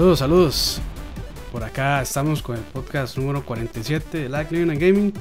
[0.00, 0.80] Saludos, saludos.
[1.52, 5.14] Por acá estamos con el podcast número 47 de Like Living and Gaming.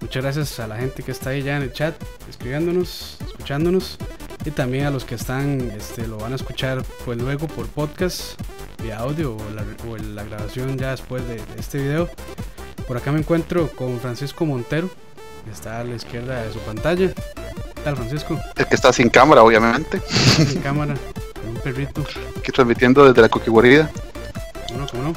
[0.00, 2.00] Muchas gracias a la gente que está ahí ya en el chat,
[2.30, 3.98] escribiéndonos, escuchándonos.
[4.44, 8.40] Y también a los que están, este, lo van a escuchar pues luego por podcast,
[8.80, 12.08] vía audio o la, o la grabación ya después de, de este video.
[12.86, 14.88] Por acá me encuentro con Francisco Montero,
[15.44, 17.12] que está a la izquierda de su pantalla.
[17.12, 18.38] ¿Qué tal, Francisco?
[18.54, 20.00] El que está sin cámara, obviamente.
[20.46, 20.94] Sin cámara,
[21.72, 22.04] perrito.
[22.38, 23.90] Aquí transmitiendo desde la cookie guarida.
[24.72, 25.12] Uno, como no.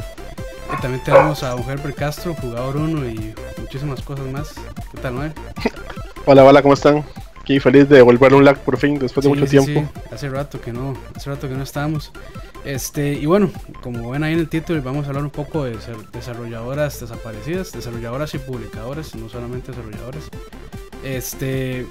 [0.75, 4.53] Y también tenemos a don Herbert Castro, jugador 1 y muchísimas cosas más.
[4.91, 5.31] ¿Qué tal, Noé?
[6.25, 7.03] Hola, hola, ¿cómo están?
[7.39, 9.91] Aquí feliz de volver a un lag por fin, después de mucho sí, tiempo.
[9.93, 10.01] sí.
[10.13, 12.11] Hace rato que no, hace rato que no estábamos.
[12.65, 15.75] Este, y bueno, como ven ahí en el título, vamos a hablar un poco de
[15.75, 20.29] desa- desarrolladoras desaparecidas, desarrolladoras y publicadoras, no solamente desarrolladoras.
[21.03, 21.87] Este,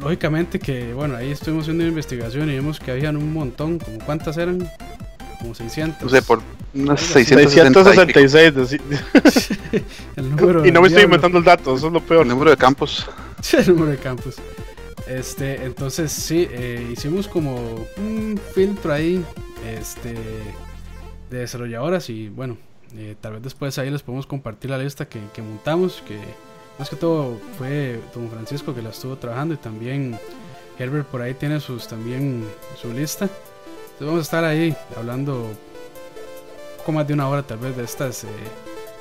[0.00, 3.98] lógicamente que, bueno, ahí estuvimos haciendo una investigación y vimos que habían un montón, como
[3.98, 4.68] cuántas eran,
[5.40, 6.02] como 600.
[6.02, 6.40] No sé, por
[6.74, 7.24] unas Algo así.
[7.24, 8.20] 660 y pico.
[8.20, 8.54] 666.
[8.54, 9.82] deci-
[10.16, 12.22] el número y no me estoy inventando el dato, eso es lo peor.
[12.22, 13.06] El número de campos.
[13.52, 14.36] el número de campos.
[15.06, 19.24] Este, entonces sí, eh, hicimos como un filtro ahí,
[19.66, 20.12] este,
[21.30, 22.58] de desarrolladoras y bueno,
[22.94, 26.18] eh, tal vez después ahí les podemos compartir la lista que, que montamos, que
[26.78, 30.18] más que todo fue Don Francisco que la estuvo trabajando y también
[30.78, 32.44] Herbert por ahí tiene sus también
[32.80, 33.24] su lista.
[33.24, 35.50] Entonces vamos a estar ahí hablando
[36.78, 38.28] poco más de una hora tal vez de estas eh,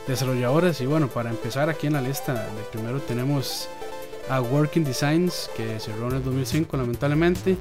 [0.07, 3.69] desarrolladoras y bueno, para empezar aquí en la lista, de primero tenemos
[4.29, 7.55] a Working Designs, que cerró en el 2005 lamentablemente,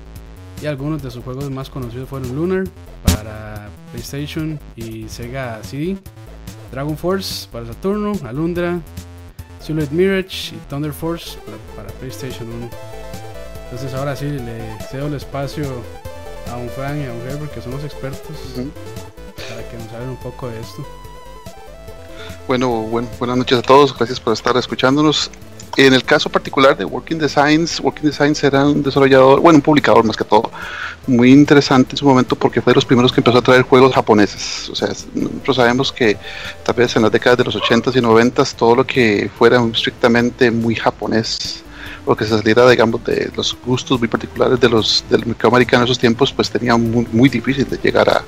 [0.63, 2.65] y algunos de sus juegos más conocidos fueron Lunar
[3.05, 5.97] para PlayStation y Sega CD,
[6.73, 8.81] Dragon Force para Saturno, Alundra,
[9.67, 11.57] Silhouette Mirage y Thunder Force para,
[11.89, 12.71] para PlayStation 1.
[13.65, 15.65] Entonces ahora sí le cedo el espacio
[16.53, 20.11] a un Frank y a un Herbert que son los expertos para que nos hablen
[20.11, 20.87] un poco de esto.
[22.47, 25.31] Bueno, buen- buenas noches a todos, gracias por estar escuchándonos.
[25.77, 30.05] En el caso particular de Working Designs, Working Designs era un desarrollador, bueno, un publicador
[30.05, 30.51] más que todo,
[31.07, 33.95] muy interesante en su momento porque fue de los primeros que empezó a traer juegos
[33.95, 34.71] japoneses.
[34.71, 36.17] O sea, nosotros sabemos que
[36.65, 40.51] tal vez en las décadas de los 80s y 90s todo lo que fuera estrictamente
[40.51, 41.63] muy japonés,
[42.07, 45.83] o que se saliera, digamos, de los gustos muy particulares de los del mercado americano
[45.83, 48.25] en esos tiempos, pues tenía muy, muy difícil de llegar a,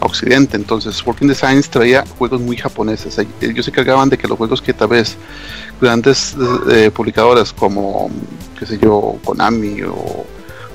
[0.00, 0.56] Occidente.
[0.56, 3.18] Entonces, Working Designs traía juegos muy japoneses.
[3.40, 5.16] Ellos se encargaban de que los juegos que tal vez
[5.80, 6.34] grandes
[6.70, 8.10] eh, publicadoras como,
[8.58, 10.24] qué sé yo, Konami o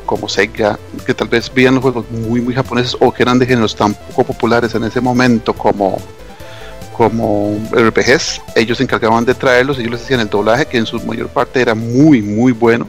[0.05, 3.45] como Sega, que tal vez veían los juegos muy, muy japoneses o que eran de
[3.47, 5.97] géneros tan poco populares en ese momento como
[6.95, 10.97] como RPGs, ellos se encargaban de traerlos, ellos les hacían el doblaje, que en su
[11.01, 12.87] mayor parte era muy, muy bueno.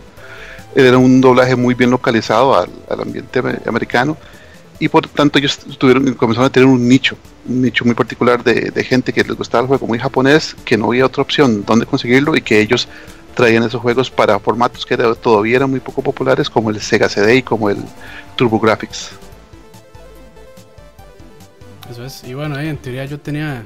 [0.76, 2.70] Era un doblaje muy bien localizado al,
[3.00, 4.16] ambiente ame- americano
[4.78, 7.16] y por tanto ellos tuvieron, comenzaron a tener un nicho,
[7.48, 10.76] un nicho muy particular de, de gente que les gustaba el juego muy japonés, que
[10.76, 12.88] no había otra opción donde conseguirlo y que ellos
[13.34, 17.08] traían esos juegos para formatos que era- todavía eran muy poco populares como el Sega
[17.08, 17.78] CD y como el
[18.36, 19.10] TurboGrafx.
[21.90, 22.24] Eso es.
[22.24, 23.64] Y bueno, ahí en teoría yo tenía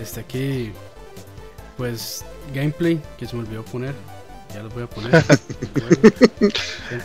[0.00, 0.72] este aquí
[1.76, 2.24] pues
[2.54, 3.94] gameplay que se me olvidó poner.
[4.54, 5.24] Ya los voy a poner.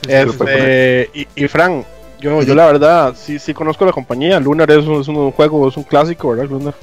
[0.08, 1.84] Este, y, y Fran,
[2.22, 4.40] yo, yo la verdad sí, sí conozco la compañía.
[4.40, 6.50] Lunar es, un- es un juego, es un clásico, ¿verdad?
[6.50, 6.76] Lunar.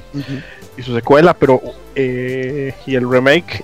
[0.77, 1.61] Y su secuela, pero.
[1.95, 3.63] eh, y el remake,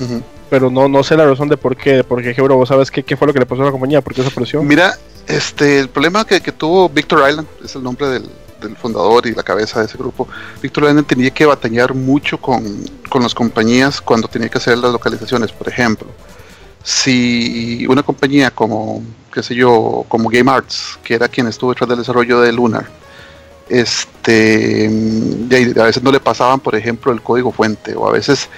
[0.00, 0.22] Ujú.
[0.50, 1.92] pero no, no sé la razón de por qué.
[1.98, 3.70] De por qué, bro, ¿vos sabes qué, qué fue lo que le pasó a la
[3.70, 4.00] compañía?
[4.00, 4.62] ¿Por qué desapareció?
[4.62, 4.94] Mira,
[5.26, 8.28] este, el problema que, que tuvo Victor Island, es el nombre del,
[8.60, 10.26] del fundador y la cabeza de ese grupo,
[10.62, 12.64] Victor Island tenía que batallar mucho con,
[13.08, 15.52] con las compañías cuando tenía que hacer las localizaciones.
[15.52, 16.08] Por ejemplo,
[16.82, 19.02] si una compañía como,
[19.32, 22.86] qué sé yo, como Game Arts, que era quien estuvo detrás del desarrollo de Lunar,
[23.68, 24.86] este,
[25.78, 28.48] a veces no le pasaban, por ejemplo, el código fuente, o a veces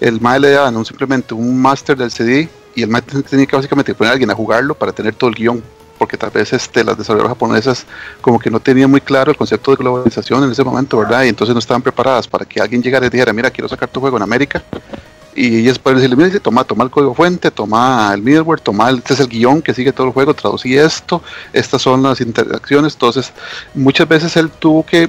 [0.00, 3.56] el MAE le daban un- simplemente un máster del CD y el MAE tenía que
[3.56, 5.62] básicamente poner a alguien a jugarlo para tener todo el guion,
[5.98, 7.86] porque tal vez este, las desarrolladoras japonesas
[8.20, 11.24] como que no tenían muy claro el concepto de globalización en ese momento, ¿verdad?
[11.24, 14.00] Y entonces no estaban preparadas para que alguien llegara y dijera, mira, quiero sacar tu
[14.00, 14.62] juego en América.
[15.34, 18.98] Y ellas pueden decirle, mira, toma, toma el código fuente, toma el middleware, toma el,
[18.98, 21.22] este es el guion que sigue todo el juego, traducí esto,
[21.52, 22.92] estas son las interacciones.
[22.92, 23.32] Entonces,
[23.74, 25.08] muchas veces él tuvo que,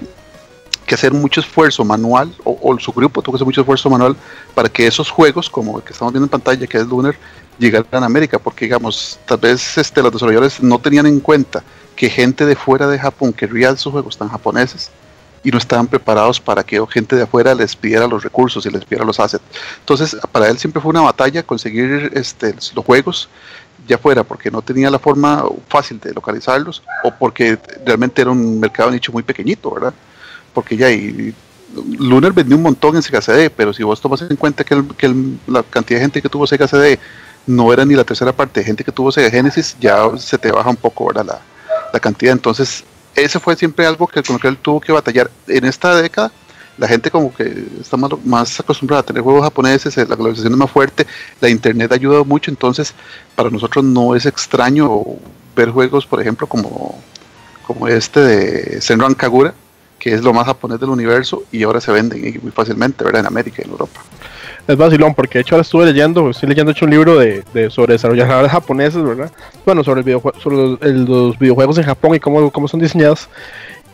[0.87, 4.15] que hacer mucho esfuerzo manual, o, su grupo tuvo que hacer mucho esfuerzo manual
[4.55, 7.15] para que esos juegos, como el que estamos viendo en pantalla, que es Lunar,
[7.59, 11.63] llegaran a América, porque digamos, tal vez este, los desarrolladores no tenían en cuenta
[11.95, 14.89] que gente de fuera de Japón querría esos juegos tan japoneses
[15.45, 18.83] y no estaban preparados para que gente de afuera les pidiera los recursos y les
[18.83, 19.43] pidiera los assets.
[19.79, 23.29] Entonces, para él siempre fue una batalla conseguir este, los juegos,
[23.87, 28.59] ya fuera porque no tenía la forma fácil de localizarlos o porque realmente era un
[28.59, 29.93] mercado nicho muy pequeñito, ¿verdad?
[30.55, 31.35] porque ya y,
[31.99, 34.81] Lunar vendió un montón en Sega CD, pero si vos tomas en cuenta que,
[35.45, 36.97] la cantidad de gente que tuvo Sega CD
[37.45, 40.51] no era ni la tercera parte de gente que tuvo Sega Genesis, ya se te
[40.51, 41.25] baja un poco ¿verdad?
[41.25, 41.41] La,
[41.91, 42.31] la cantidad.
[42.31, 45.31] Entonces, ese fue siempre algo que con lo que él tuvo que batallar.
[45.47, 46.31] En esta década,
[46.77, 50.71] la gente como que está más, acostumbrada a tener juegos japoneses, la globalización es más
[50.71, 51.07] fuerte,
[51.39, 52.93] la internet ha ayudado mucho, entonces
[53.35, 54.89] para nosotros no es extraño
[55.55, 57.01] ver juegos, por ejemplo, como,
[57.65, 59.53] como este de Senran Kagura,
[59.97, 63.21] que es lo más japonés del universo y ahora se venden muy fácilmente, ¿verdad?
[63.21, 64.01] En América y en Europa.
[64.67, 67.93] Es vacilón, porque de hecho ahora estuve leyendo, estoy leyendo hecho un libro de, sobre
[67.93, 69.31] desarrolladores japoneses, ¿verdad?
[69.63, 70.57] Bueno, sobre, el sobre
[70.91, 73.29] los, videojuegos en Japón y cómo, cómo son diseñados.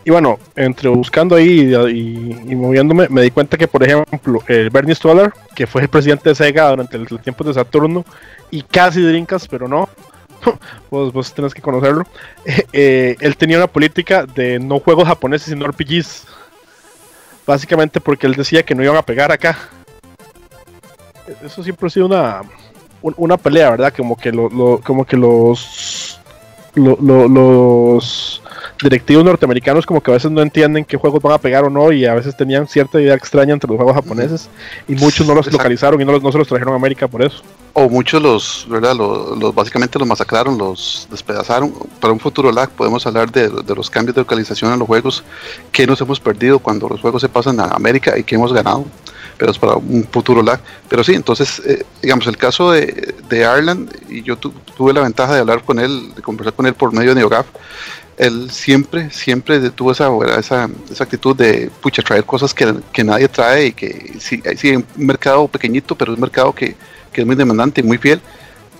[0.04, 4.94] Y bueno, entre buscando ahí y, moviéndome, me di cuenta que, por ejemplo, el Bernie
[4.94, 8.04] Stoller, que fue el presidente de Sega durante el, tiempo de Saturno,
[8.50, 9.90] y casi Drinkas, pero no,
[10.90, 12.04] vos, vos tenés que conocerlo,
[12.72, 16.26] eh, él tenía una política de no juegos japoneses, sino RPGs.
[17.46, 19.58] Básicamente porque él decía que no iban a pegar acá.
[21.44, 22.42] Eso siempre ha sido una,
[23.02, 23.92] una pelea, ¿verdad?
[23.96, 26.20] Como que, lo, como que los,
[26.74, 28.42] los
[28.82, 31.92] directivos norteamericanos como que a veces no entienden qué juegos van a pegar o no
[31.92, 34.48] y a veces tenían cierta idea extraña entre los juegos japoneses
[34.88, 37.42] y muchos no los localizaron y no, no se los trajeron a América por eso.
[37.74, 38.94] O muchos los, ¿verdad?
[38.94, 41.72] Los, básicamente los masacraron, los despedazaron.
[42.00, 45.24] Para un futuro lag podemos hablar de, los cambios de localización en los juegos
[45.70, 48.84] que nos hemos perdido cuando los juegos se pasan a América y que hemos ganado.
[49.38, 50.60] Pero es para un futuro lag.
[50.88, 55.34] Pero sí, entonces, eh, digamos, el caso de, de Ireland, y yo tuve la ventaja
[55.34, 57.46] de hablar con él, de conversar con él por medio de NeoGAF,
[58.18, 60.08] él siempre, siempre tuvo esa,
[60.38, 64.76] esa, esa actitud de pucha, traer cosas que, que nadie trae y que sí, sí,
[64.76, 66.76] un mercado pequeñito, pero un mercado que,
[67.12, 68.20] que es muy demandante y muy fiel.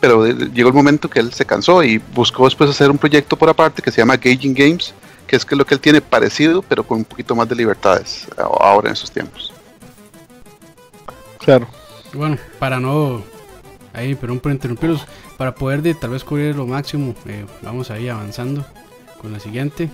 [0.00, 3.48] Pero llegó el momento que él se cansó y buscó después hacer un proyecto por
[3.48, 4.92] aparte que se llama Gauging Games,
[5.26, 8.26] que es que lo que él tiene parecido, pero con un poquito más de libertades
[8.36, 9.51] ahora en esos tiempos.
[11.44, 11.66] Claro.
[12.12, 13.22] Bueno, para no,
[13.92, 15.06] ahí, pero un por interrumpirlos,
[15.36, 18.64] para poder de, tal vez cubrir lo máximo, eh, vamos ahí avanzando
[19.20, 19.90] con la siguiente.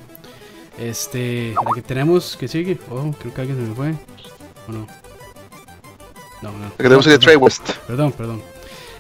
[0.78, 2.78] Este, la que tenemos que sigue.
[2.90, 3.94] Oh, creo que alguien se me fue.
[4.68, 4.86] ¿O no?
[6.40, 6.64] No, no.
[6.64, 7.70] La que tenemos es Trade West.
[7.86, 8.42] Perdón, perdón.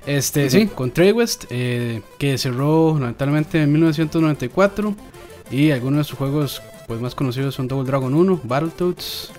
[0.04, 4.94] Este, sí, con Trade West, eh, que cerró lamentablemente en 1994.
[5.50, 9.32] Y algunos de sus juegos pues, más conocidos son Double Dragon 1, Battletoads,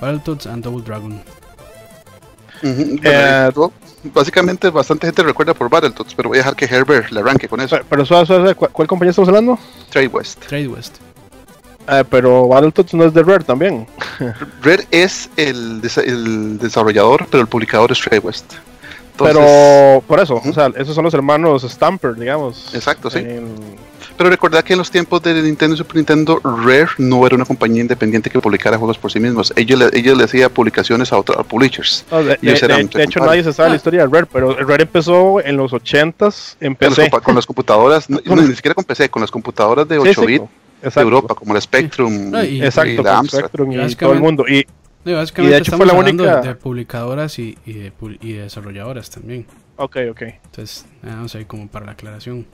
[0.00, 1.22] Battletoads and Double Dragon.
[2.62, 3.50] Eh,
[4.12, 7.60] básicamente bastante gente recuerda por Battletoads, pero voy a dejar que Herbert le arranque con
[7.60, 7.78] eso.
[7.88, 8.04] Pero,
[8.72, 9.58] ¿cuál, compañía estamos hablando?
[9.90, 10.40] Trade West.
[10.46, 10.96] Trade West.
[11.88, 13.86] Eh, pero Battletoads no es de Rare también.
[14.62, 15.80] Rare es el,
[16.58, 18.54] desarrollador, pero el publicador es Trade West.
[19.18, 22.74] pero por eso, o sea, esos son los hermanos Stamper, digamos.
[22.74, 23.20] Exacto, sí.
[24.16, 27.44] Pero recordad que en los tiempos de Nintendo y Super Nintendo, Rare no era una
[27.44, 29.52] compañía independiente que publicara juegos por sí mismos.
[29.56, 32.04] Ellos le, ellos le hacían publicaciones a otros publishers.
[32.10, 36.56] de, hecho, nadie se sabe la historia de Rare, pero Rare empezó en los 80s
[36.60, 37.10] en PC.
[37.10, 40.44] Con, las computadoras, no, ni siquiera con PC, con las computadoras de 8 bits
[40.82, 44.44] de Europa, como el Spectrum y, exacto, la Spectrum y, todo el mundo.
[44.46, 44.66] Y,
[45.04, 49.46] de hecho fue la única de, publicadoras y, de, y desarrolladoras también.
[49.76, 50.22] Ok, ok.
[50.22, 52.46] Entonces, vamos ahí como para la aclaración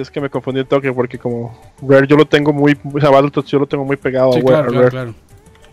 [0.00, 3.10] es que me confundí el toque porque como Rare yo lo tengo muy, o sea,
[3.10, 4.90] Battletoads yo lo tengo muy pegado a, claro, Rare.
[4.90, 5.14] Claro,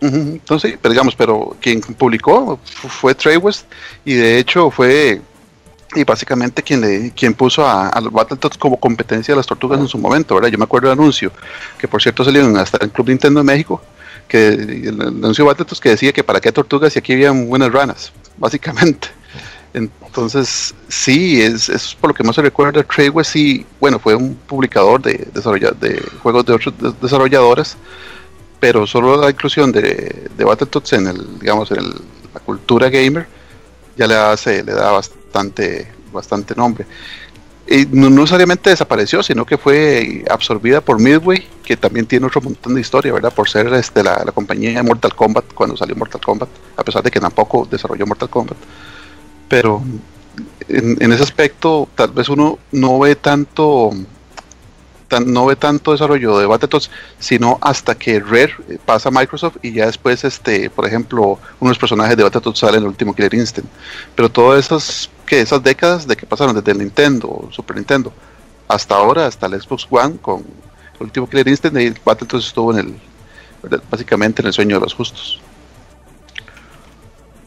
[0.00, 3.66] Entonces, pero digamos, pero quien publicó fue Trey West
[4.04, 5.20] y de hecho fue
[5.94, 9.78] y básicamente quien le quien puso a, a los Battletoads como competencia de las tortugas
[9.78, 10.48] en su momento, ¿verdad?
[10.48, 11.30] Yo me acuerdo del anuncio,
[11.78, 13.80] que por cierto salió hasta el Club Nintendo de México,
[14.26, 17.72] que el anuncio de Battletoads que decía que para qué tortugas si aquí habían buenas
[17.72, 19.08] ranas, básicamente.
[19.74, 22.84] Entonces, sí, es, es por lo que más se recuerda.
[22.84, 27.76] Treyway sí, bueno, fue un publicador de, de juegos de otros desarrolladores,
[28.60, 31.90] pero solo la inclusión de, de Battletoads en el, digamos, en
[32.32, 33.26] la cultura gamer
[33.96, 36.86] ya le hace, le da bastante, bastante nombre.
[37.66, 42.74] Y no, necesariamente desapareció, sino que fue absorbida por Midway, que también tiene otro montón
[42.74, 43.32] de historia, ¿verdad?
[43.32, 47.02] Por ser este, la, la compañía de Mortal Kombat cuando salió Mortal Kombat, a pesar
[47.02, 48.56] de que tampoco desarrolló Mortal Kombat
[49.48, 49.82] pero
[50.68, 53.90] en, ese aspecto tal vez uno no ve tanto
[55.26, 59.86] no ve tanto desarrollo de Battletoads sino hasta que Rare pasa a Microsoft y ya
[59.86, 63.70] después este por ejemplo unos personajes de Battletoads salen en el último Killer Instinct.
[64.16, 68.12] Pero todas esas que esas décadas de que pasaron desde el Nintendo Super Nintendo
[68.66, 72.78] hasta ahora hasta el Xbox One con el último Killer Instinct y Battletoads estuvo en
[72.78, 75.40] el básicamente en el sueño de los justos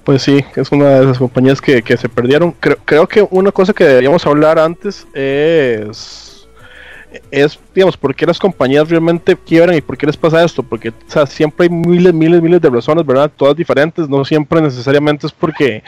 [0.08, 2.54] pues sí, es una de esas compañías que, se perdieron.
[2.54, 6.48] Creo, creo, que una cosa que deberíamos hablar antes es
[7.30, 10.64] es, digamos, por qué las compañías realmente quiebran y por qué les pasa esto.
[10.64, 13.30] Porque o sea, siempre hay miles, miles, miles de razones, ¿verdad?
[13.36, 14.08] Todas diferentes.
[14.08, 15.84] No siempre necesariamente es porque,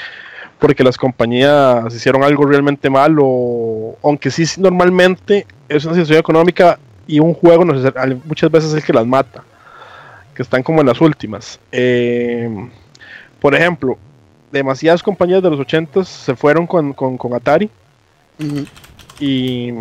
[0.60, 6.78] porque las compañías hicieron algo realmente mal o aunque sí normalmente es una situación económica
[7.08, 7.64] y un juego
[8.26, 9.46] muchas veces es el que las mata.
[10.36, 11.58] Que están como en las últimas.
[11.72, 12.68] Eh,
[13.40, 13.98] por ejemplo,
[14.52, 17.70] demasiadas compañías de los 80 se fueron con, con, Atari.
[19.20, 19.72] Y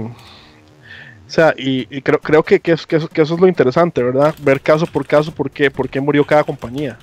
[1.28, 4.34] o sea, y, creo, creo que, que, que, eso, es lo interesante, ¿verdad?
[4.40, 6.98] Ver caso por caso por qué, por qué murió cada compañía.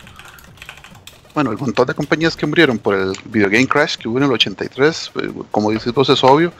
[1.35, 4.23] Bueno, el montón de compañías que murieron por el Video Game Crash que hubo en
[4.23, 6.53] el 83, eh, como dices vos, es obvio.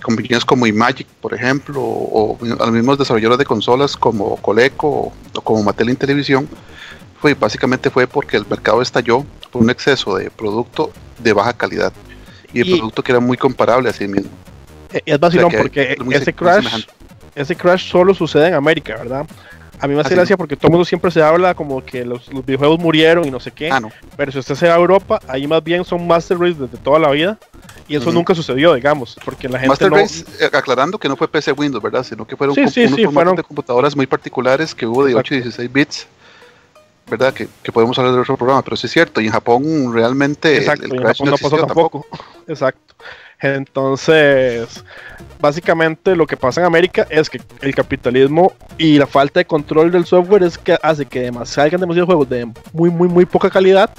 [0.00, 5.62] Compañías como Imagic, por ejemplo, o, los mismos desarrolladores de consolas como Coleco o, como
[5.64, 6.48] Mattel en televisión,
[7.20, 11.92] fue, básicamente fue porque el mercado estalló por un exceso de producto de baja calidad.
[12.52, 14.30] Y el producto que era muy comparable a sí mismo.
[14.92, 16.86] Eh, es vacilón porque ese crash
[17.34, 19.26] ese crash solo sucede en América, ¿verdad?
[19.80, 22.28] A mí me hace gracia porque todo el mundo siempre se habla como que los,
[22.44, 23.70] videojuegos murieron y no sé qué.
[23.70, 23.80] Ah,
[24.16, 26.98] Pero si usted se va a Europa, ahí más bien son Master Race desde toda
[26.98, 27.38] la vida.
[27.86, 31.28] Y eso nunca sucedió, digamos, porque la gente Master Race, eh, aclarando que no fue
[31.28, 32.02] PC Windows, ¿verdad?
[32.02, 35.72] Sino que fueron unos formatos de computadoras muy particulares que hubo de 8 y 16
[35.72, 36.06] bits.
[37.10, 37.32] ¿Verdad?
[37.32, 39.20] Que, podemos hablar de otro programa, pero sí es cierto.
[39.20, 40.56] Y en Japón realmente.
[40.56, 42.06] Exacto, el, crash no, pasó tampoco.
[42.46, 42.94] Exacto.
[43.40, 44.84] Entonces,
[45.40, 49.92] básicamente lo que pasa en América es que el capitalismo y la falta de control
[49.92, 53.90] del software es que hace que salgan demasiados juegos de muy, muy, muy poca calidad.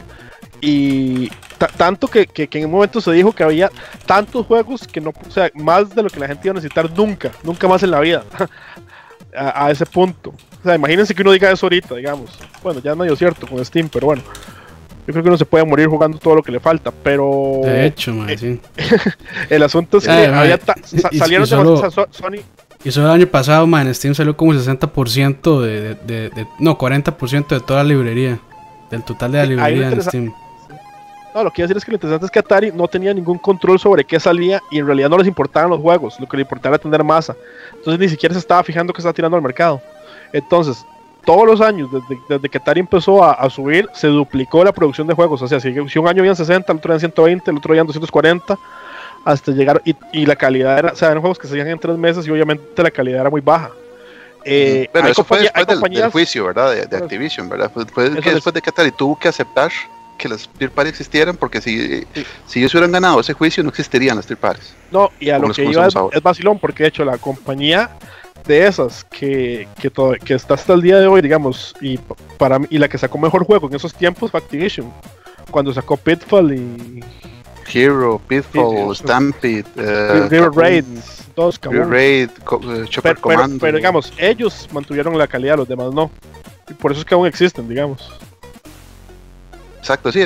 [0.61, 1.31] Y
[1.77, 3.71] tanto que, en un momento se dijo que había
[4.05, 6.91] tantos juegos que no, o sea, más de lo que la gente iba a necesitar
[6.91, 8.23] nunca, nunca más en la vida.
[9.35, 10.33] a, ese punto.
[10.59, 12.31] O sea, imagínense que uno diga eso ahorita, digamos.
[12.61, 14.21] Bueno, ya es medio cierto con Steam, pero bueno.
[15.07, 17.61] Yo creo que uno se puede morir jugando todo lo que le falta, pero.
[17.63, 18.59] De hecho, man, sí.
[19.49, 20.59] el asunto es que había
[21.17, 22.43] salieron de Sony.
[22.83, 26.77] Y solo el año pasado, man, en Steam salió como 60% de, de, de, No,
[26.77, 28.39] 40% de toda la librería.
[28.91, 30.33] Del total de la librería en Steam.
[31.33, 33.37] No, lo que quiero decir es que lo interesante es que Atari no tenía ningún
[33.37, 36.41] control sobre qué salía y en realidad no les importaban los juegos, lo que le
[36.41, 37.35] importaba era tener masa.
[37.73, 39.81] Entonces ni siquiera se estaba fijando que estaba tirando al mercado.
[40.33, 40.85] Entonces,
[41.25, 41.89] todos los años,
[42.27, 45.41] desde, que Atari empezó a, subir, se duplicó la producción de juegos.
[45.41, 48.57] O sea, si, un año habían 60, el otro habían 120, el otro habían 240,
[49.25, 49.81] hasta llegar.
[50.11, 52.31] Y, la calidad era, o sea, eran juegos que se hacían en tres meses y
[52.31, 53.69] obviamente la calidad era muy baja.
[54.45, 56.87] Eh, Pero eso fue después del, juicio, ¿verdad?
[56.87, 57.69] De, Activision, ¿verdad?
[57.71, 59.71] Fue, después de que Atari tuvo que aceptar
[60.17, 62.05] que las third parties existieran, porque si,
[62.47, 64.73] si ellos hubieran ganado ese juicio, no existirían las third parties.
[64.91, 67.91] No, y a lo que iba es, es, vacilón, porque de hecho la compañía
[68.45, 71.97] de esas que, que, todo, que está hasta el día de hoy, digamos, y
[72.37, 74.91] para y la que sacó mejor juego en esos tiempos fue Activision,
[75.51, 77.03] cuando sacó Pitfall y
[77.71, 80.85] Hero, Pitfall, Stampede, uh, Raid,
[81.35, 83.59] todos Raid, uh, Chopper pero, Commando.
[83.59, 86.09] Pero, digamos, ellos mantuvieron la calidad, los demás no.
[86.67, 88.11] Y por eso es que aún existen, digamos.
[89.77, 90.21] Exacto, sí,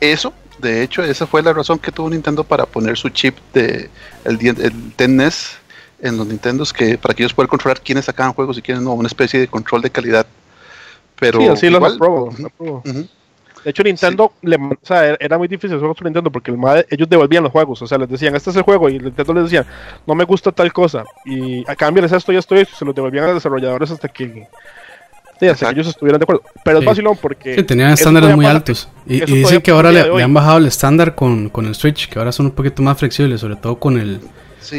[0.00, 3.88] eso, de hecho, esa fue la razón que tuvo Nintendo para poner su chip de
[4.24, 4.38] el,
[4.98, 5.58] el NES
[6.00, 8.92] en los Nintendos que para que ellos puedan controlar quiénes sacaban juegos y quiénes no,
[8.92, 10.26] una especie de control de calidad.
[11.18, 12.32] Pero sí, así lo aprobó.
[13.64, 16.54] De hecho, Nintendo le, o sea, era muy difícil juegos por Nintendo porque
[16.90, 17.82] ellos devolvían los juegos.
[17.82, 18.88] O sea, les decían, este es el juego.
[18.88, 19.66] Y Nintendo les decía,
[20.06, 21.04] no me gusta tal cosa.
[21.24, 22.58] Y a cambio les esto y esto.
[22.58, 24.46] Y se lo devolvían a los desarrolladores hasta que,
[25.40, 26.42] ellos estuvieran de acuerdo.
[26.64, 27.56] Pero es fácil porque.
[27.56, 28.88] Sí, tenían estándares muy altos.
[29.06, 32.32] Y, dicen que ahora le, han bajado el estándar con, con el Switch, que ahora
[32.32, 34.20] son un poquito más flexibles, sobre todo con el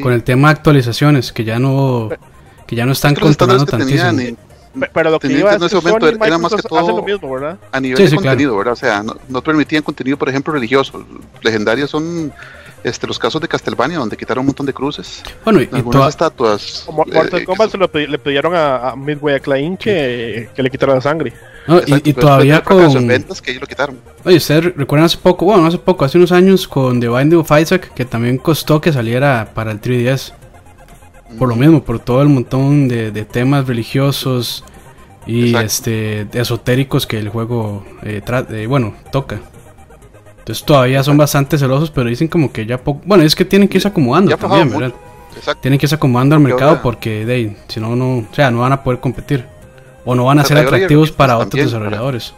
[0.01, 2.09] con el tema de actualizaciones, que ya no,
[2.67, 4.37] que ya no están controlando tantísimo.
[4.93, 7.57] pero lo que iba en ese momento era más que todo lo mismo, ¿verdad?
[7.71, 8.73] a nivel de contenido, ¿verdad?
[8.73, 11.05] O sea, no, permitían contenido, por ejemplo, religioso.
[11.41, 12.31] Legendarios son
[12.83, 15.23] este, los casos de Castlevania, donde quitaron un montón de cruces.
[15.43, 16.83] Bueno, y, algunas estatuas.
[16.85, 20.95] Como Mortal eh, Kombat se lo le pidieron a, Midway a que, que le quitara
[20.95, 21.33] la sangre
[22.03, 23.07] y, todavía con.
[23.07, 23.97] ventas que ellos lo quitaron.
[24.23, 27.51] Oye, ustedes recuerdan hace poco, bueno, hace poco, hace unos años con The Binding of
[27.59, 30.33] Isaac, que también costó que saliera para el 3DS.
[31.37, 34.63] Por lo mismo, por todo el montón de, temas religiosos
[35.27, 39.41] y este esotéricos que el juego eh, eh, bueno, toca.
[40.49, 43.01] Entonces todavía son bastante celosos, pero dicen como que ya poco.
[43.05, 44.93] Bueno, es que tienen que irse acomodando también, ¿verdad?
[45.61, 48.71] Tienen que irse acomodando al mercado porque de si no, no, o sea, no van
[48.71, 49.45] a poder competir
[50.05, 52.33] o no van a ser atractivos para otros desarrolladores.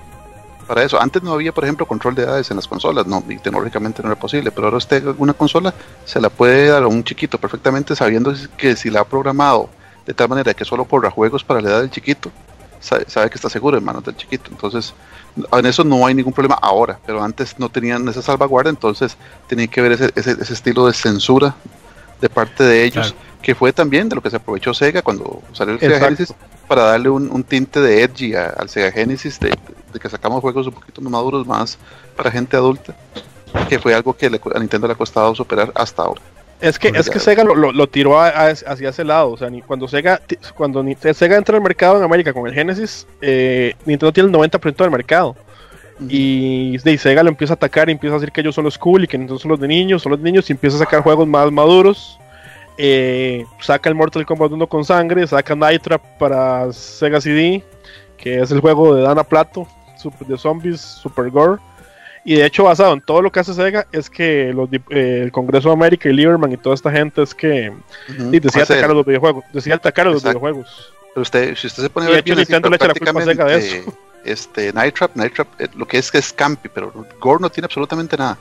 [0.67, 3.37] Para, eso, antes no había, por ejemplo, control de edades en las consolas, no, y
[3.37, 7.05] tecnológicamente no era posible, pero ahora usted una consola se la puede dar a un
[7.05, 9.69] chiquito perfectamente sabiendo que si la ha programado
[10.05, 12.29] de tal manera que solo corra juegos para la edad del chiquito,
[12.81, 14.49] sabe, que está seguro en manos del chiquito.
[14.51, 14.93] Entonces,
[15.35, 19.69] en eso no hay ningún problema ahora, pero antes no tenían esa salvaguardia, entonces tenían
[19.69, 21.55] que ver ese, ese, estilo de censura
[22.19, 25.73] de parte de ellos que fue también de lo que se aprovechó Sega cuando salió
[25.73, 26.33] el Sega Genesis
[26.67, 29.51] para darle un, tinte de edgy al Sega Genesis, de,
[29.99, 31.77] que sacamos juegos un poquito más maduros, más
[32.15, 32.95] para gente adulta,
[33.67, 36.21] que fue algo que a Nintendo le ha costado superar hasta ahora.
[36.61, 39.31] Es que, es que Sega lo, tiró hacia ese lado.
[39.31, 40.21] O sea, cuando Sega
[40.55, 44.75] cuando Sega entra al mercado en América con el Genesis, eh, Nintendo tiene el 90%
[44.75, 45.35] del mercado.
[46.07, 48.77] Y de Sega lo empieza a atacar y empieza a decir que ellos son los
[48.77, 51.01] cool y que entonces son los de niños, son los niños y empieza a sacar
[51.01, 52.19] juegos más maduros.
[52.77, 57.63] Eh, saca el Mortal Kombat 1 con sangre, saca Night Trap para Sega CD,
[58.17, 59.67] que es el juego de Dana Plato,
[60.27, 61.59] de zombies, super gore.
[62.23, 65.31] Y de hecho, basado en todo lo que hace Sega, es que los, eh, el
[65.31, 67.73] Congreso de América y Lieberman y toda esta gente es que
[68.07, 69.43] decía atacar a los videojuegos.
[69.51, 70.93] Decía atacar a los videojuegos.
[71.13, 73.45] Pero usted, si usted se pone a ver, Nintendo le echa la culpa a Sega
[73.45, 73.97] de eso.
[74.23, 77.49] Este, Night Trap, Night Trap, eh, lo que es que es campi, pero Gore no
[77.49, 78.37] tiene absolutamente nada.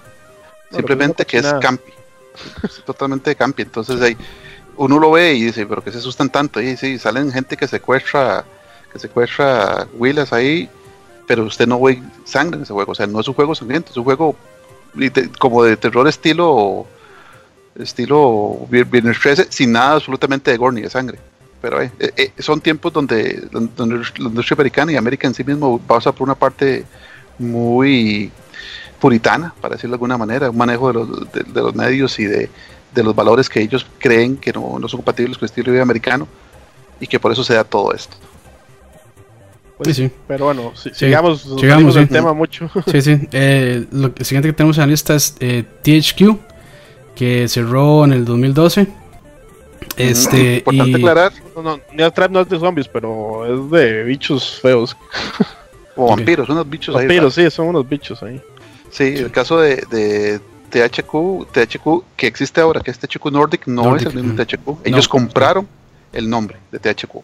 [0.70, 1.92] Simplemente que es campi.
[2.62, 3.62] Es totalmente campi.
[3.62, 4.14] Entonces ahí
[4.76, 6.60] uno lo ve y dice, pero que se asustan tanto.
[6.60, 8.44] Y sí, salen gente que secuestra,
[8.92, 10.68] que secuestra Willas ahí
[11.30, 12.90] pero usted no ve sangre en ese juego.
[12.90, 14.34] O sea, no es un juego sangriento, es un juego
[15.38, 16.88] como de terror estilo
[17.76, 21.20] estilo Viernes 13, sin nada absolutamente de gore ni de sangre.
[21.62, 25.44] Pero eh, eh, eh, son tiempos donde, donde, la industria americana y América en sí
[25.44, 26.84] mismo pasa por una parte
[27.38, 28.32] muy
[28.98, 32.50] puritana, para decirlo de alguna manera, un manejo de los, de, los medios y de,
[32.92, 35.72] de, los valores que ellos creen que no, no son compatibles con el estilo de
[35.74, 36.26] vida americano
[36.98, 38.16] y que por eso se da todo esto.
[39.82, 40.14] Pues, sí, sí.
[40.28, 42.70] Pero bueno, sigamos, sigamos el tema mucho.
[42.90, 43.18] Sí, sí.
[43.32, 46.36] Eh, lo siguiente que tenemos en la lista es eh, THQ,
[47.14, 48.86] que cerró en el 2012.
[49.96, 51.32] Este, Importante aclarar.
[51.56, 51.80] No, no,
[52.30, 54.96] no es de zombies, pero es de bichos feos.
[55.96, 57.02] O vampiros, unos bichos ahí.
[57.02, 58.40] Vampiros, sí, son unos bichos ahí.
[58.90, 63.96] Sí, el caso de, de THQ, THQ que existe ahora, que es THQ Nordic, no
[63.96, 64.86] es el mismo THQ.
[64.86, 65.66] Ellos compraron
[66.12, 67.22] el nombre de THQ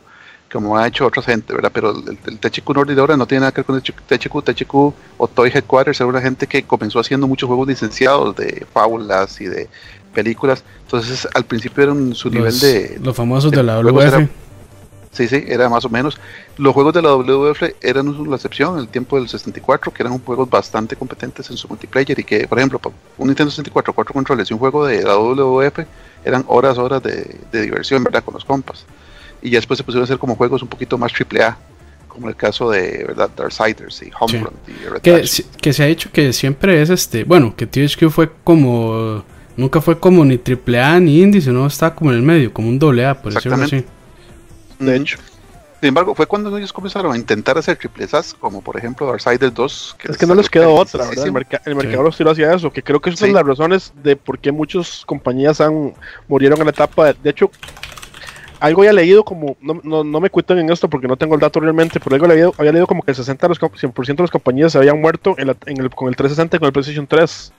[0.53, 1.71] como ha hecho otra gente, ¿verdad?
[1.73, 4.75] Pero el, el THQ Nordic ahora no tiene nada que ver con el THQ, THQ
[5.19, 9.47] o Toy Headquarters era una gente que comenzó haciendo muchos juegos licenciados de fábulas y
[9.47, 9.69] de
[10.15, 10.63] películas.
[10.83, 12.99] Entonces al principio eran su nivel de...
[13.03, 14.29] Los famosos de la WF.
[15.11, 16.19] sí, sí, era más o menos.
[16.57, 20.19] Los juegos de la WF eran la excepción en el tiempo del 64, que eran
[20.21, 22.81] juegos bastante competentes en su multiplayer y que, por ejemplo,
[23.19, 25.81] un Nintendo 64, cuatro controles y un juego de la WF
[26.25, 28.23] eran horas, horas de, de diversión, ¿verdad?
[28.25, 28.87] Con los compas
[29.47, 31.57] y ya después se pusieron a hacer como juegos un poquito más triple A
[32.09, 33.31] como el caso de ¿verdad?
[33.37, 35.25] Darksiders y Homefront y Red que,
[35.61, 39.23] que se ha dicho que siempre es este bueno que THQ fue como
[39.57, 42.69] nunca fue como ni triple A ni indie sino está como en el medio como
[42.69, 43.85] un doble A por decirlo así
[44.81, 45.19] de hecho
[45.79, 49.53] sin embargo, fue cuando ellos comenzaron a intentar hacer triple A, como por ejemplo Darksiders
[49.53, 49.97] 2.
[49.99, 51.27] Que es que no les quedó otra, ¿verdad?
[51.27, 54.17] El, mercado los tiró hacia eso, que creo que es una de las razones de
[54.17, 55.93] por qué muchas compañías han
[56.29, 57.13] murieron en la etapa.
[57.13, 57.51] de hecho,
[58.61, 61.41] algo había leído como, no, no, no, me cuentan en esto porque no tengo el
[61.41, 64.31] dato realmente, pero algo había, había leído como que el 60 los, 100% de las
[64.31, 67.53] compañías se habían muerto en, en el, con el 360 y con el PlayStation 3.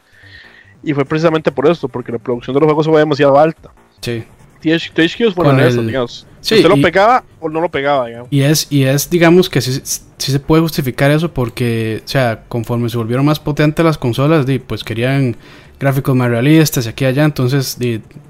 [0.84, 3.72] Y fue precisamente por esto, porque la producción de los juegos fue demasiado alta.
[4.02, 4.24] Sí.
[4.62, 6.26] THQ bueno eso, digamos.
[6.42, 8.28] Sí, ¿Usted lo pegaba o no lo pegaba, digamos?
[8.32, 12.44] Y es, y es digamos, que sí, sí, se puede justificar eso porque, o sea,
[12.48, 15.36] conforme se volvieron más potentes las consolas, pues querían
[15.80, 17.78] gráficos más realistas y aquí y allá, entonces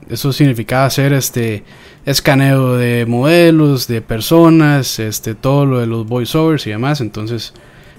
[0.09, 1.63] eso significaba hacer este
[2.05, 7.53] escaneo de modelos, de personas, este todo lo de los voiceovers y demás, entonces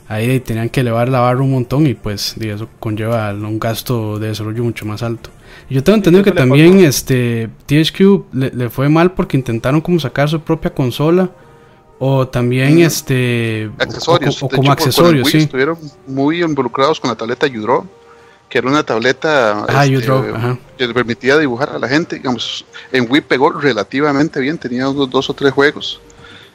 [0.09, 4.29] ahí tenían que elevar la barra un montón y pues eso conlleva un gasto de
[4.29, 5.31] desarrollo mucho más alto.
[5.69, 10.29] Y yo tengo entendido que también este THQ le, fue mal porque intentaron como sacar
[10.29, 11.31] su propia consola
[11.99, 15.39] o también este accesorios, o, como accesorios, sí.
[15.39, 17.87] Estuvieron muy involucrados con la tableta Udro
[18.49, 20.13] que era una tableta este,
[20.79, 22.17] que le permitía dibujar a la gente.
[22.17, 26.01] Digamos, en Wii pegó relativamente bien, tenía dos, o tres juegos.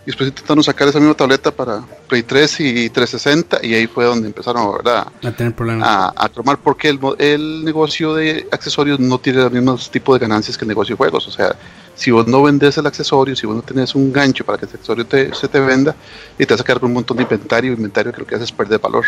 [0.03, 4.03] Y después intentaron sacar esa misma tableta para Play 3 y 360 y ahí fue
[4.03, 5.07] donde empezaron ¿verdad?
[5.23, 6.13] a tener problemas.
[6.17, 10.57] A, tomar porque el, el, negocio de accesorios no tiene el mismo tipo de ganancias
[10.57, 11.25] que el negocio de juegos.
[11.29, 11.55] O sea,
[11.95, 14.71] si vos no vendes el accesorio, si vos no tenés un gancho para que el
[14.73, 15.95] accesorio te, se te venda
[16.37, 18.43] y te vas a quedar con un montón de inventario, inventario que lo que hace
[18.43, 19.05] es perder valor.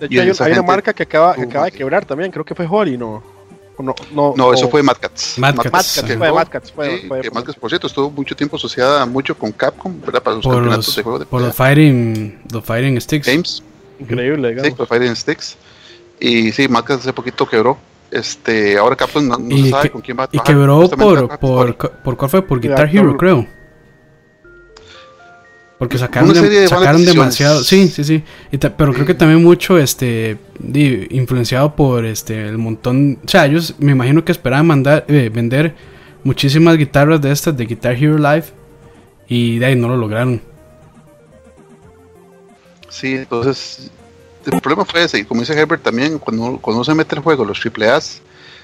[0.00, 2.66] De hecho, hay, una marca que acaba, que acaba de quebrar también, creo que fue
[2.68, 3.22] Holly, ¿no?
[3.78, 5.38] No, no, no eso fue Mad Cats.
[5.38, 6.72] Mad, Cats, fue Mad Cats.
[6.72, 10.22] Fue, Mad Cats, por cierto, estuvo mucho tiempo asociada mucho con Capcom, ¿verdad?
[10.22, 13.26] Para los por campeonatos los, de juego de Por los Fighting, los fighting Sticks.
[13.26, 13.62] Games.
[13.98, 14.70] Increíble, digamos.
[14.70, 15.56] Sí, los Fighting Sticks.
[16.18, 17.78] Y sí, Mad Cats hace poquito quebró.
[18.10, 20.54] Este, ahora Capcom no, no se sabe con quién va a trabajar.
[20.54, 22.42] Y quebró por, por, por, ¿cuál fue?
[22.42, 23.46] Por Guitar Hero, creo.
[25.80, 26.36] Porque sacaron,
[26.68, 27.64] sacaron demasiado.
[27.64, 28.22] Sí, sí, sí.
[28.76, 30.36] pero creo que también mucho este
[31.08, 33.18] influenciado por este el montón.
[33.24, 35.74] O sea, ellos me imagino que esperaban mandar, eh, vender
[36.22, 38.44] muchísimas guitarras de estas, de Guitar Hero Live,
[39.26, 40.42] y de ahí no lo lograron.
[42.90, 43.90] Sí, entonces
[44.44, 47.22] el problema fue ese, y como dice Herbert también, cuando, cuando uno se mete en
[47.22, 48.20] juego los AAAs,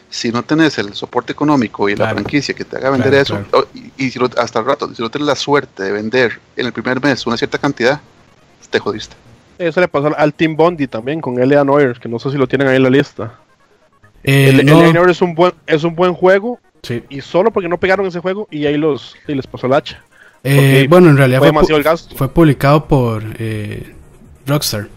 [0.08, 3.38] si no tenés el soporte económico y la franquicia que te haga vender eso,
[3.96, 7.02] y, si hasta el rato, si no tienes la suerte de vender en el primer
[7.02, 8.00] mes una cierta cantidad,
[8.70, 9.16] te jodiste.
[9.58, 11.64] Eso le pasó al Team Bondi también con L.A.
[11.64, 13.34] Noir, que no sé si lo tienen ahí en la lista.
[14.22, 16.58] Eh, el, Noir es un buen es un buen juego
[17.08, 20.02] y solo porque no pegaron ese juego y ahí los y les pasó el hacha.
[20.44, 23.94] Eh, bueno, en realidad fue, fue, publicado por eh,
[24.46, 24.88] Rockstar.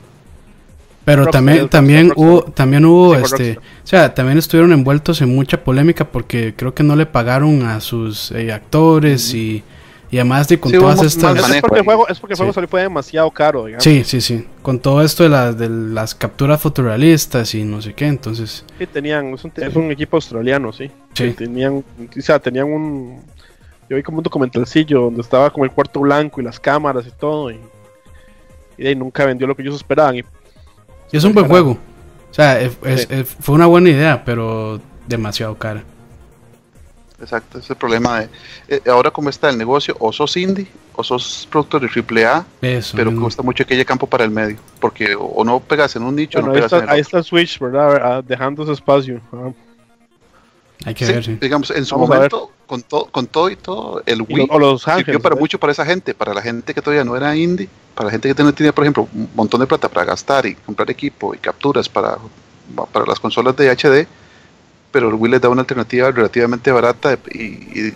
[1.09, 6.05] Pero también, también hubo, también hubo, este, o sea, también estuvieron envueltos en mucha polémica
[6.05, 9.63] porque creo que no le pagaron a sus eh, actores y,
[10.11, 11.49] y, además de con todas estas...
[11.49, 13.83] Es porque el juego, es porque el juego fue demasiado caro, digamos.
[13.83, 14.45] Sí, sí, sí.
[14.61, 18.63] Con todo esto de, las de las capturas fotorrealistas y no sé qué, entonces...
[18.77, 20.91] Sí, tenían, es un, es un equipo australiano, sí.
[21.15, 21.31] sí.
[21.31, 21.83] Tenían,
[22.17, 23.23] o sea, tenían un...
[23.89, 27.11] Yo vi como un documentalcillo donde estaba como el cuarto blanco y las cámaras y
[27.19, 27.59] todo y,
[28.77, 30.23] y de ahí nunca vendió lo que ellos esperaban y
[31.11, 31.77] y es un buen juego.
[32.29, 32.59] O sea,
[33.39, 35.83] fue una buena idea, pero demasiado cara.
[37.21, 38.29] Exacto, ese es el problema de...
[38.69, 42.95] Eh, ahora como está el negocio, o sos indie, o sos productor de AAA, Eso
[42.95, 43.25] pero mismo.
[43.25, 46.39] cuesta mucho que haya campo para el medio, porque o, no pegas en un nicho,
[46.39, 47.99] o no pegas en el Ahí está Switch, ¿verdad?
[48.01, 49.19] Ah, dejando ese espacio.
[49.33, 49.51] Ah.
[50.85, 51.37] Hay que ver, sí.
[51.41, 55.35] Digamos, en su momento, con, con todo y todo, el Wii o los sirvió para
[55.35, 58.33] mucho para esa gente, para la gente que todavía no era indie, para la gente
[58.33, 61.37] que no tenía, por ejemplo, un montón de plata para gastar y comprar equipo y
[61.37, 62.17] capturas para,
[62.93, 64.07] para las consolas de HD,
[64.91, 67.91] pero el Wii les da una alternativa relativamente barata y,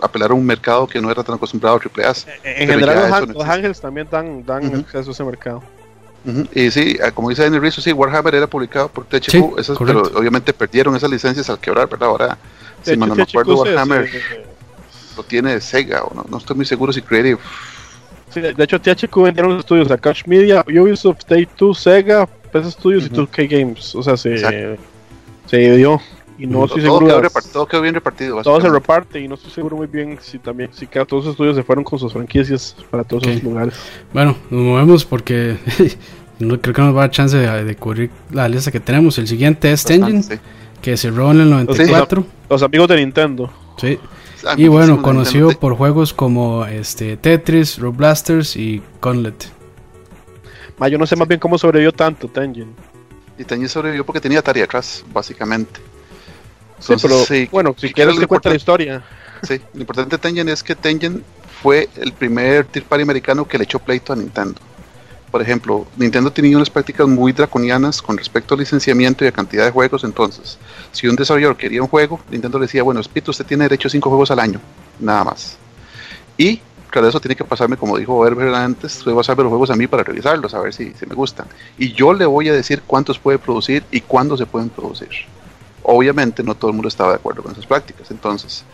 [0.00, 2.14] apelar a un mercado que no era tan acostumbrado a AAA.
[2.44, 5.62] En general, los, Ángeles también dan, dan acceso a ese mercado.
[6.54, 10.52] Y sí, ah, como dice Daniel Rizzo, sí, Warhammer era publicado por THQ, pero obviamente
[10.52, 12.08] perdieron esas licencias al quebrar, ¿verdad?
[12.08, 12.38] Ahora,
[12.82, 14.08] si no me acuerdo, Warhammer
[15.16, 17.38] lo tiene Sega, o no, no estoy muy seguro si Creative.
[18.32, 22.72] Sí, de hecho, THQ vendieron los estudios a Catch Media, Ubisoft, Take 2, Sega, PS
[22.72, 23.94] Studios y 2K Games.
[23.94, 24.38] O sea, se,
[25.46, 26.00] se dividió.
[26.38, 27.06] Y no estoy seguro.
[27.52, 28.42] todo quedó bien repartido.
[28.42, 31.56] Todo se reparte y no estoy seguro muy bien si también si todos los estudios
[31.56, 33.74] se fueron con sus franquicias para todos esos lugares.
[34.12, 35.56] Bueno, nos movemos porque
[36.38, 39.18] no creo que nos va a dar chance de, cubrir la lista que tenemos.
[39.18, 40.24] El siguiente es Tengen,
[40.80, 42.24] que cerró en el 94.
[42.48, 43.50] Los, amigos de Nintendo.
[43.76, 43.98] Sí.
[44.56, 49.48] Y bueno, conocido por juegos como este Tetris, Rob Blasters y Conlet.
[50.90, 52.74] yo no sé más bien cómo sobrevivió tanto Tengen.
[53.38, 55.91] Y Tengen sobrevivió porque tenía Atari atrás, básicamente
[56.82, 59.02] sí, bueno, si quieres que cuente la historia.
[59.42, 61.24] Sí, lo importante de Tengen es que Tengen
[61.62, 64.60] fue el primer tier party americano que le echó pleito a Nintendo.
[65.30, 69.64] Por ejemplo, Nintendo tenía unas prácticas muy draconianas con respecto al licenciamiento y a cantidad
[69.64, 70.04] de juegos.
[70.04, 70.58] Entonces,
[70.92, 73.90] si un desarrollador quería un juego, Nintendo le decía, bueno, Espíritu, usted tiene derecho a
[73.90, 74.60] 5 juegos al año,
[75.00, 75.56] nada más.
[76.36, 79.70] Y, claro, eso tiene que pasarme, como dijo Herbert antes, va a pasarme los juegos
[79.70, 81.46] a mí para revisarlos, a ver si, si me gustan.
[81.78, 85.08] Y yo le voy a decir cuántos puede producir y cuándo se pueden producir.
[85.84, 88.10] Obviamente no todo el mundo estaba de acuerdo con esas prácticas.
[88.10, 88.64] Entonces,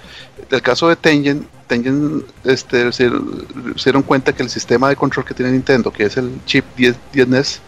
[0.50, 3.10] el caso de Tengen, Tengen este, se,
[3.84, 6.96] dieron cuenta que el sistema de control que tiene Nintendo, que es el chip 10,
[7.12, 7.60] 10 NES,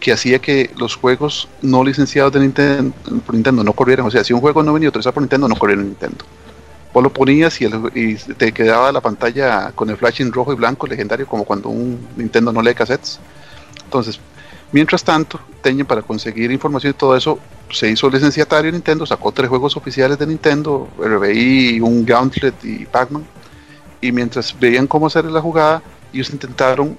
[0.00, 4.06] que hacía que los juegos no licenciados de Nintendo, por Nintendo no corrieran.
[4.06, 6.24] O sea, si un juego no venía autorizado por Nintendo, no corría en Nintendo.
[6.92, 10.88] Vos lo ponías y, y, te quedaba la pantalla con el flashing rojo y blanco
[10.88, 13.20] legendario, como cuando un Nintendo no lee cassettes.
[13.84, 14.18] Entonces,
[14.72, 17.38] Mientras tanto, Tengen para conseguir información y todo eso
[17.70, 22.86] se hizo licenciatario en Nintendo, sacó tres juegos oficiales de Nintendo, RBI, un Gauntlet y
[22.86, 23.24] Pac-Man.
[24.00, 25.82] Y mientras veían cómo hacer la jugada,
[26.14, 26.98] ellos intentaron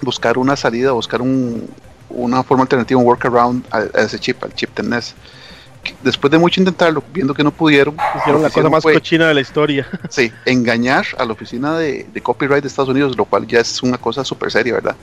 [0.00, 4.82] buscar una salida, buscar una forma alternativa, un workaround a, ese chip, al chip de
[4.82, 5.14] NES
[6.02, 9.40] después de mucho intentarlo, viendo que no pudieron, hicieron la cosa más cochina de la
[9.40, 9.86] historia.
[10.08, 13.98] Sí, engañar a la oficina de, copyright de Estados Unidos, lo cual ya es una
[13.98, 14.96] cosa súper seria, ¿verdad?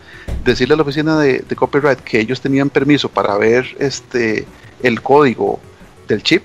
[0.44, 4.46] Decirle a la oficina de, copyright que ellos tenían permiso para ver este
[4.82, 5.60] el código
[6.08, 6.44] del chip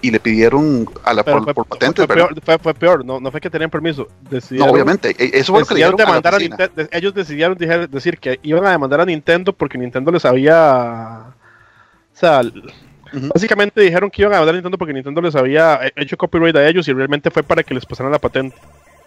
[0.00, 3.50] y le pidieron a la por, patentes, fue, peor, fue, peor, no, no fue que
[3.50, 4.06] tenían permiso.
[4.50, 7.58] no, obviamente, e, eso fue lo que le a, Ellos decidieron
[7.90, 11.34] decir que iban a demandar a Nintendo porque Nintendo les había.
[12.14, 12.42] O sea,
[13.12, 16.86] Básicamente dijeron que iban a hablar Nintendo porque Nintendo les había hecho copyright a ellos
[16.88, 18.56] y realmente fue para que les pasaran la patente.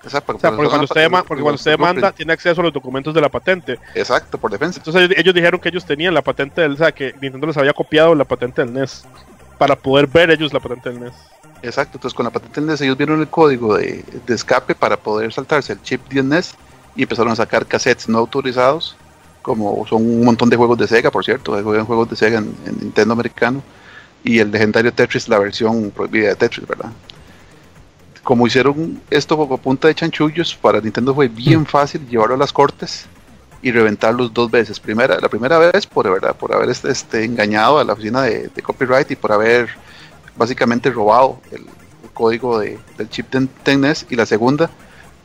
[0.03, 3.29] Exacto, porque, cuando usted, porque cuando usted demanda, tiene acceso a los documentos de la
[3.29, 3.77] patente.
[3.93, 4.79] Exacto, por defensa.
[4.79, 7.73] Entonces ellos, dijeron que ellos tenían la patente del, o sea, que Nintendo les había
[7.73, 9.05] copiado la patente del NES
[9.59, 11.13] para poder ver ellos la patente del NES.
[11.61, 14.97] Exacto, entonces con la patente del NES ellos vieron el código de, de escape para
[14.97, 16.55] poder saltarse el chip 10 NES
[16.95, 18.97] y empezaron a sacar cassettes no autorizados,
[19.43, 22.55] como son un montón de juegos de Sega, por cierto, hay juegos de Sega en
[22.79, 23.61] Nintendo americano
[24.23, 26.91] y el legendario Tetris, la versión prohibida de Tetris, ¿verdad?
[28.23, 32.53] como hicieron esto a punta de chanchullos, para Nintendo fue bien fácil llevarlo a las
[32.53, 33.05] cortes
[33.61, 34.79] y reventarlos dos veces.
[34.79, 36.35] Primera, la primera vez por, ¿verdad?
[36.35, 39.69] por haber este, este engañado a la oficina de, copyright y por haber
[40.35, 41.65] básicamente robado el,
[42.13, 44.69] código de, del chip de TENES y la segunda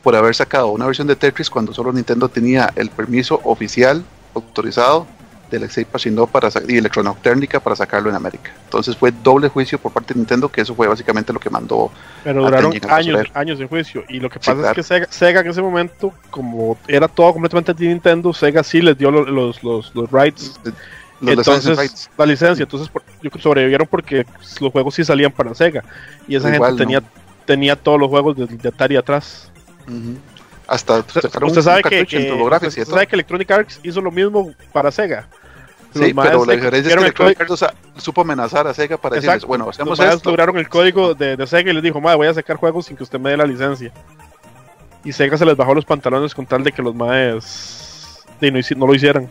[0.01, 5.05] por haber sacado una versión de Tetris cuando solo Nintendo tenía el permiso oficial autorizado
[5.49, 8.51] de Alexei Pachinov para y Electronoctérnica para sacarlo en América.
[8.65, 11.91] Entonces fue doble juicio por parte de Nintendo, que eso fue básicamente lo que mandó.
[12.23, 14.03] Pero duraron años, años de juicio.
[14.09, 17.87] Y lo que pasa es que Sega, en ese momento, como era todo completamente de
[17.87, 20.59] Nintendo, Sega sí les dio los, los, los, los rights.
[21.21, 22.89] entonces, la licencia, entonces
[23.39, 24.25] sobrevivieron porque
[24.59, 25.83] los juegos sí salían para Sega.
[26.27, 27.01] Y esa gente tenía,
[27.45, 29.49] tenía todos los juegos de, Atari atrás.
[30.67, 31.29] Hasta usted,
[31.61, 35.27] sabe que, usted sabe que Electronic Arts hizo lo mismo para Sega.
[35.93, 37.65] sí, pero la diferencia es que Electronic Arts
[37.97, 40.29] supo amenazar a Sega para decirles, bueno, hacemos los esto.
[40.29, 42.97] lograron el código de, de, Sega y les dijo, madre, voy a sacar juegos sin
[42.97, 43.91] que usted me dé la licencia.
[45.05, 47.77] Y Sega se les bajó los pantalones con tal de que los maes
[48.75, 49.29] no, lo hicieran.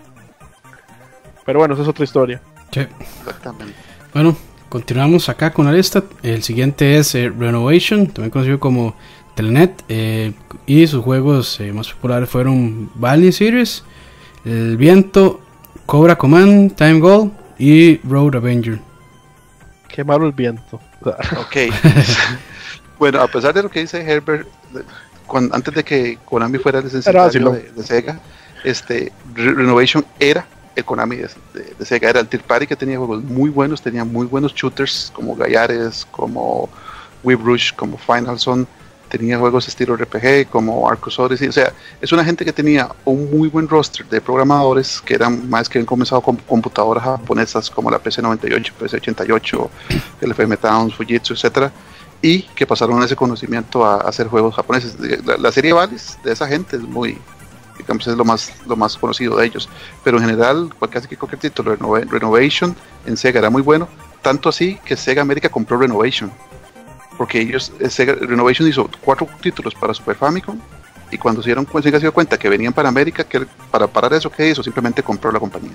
[1.44, 2.40] Pero bueno, esa es otra historia.
[2.72, 2.86] Sí.
[3.20, 3.74] Exactamente.
[4.12, 4.36] Bueno,
[4.68, 6.02] continuamos acá con la lista.
[6.22, 8.96] El siguiente es eh, Renovation, también conocido como
[9.36, 10.32] Telnet eh,
[10.64, 13.84] y sus juegos eh, más populares fueron Valley Series,
[14.46, 15.40] El Viento,
[15.84, 18.80] Cobra Command, Time Goal y Road Avenger.
[19.88, 20.80] Qué malo el viento.
[21.02, 21.56] ok.
[22.98, 24.48] bueno, a pesar de lo que dice Herbert,
[25.52, 28.18] antes de que Konami fuera licenciatario de, de, Sega,
[28.64, 33.50] este, Renovation era el Konami de, Sega, era el Tier Party que tenía juegos muy
[33.50, 36.70] buenos, tenía muy buenos shooters como Gallares, como
[37.22, 38.66] Whip Rush, como Final Zone
[39.08, 43.30] tenía juegos estilo RPG como Arcos Odyssey, o sea, es una gente que tenía un
[43.30, 47.90] muy buen roster de programadores que eran más que han comenzado con computadoras japonesas como
[47.90, 49.68] la PC98, PC88,
[50.20, 51.72] el FM Towns, Fujitsu, etcétera,
[52.22, 54.96] y que pasaron ese conocimiento a, hacer juegos japoneses.
[55.38, 57.18] La, serie Valis de esa gente es muy,
[57.78, 59.68] digamos, es lo más, lo más conocido de ellos,
[60.02, 62.74] pero en general, casi que cualquier título, Renovation
[63.06, 63.88] en Sega era muy bueno,
[64.22, 66.32] tanto así que Sega América compró Renovation
[67.16, 70.58] porque ellos, Sega Renovation hizo cuatro títulos para Super Famicom
[71.10, 74.30] y cuando se dieron se dio cuenta que venían para América, que para parar eso
[74.30, 75.72] que hizo, simplemente compró la compañía.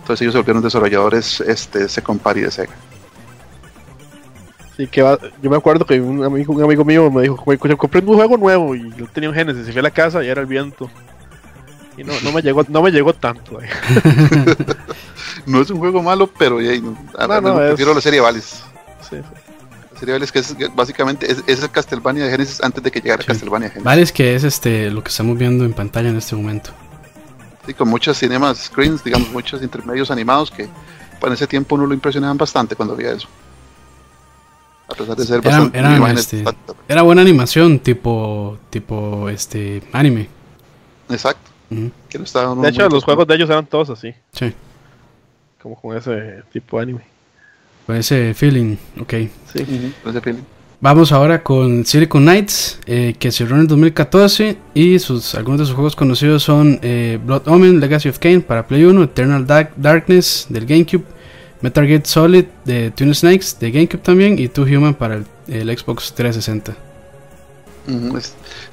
[0.00, 2.72] Entonces ellos se volvieron desarrolladores este, Second Party de Sega.
[4.76, 5.00] Sí, que
[5.42, 7.36] yo me acuerdo que un amigo, un amigo mío me dijo,
[7.76, 10.28] compré un juego nuevo y yo tenía un Genesis y fui a la casa y
[10.28, 10.90] era el viento.
[11.96, 13.60] Y no, no me llegó, no me llegó tanto.
[13.60, 13.68] Eh.
[15.46, 18.64] no es un juego malo, pero ya, no, no, prefiero la serie Valis.
[19.10, 19.41] Sí, sí
[20.06, 23.84] que es básicamente es, el Castlevania de Genesis antes de que llegara Castlevania Genesis.
[23.84, 26.70] Vale, es que es este lo que estamos viendo en pantalla en este momento.
[27.66, 30.68] Sí, con muchas cinemas screens, digamos, muchos intermedios animados que
[31.20, 33.28] para ese tiempo uno lo impresionaban bastante cuando veía eso.
[34.88, 35.78] A pesar de ser bastante
[36.20, 36.44] este,
[36.88, 40.28] era buena animación, tipo tipo este anime.
[41.08, 41.50] Exacto.
[41.70, 44.12] de hecho, los juegos de ellos eran todos así.
[44.32, 44.52] Sí.
[45.62, 47.02] Como con ese tipo de anime.
[47.86, 49.14] Con ese feeling, ok.
[49.52, 50.42] Sí, feeling.
[50.80, 55.66] Vamos ahora con Silicon Knights, eh, que cerró en el 2014 y sus, algunos de
[55.66, 60.46] sus juegos conocidos son eh, Blood Omen, Legacy of Kane para Play 1, Eternal Darkness
[60.48, 61.04] del GameCube,
[61.60, 66.12] Metal Gear Solid de Twin Snakes de GameCube también y Two Human para el Xbox
[66.14, 66.91] 360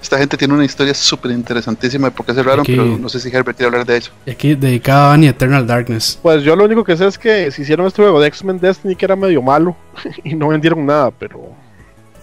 [0.02, 3.30] esta gente tiene una historia súper interesantísima de por qué cerraron, pero no sé si
[3.30, 4.12] Herbert quiere hablar de eso.
[4.30, 6.20] Aquí dedicado a Eternal Darkness.
[6.22, 8.96] Pues yo lo único que sé es que se hicieron este juego de X-Men Destiny
[8.96, 9.76] que era medio malo
[10.24, 11.56] y no vendieron nada, pero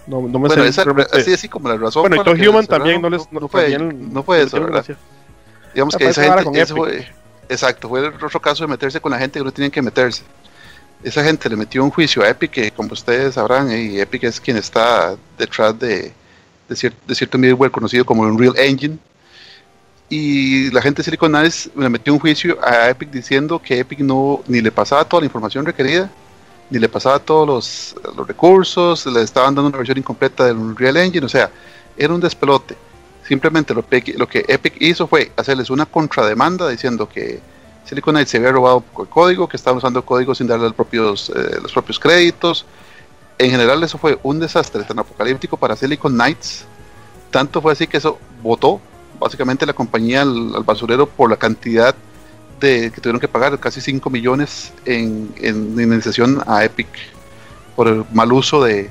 [0.07, 0.81] no, no me bueno, sé.
[1.13, 2.03] así, así como la razón.
[2.07, 3.31] Bueno, y Human también no les.
[3.31, 4.85] No, fue, no fue eso, ¿verdad?
[5.73, 6.65] Digamos que esa gente.
[6.67, 7.05] Fue,
[7.49, 10.23] exacto, fue el otro caso de meterse con la gente que no tienen que meterse.
[11.03, 14.39] Esa gente le metió un juicio a Epic, que como ustedes sabrán, y Epic es
[14.39, 16.13] quien está detrás de
[16.67, 18.97] de, de cierto middleware conocido como Unreal Engine.
[20.09, 23.99] Y la gente de Silicon Valley le metió un juicio a Epic diciendo que Epic
[23.99, 26.09] no ni le pasaba toda la información requerida,
[26.69, 30.97] ni le pasaba todos los, los recursos, le estaban dando una versión incompleta del Unreal
[30.97, 31.51] Engine, o sea,
[31.97, 32.75] era un despelote.
[33.27, 37.41] Simplemente lo, que Epic hizo fue hacerles una contrademanda diciendo que
[37.83, 41.29] Silicon Valley se había robado el código, que estaban usando código sin darle los propios,
[41.35, 42.65] eh, los propios créditos,
[43.37, 46.65] en general eso fue un desastre tan apocalíptico para Silicon Knights.
[47.31, 48.81] Tanto fue así que eso votó
[49.19, 51.95] básicamente la compañía al, basurero por la cantidad
[52.59, 56.87] de que tuvieron que pagar, casi 5 millones en, en indemnización a Epic
[57.75, 58.89] por el mal uso de,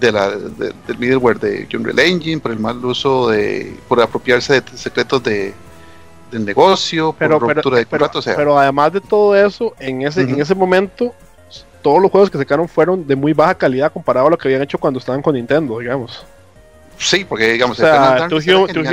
[0.00, 5.22] la, del middleware de Unreal Engine, por el mal uso de, por apropiarse de secretos
[5.22, 5.54] de,
[6.32, 8.20] del negocio, pero, por ruptura de contrato.
[8.24, 11.14] Pero, además de todo eso, en ese, en ese momento
[11.86, 14.60] todos los juegos que sacaron fueron de muy baja calidad comparado a lo que habían
[14.60, 16.26] hecho cuando estaban con Nintendo, digamos.
[16.98, 18.38] Sí, porque digamos, o sea, tu,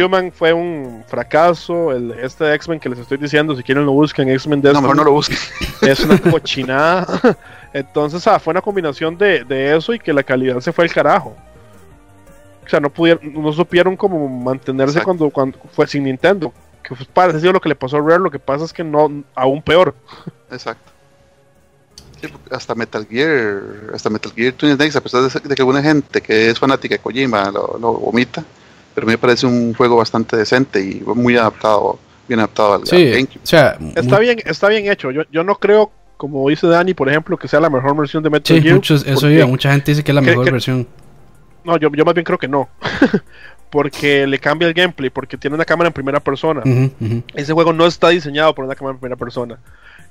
[0.06, 1.92] Human fue un fracaso.
[1.92, 5.06] El, este X-Men que les estoy diciendo, si quieren lo busquen, X-Men No, mejor no
[5.06, 5.40] lo busquen.
[5.82, 7.08] Es una cochinada.
[7.74, 10.94] Entonces, ah, fue una combinación de, de, eso y que la calidad se fue al
[10.94, 11.36] carajo.
[12.64, 16.54] O sea, no pudieron, no supieron cómo mantenerse cuando, cuando fue sin Nintendo.
[16.84, 18.84] Que fue parecido a lo que le pasó a Rare, lo que pasa es que
[18.84, 19.96] no, aún peor.
[20.52, 20.93] Exacto.
[22.52, 23.62] Hasta Metal Gear,
[23.94, 27.00] hasta Metal Gear Twin Snakes, a pesar de, que alguna gente que es fanática de
[27.00, 28.44] Kojima lo, lo vomita,
[28.94, 32.88] pero a mí me parece un juego bastante decente y muy adaptado, bien adaptado al,
[32.88, 35.12] sí, O sea, está bien, está bien hecho.
[35.12, 38.30] Yo, yo no creo, como dice Dani, por ejemplo, que sea la mejor versión de
[38.30, 38.76] Metal Gear.
[38.76, 40.88] Muchos, eso mucha gente dice que es la mejor versión.
[41.64, 42.70] No, yo, yo más bien creo que no.
[43.74, 46.62] porque le cambia el gameplay, porque tiene una cámara en primera persona.
[47.34, 49.58] Ese juego no está diseñado por una cámara en primera persona.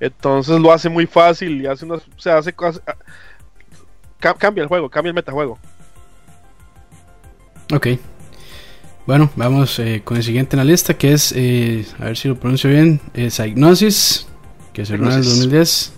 [0.00, 2.82] Entonces lo hace muy fácil y hace unas, o sea, hace cosas,
[4.38, 5.58] cambia el juego, cambia el metajuego.
[7.72, 7.88] Ok.
[9.06, 12.28] Bueno, vamos eh, con el siguiente en la lista, que es, eh, a ver si
[12.28, 14.26] lo pronuncio bien, eh, Psygnosis,
[14.72, 15.92] que se en el 2010.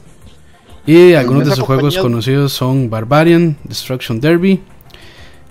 [0.86, 4.60] Y algunos de sus juegos conocidos son Barbarian, Destruction Derby,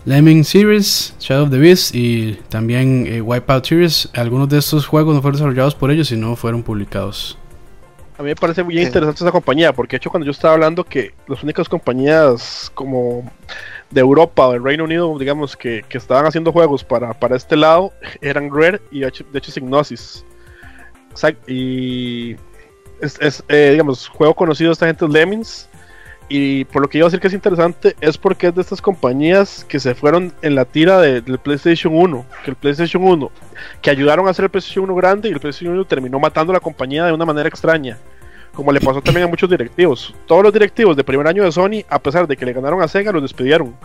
[0.06, 4.10] Lemming Series, Shadow of the Beast y también eh, Wipeout Series.
[4.14, 7.38] Algunos de estos juegos no fueron desarrollados por ellos, sino fueron publicados.
[8.18, 10.84] A mí me parece muy interesante esa compañía, porque de hecho cuando yo estaba hablando
[10.84, 13.30] que las únicas compañías como
[13.90, 17.92] de Europa o del Reino Unido, digamos, que, estaban haciendo juegos para, para, este lado,
[18.22, 20.26] eran Rare y de hecho Signosis.
[21.48, 22.36] Y
[23.02, 25.70] es, eh, digamos, juego conocido de esta gente es Lemmings
[26.36, 28.82] y por lo que iba a decir que es interesante es porque es de estas
[28.82, 33.32] compañías que se fueron en la tira del PlayStation 1, que el PlayStation 1,
[33.84, 36.56] que ayudaron a hacer el PlayStation 1 grande y el PlayStation 1 terminó matando a
[36.56, 38.00] la compañía de una manera extraña,
[38.52, 40.16] como le pasó también a muchos directivos.
[40.26, 42.88] Todos los directivos de primer año de Sony, a pesar de que le ganaron a
[42.88, 43.76] Sega, los despidieron.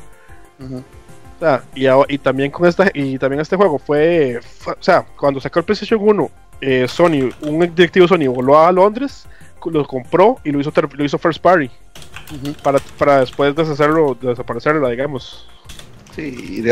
[0.58, 5.58] o sea, y, también con esta y también este juego fue, o sea, cuando sacó
[5.58, 6.30] el PlayStation 1,
[6.62, 9.26] eh, Sony, un directivo Sony voló a Londres,
[9.66, 11.70] lo compró y lo hizo lo hizo First Party
[12.62, 15.46] para, para después deshacerlo, desaparecerlo, digamos.
[16.18, 16.62] Sí,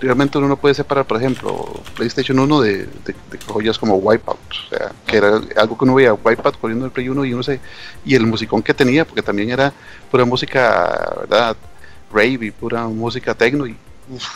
[0.00, 3.14] realmente uno no puede separar, por ejemplo, PlayStation 1 de, de,
[3.46, 7.10] joyas como Wipeout, o sea, que era algo que uno veía Wipeout corriendo el Play
[7.10, 7.60] 1 y uno se,
[8.02, 9.74] y el musicón que tenía, porque también era
[10.10, 11.54] pura música, ¿verdad?
[12.10, 13.76] Rave y pura música techno y
[14.08, 14.26] uff,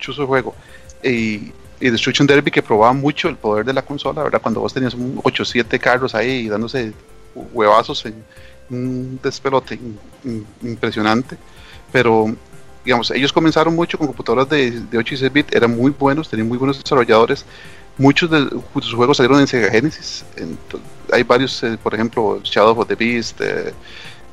[0.00, 0.56] chuzo juego.
[1.04, 4.42] Y, y Destruction Derby que probaba mucho el poder de la consola, ¿verdad?
[4.42, 6.92] Cuando vos tenías un 8 7 carros ahí dándose
[7.52, 8.24] huevazos en,
[8.70, 9.78] un despelote
[10.62, 11.36] impresionante,
[11.92, 12.34] pero
[12.84, 16.28] digamos, ellos comenzaron mucho con computadoras de, de 8 y 6 bits, eran muy buenos,
[16.28, 17.44] tenían muy buenos desarrolladores,
[17.98, 18.48] muchos de
[18.80, 20.24] sus juegos salieron en Sega Genesis,
[21.12, 23.74] hay varios, eh, por ejemplo, Shadow of the Beast, eh,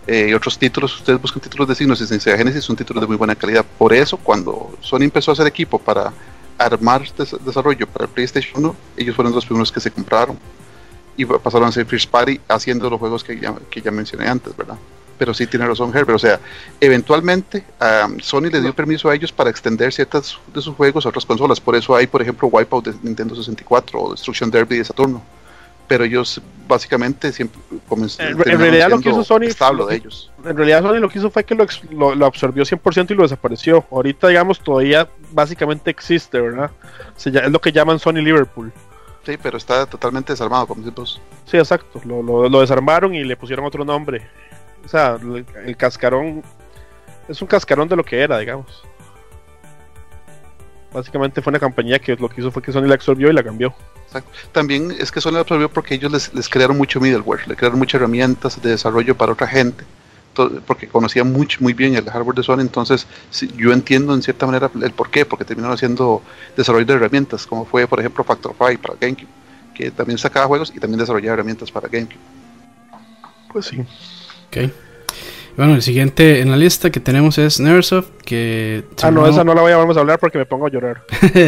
[0.08, 3.08] eh, y otros títulos, ustedes buscan títulos de signos en Sega Genesis, son títulos de
[3.08, 6.14] muy buena calidad, por eso cuando Sony empezó a hacer equipo para
[6.58, 7.04] armar
[7.46, 10.40] desarrollo para el PlayStation 1, ellos fueron los primeros que se compraron
[11.18, 14.56] y pasaron a ser First Party haciendo los juegos que ya, que ya mencioné antes,
[14.56, 14.78] ¿verdad?
[15.18, 16.40] Pero sí tiene razón Herbert, o sea,
[16.80, 17.64] eventualmente
[18.22, 21.60] Sony le dio permiso a ellos para extender ciertas de sus juegos a otras consolas,
[21.60, 25.24] por eso hay, por ejemplo, Wipeout de Nintendo 64 o Destruction Derby de Saturno,
[25.88, 29.48] pero ellos básicamente siempre comenzaron en, realidad lo que hizo Sony
[29.88, 30.30] de ellos.
[30.46, 33.86] En realidad Sony lo que hizo fue que lo, lo, absorbió 100% y lo desapareció.
[33.90, 36.70] Ahorita digamos todavía básicamente existe, ¿verdad?
[37.18, 38.72] es lo que llaman Sony Liverpool.
[39.28, 42.00] Sí, pero está totalmente desarmado, como dices Sí, exacto.
[42.06, 44.26] Lo, lo, desarmaron y le pusieron otro nombre.
[44.86, 45.20] O sea,
[45.66, 46.42] el, cascarón
[47.28, 48.86] es un cascarón de lo que era, digamos.
[50.94, 53.44] Básicamente fue una compañía que lo que hizo fue que Sony la absorbió y la
[53.44, 53.74] cambió.
[54.06, 54.32] Exacto.
[54.54, 57.80] También es que Sony la absorbió porque ellos les, les crearon mucho middleware, le crearon
[57.80, 59.84] muchas herramientas de desarrollo para otra gente
[60.66, 63.08] porque conocía mucho, muy bien el hardware de Sony, entonces
[63.56, 66.22] yo entiendo en cierta manera el por qué, porque terminaron haciendo
[66.56, 69.28] desarrollo de herramientas, como fue por ejemplo Factor 5 para GameCube,
[69.76, 72.20] que también sacaba juegos y también desarrollaba herramientas para GameCube.
[73.52, 73.80] Pues sí.
[74.48, 74.72] Ok.
[75.58, 78.84] Bueno, el siguiente en la lista que tenemos es Neversoft, que...
[79.02, 81.04] Ah, no, esa no la voy a, vamos a hablar porque me pongo a llorar.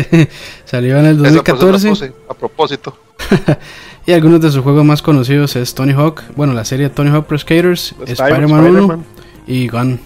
[0.66, 2.12] Salió en el 2014.
[2.28, 2.98] a propósito.
[4.06, 7.26] Y algunos de sus juegos más conocidos es Tony Hawk, bueno, la serie Tony Hawk
[7.26, 9.04] Pro Skaters, Spider-Man 1
[9.48, 10.00] y Gun.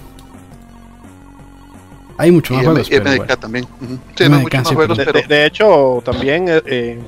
[2.17, 2.89] Hay muchos más juegos.
[2.89, 3.67] MDK también.
[4.15, 5.27] sí, no, muchos más juegos, pero...
[5.27, 6.99] de, hecho, también eh, eh,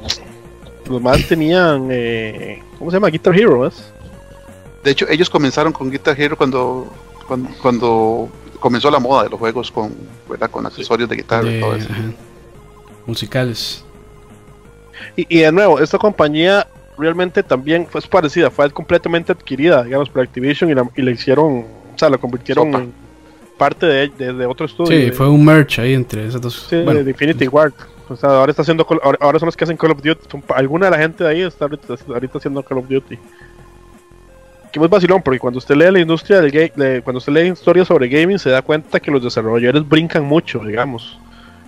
[0.90, 1.88] los más tenían.
[1.92, 3.10] Eh, ¿Cómo se llama?
[3.10, 3.92] Guitar Hero, ¿ves?
[4.84, 6.92] De hecho, ellos comenzaron con Guitar Hero cuando,
[7.62, 8.30] cuando,
[8.60, 9.96] comenzó la moda de los juegos con,
[10.52, 11.90] con accesorios de guitarra y todo eso.
[13.06, 13.85] Musicales.
[15.16, 16.68] Y, y, de nuevo, esta compañía
[16.98, 21.98] realmente también fue parecida, fue completamente adquirida, digamos, por Activision y la, y hicieron, o
[21.98, 22.93] sea, la convirtieron en,
[23.58, 25.08] parte de, de, otro estudio.
[25.08, 26.68] Sí, fue un merch ahí entre esas dos.
[26.70, 27.04] Sí, bueno.
[27.04, 27.74] de Infinity Ward.
[28.08, 30.43] O sea, ahora está haciendo ahora, son los que hacen Call of Duty.
[30.54, 33.18] alguna de la gente de ahí está ahorita, haciendo Call of Duty.
[34.72, 37.88] Que muy vacilón, porque cuando usted lee la industria del game, cuando usted lee historias
[37.88, 41.18] sobre gaming, se da cuenta que los desarrolladores brincan mucho, digamos.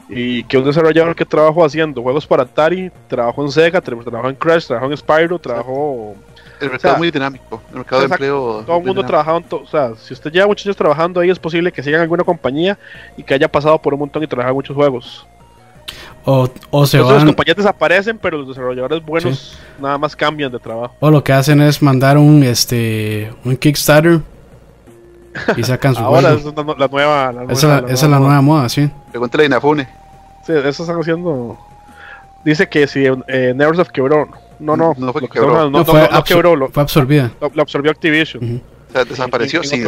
[0.09, 4.35] Y que un desarrollador que trabajó haciendo juegos para Atari, trabajó en Sega, trabajó en
[4.35, 6.15] Crash, trabajó en Spyro, trabajó
[6.59, 8.63] el mercado es muy dinámico, el mercado de empleo.
[8.65, 11.71] Todo el mundo trabajando, o sea, si usted lleva muchos años trabajando ahí, es posible
[11.71, 12.77] que siga en alguna compañía
[13.15, 15.27] y que haya pasado por un montón y trabaja muchos juegos.
[16.25, 17.13] O, o se van...
[17.13, 20.95] Las compañías desaparecen, pero los desarrolladores buenos nada más cambian de trabajo.
[20.99, 24.19] O lo que hacen es mandar un este un Kickstarter
[25.55, 27.31] y sacan su Ahora es la, nueva.
[27.31, 28.89] La esa, esa es la nueva moda, sí.
[29.11, 29.87] Pregúntale a Inafune.
[30.45, 31.57] Sí, eso están haciendo.
[32.43, 34.29] Dice que si eh, Neversoft quebró
[34.59, 35.69] no, no, no fue que quebró.
[35.69, 37.31] No, fue, absorbida.
[37.39, 38.61] Lo, absorbió Activision.
[38.89, 39.83] O sea, desapareció, sí,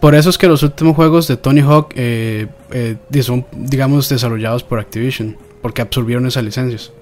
[0.00, 4.62] Por eso es que los últimos juegos de Tony Hawk eh, eh, son, digamos, desarrollados
[4.62, 5.36] por Activision.
[5.62, 6.92] Porque absorbieron esas licencias.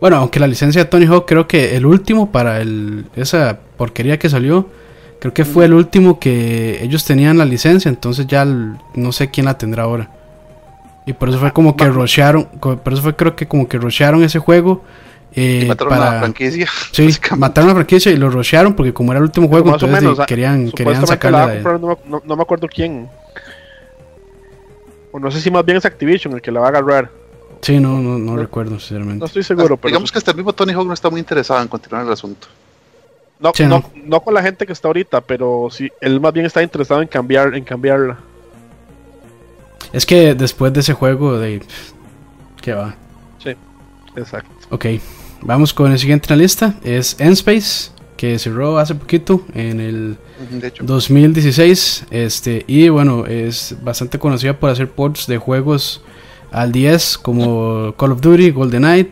[0.00, 4.18] Bueno, aunque la licencia de Tony Hawk, creo que el último para el, esa porquería
[4.18, 4.68] que salió,
[5.20, 7.88] creo que fue el último que ellos tenían la licencia.
[7.88, 10.10] Entonces ya no sé quién la tendrá ahora.
[11.06, 14.22] Y por eso fue como que rushearon, por eso fue creo que como que rushearon
[14.22, 14.84] ese juego
[15.34, 16.12] eh, mataron para...
[16.12, 16.68] la franquicia.
[16.92, 20.70] Sí, mataron la franquicia y lo rushearon porque como era el último juego, entonces querían,
[20.70, 23.08] querían sacarle no, no, me acuerdo quién.
[25.12, 27.10] O no sé si más bien es Activision el que la va a agarrar.
[27.60, 29.20] Sí, no, no, no recuerdo, sinceramente.
[29.20, 29.88] No estoy seguro, pero...
[29.88, 32.48] Digamos que hasta el mismo Tony Hawk no está muy interesado en continuar el asunto.
[33.40, 33.84] No, no.
[33.94, 37.08] no, con la gente que está ahorita, pero sí, él más bien está interesado en
[37.08, 38.18] cambiar, en cambiarla.
[39.92, 41.62] Es que después de ese juego, de...
[42.60, 42.96] ¿Qué va?
[43.38, 43.54] Sí,
[44.16, 44.50] exacto.
[44.70, 44.86] Ok,
[45.42, 46.74] Vamos con el siguiente en la lista.
[46.82, 50.16] Es Enspace, que cerró hace poquito, en el
[50.80, 52.06] 2016.
[52.10, 56.02] Este, y bueno, es bastante conocida por hacer ports de juegos
[56.50, 59.10] al 10 como Call of Duty, Golden Knight,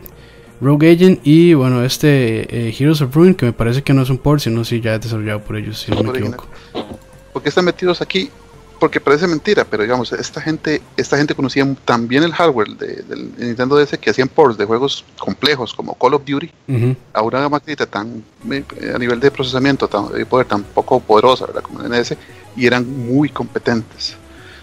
[0.59, 4.09] Rogue Agent y bueno, este eh, Heroes of Ruin, que me parece que no es
[4.09, 6.45] un port, sino si ya es desarrollado por ellos, si no me equivoco.
[7.33, 8.31] Porque están metidos aquí
[8.79, 13.03] porque parece mentira, pero digamos, esta gente, esta gente conocía tan bien el hardware de,
[13.03, 16.51] del Nintendo DS que hacían ports de juegos complejos como Call of Duty
[17.13, 21.45] a una maquinita tan eh, a nivel de procesamiento tan, de poder tan poco poderosa,
[21.47, 21.63] ¿verdad?
[21.63, 22.15] como el NS,
[22.55, 24.15] y eran muy competentes.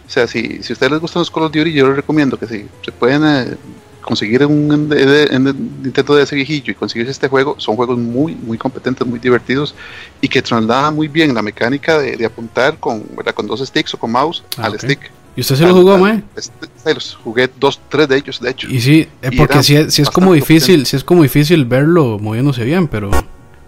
[0.06, 2.38] O sea, si, si a ustedes les gustan los Call of Duty, yo les recomiendo
[2.38, 3.56] que si se pueden eh,
[4.04, 9.06] conseguir un Nintendo de ese viejillo y conseguir este juego, son juegos muy, muy competentes,
[9.06, 9.74] muy divertidos
[10.20, 14.12] y que trasladan muy bien la mecánica de, apuntar con, con dos sticks o con
[14.12, 15.10] mouse ah, al stick.
[15.36, 16.22] ¿Y usted se lo jugó, mae?
[16.36, 18.68] Este, los jugué dos, tres de ellos, de hecho.
[18.68, 22.62] Y sí, eh, porque si es, es como difícil, si es como difícil verlo moviéndose
[22.62, 23.10] bien, pero,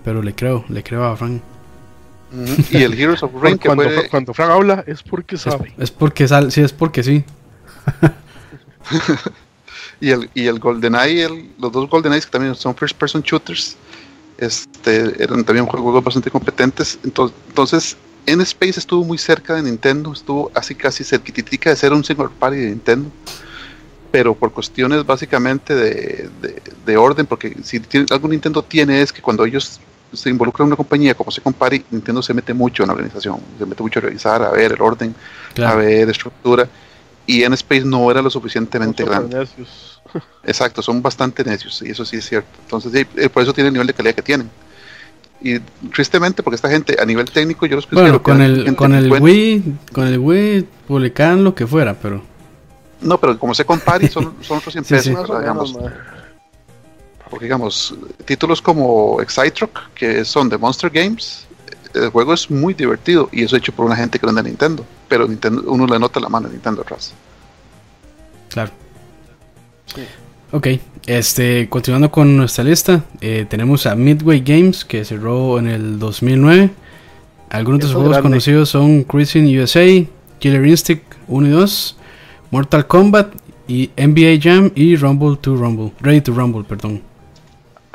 [0.05, 1.43] pero le creo, le creo a Frank.
[2.71, 5.73] Y el Heroes of Rain cuando, cuando Frank habla es porque sabe.
[5.79, 7.25] Es, porque sal, sí, es porque sí.
[10.01, 13.77] y el, y el GoldenEye, el, los dos GoldenEyes que también son first person shooters,
[14.39, 16.99] este, eran también juegos bastante competentes.
[17.05, 21.93] Entonces, entonces en Space estuvo muy cerca de Nintendo, estuvo así casi cerquitica de ser
[21.93, 23.11] un single party de Nintendo,
[24.11, 26.29] pero por cuestiones básicamente de,
[26.85, 29.81] de, orden, porque si tiene, algo Nintendo tiene es que cuando ellos
[30.13, 33.41] se involucran en una compañía como se compare, Nintendo se mete mucho en la organización,
[33.59, 35.15] se mete mucho a revisar, a ver el orden,
[35.65, 36.69] a ver estructura
[37.27, 39.47] y en Space no era lo suficientemente grande.
[40.45, 42.49] Exacto, son bastante necios, y eso sí es cierto.
[42.63, 44.49] Entonces, por eso tiene el nivel de calidad que tienen.
[45.43, 45.59] Y
[45.93, 49.79] tristemente, porque esta gente a nivel técnico, yo los Bueno, con el, con el Wii,
[49.93, 52.23] con el Wii publican lo que fuera, pero.
[53.01, 55.77] No, pero como se compare, son, son otros 100 digamos.
[57.29, 61.46] Porque, digamos, títulos como Excitruck, que son de Monster Games,
[61.97, 64.43] el juego es muy divertido y eso hecho por una gente que no es de
[64.43, 64.85] Nintendo.
[65.09, 67.13] Pero Nintendo, uno le nota la mano a Nintendo atrás.
[68.51, 68.71] Claro.
[70.53, 70.69] Ok,
[71.07, 76.71] este, continuando con nuestra lista, eh, tenemos a Midway Games que cerró en el 2009.
[77.51, 79.87] Algunos de sus juegos conocidos son Cruising USA,
[80.39, 81.97] Killer Instinct 1 y 2,
[82.51, 83.35] Mortal Kombat
[83.69, 87.03] y NBA Jam y Rumble to Rumble, Ready to Rumble, perdón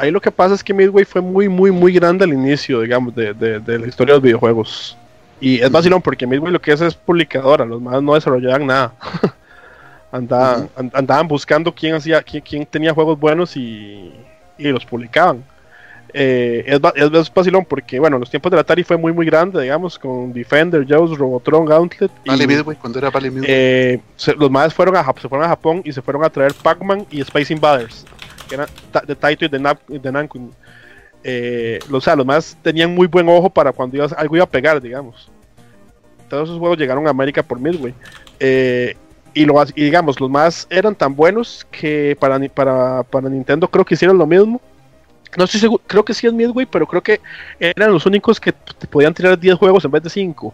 [0.01, 3.13] ahí lo que pasa es que Midway fue muy, muy, muy grande al inicio, digamos,
[3.15, 4.97] de, de, la historia de los videojuegos.
[5.39, 8.93] Y es vacilón porque Midway lo que hace es publicadora, los más no desarrollaban nada.
[10.11, 14.11] andaban, andaban buscando quién hacía, quién, tenía juegos buenos y,
[14.57, 15.43] y los publicaban.
[16.13, 16.81] Eh, es,
[17.13, 20.33] es, vacilón porque, bueno, los tiempos de la Atari fue muy, muy grande, digamos, con
[20.33, 22.11] Defender, Jaws, Robotron, Gauntlet.
[22.25, 23.49] Vale, Midway, cuando era Vale Midway.
[23.49, 23.99] Eh,
[24.37, 27.21] los más fueron a, se fueron a Japón y se fueron a traer Pac-Man y
[27.21, 28.05] Space Invaders
[28.51, 28.67] que era
[29.05, 30.51] de Taito y de, de Nankun.
[31.23, 34.81] Eh, o sea, los más tenían muy buen ojo para cuando algo iba a pegar,
[34.81, 35.29] digamos.
[36.29, 37.93] todos esos juegos llegaron a América por Midway.
[38.39, 38.95] Eh,
[39.33, 43.85] y, lo, y digamos, los más eran tan buenos que para, para, para Nintendo creo
[43.85, 44.59] que hicieron lo mismo.
[45.37, 47.21] No estoy seguro, creo que sí es Midway, pero creo que
[47.59, 50.53] eran los únicos que te podían tirar 10 juegos en vez de 5.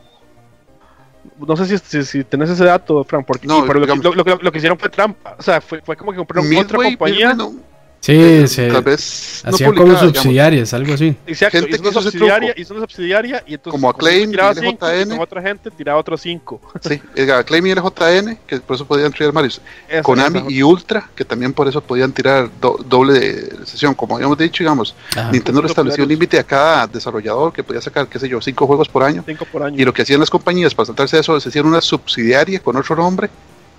[1.47, 4.15] No sé si, si, si tenés ese dato, Fran, porque No, pero lo, digamos- que,
[4.15, 5.35] lo, lo- lo que hicieron fue trampa.
[5.39, 7.33] O sea, fue, fue como que compraron otra Midway, compañía.
[7.33, 10.17] Midway no- Sí, se tal vez no hacían como publicada, digamos.
[10.17, 11.15] subsidiarias, algo así.
[11.25, 14.31] Exacto, gente hizo que una, hizo subsidiaria, hizo una subsidiaria y entonces Como eso Acclaim,
[14.31, 15.09] tiraba y cinco, y LJN.
[15.09, 16.61] con otra gente tiraba otros 5.
[16.87, 19.59] Sí, el Acclaim y el JN, que por eso podían tirar Marios.
[20.03, 23.93] Konami y Ultra, que también por eso podían tirar do- doble de sesión.
[23.93, 25.31] Como habíamos dicho, digamos, Ajá.
[25.31, 28.67] Nintendo le estableció un límite a cada desarrollador que podía sacar, qué sé yo, cinco
[28.67, 29.23] juegos por año.
[29.25, 29.75] 5 por año.
[29.81, 32.95] Y lo que hacían las compañías para saltarse eso, se hacían una subsidiaria con otro
[32.95, 33.29] nombre,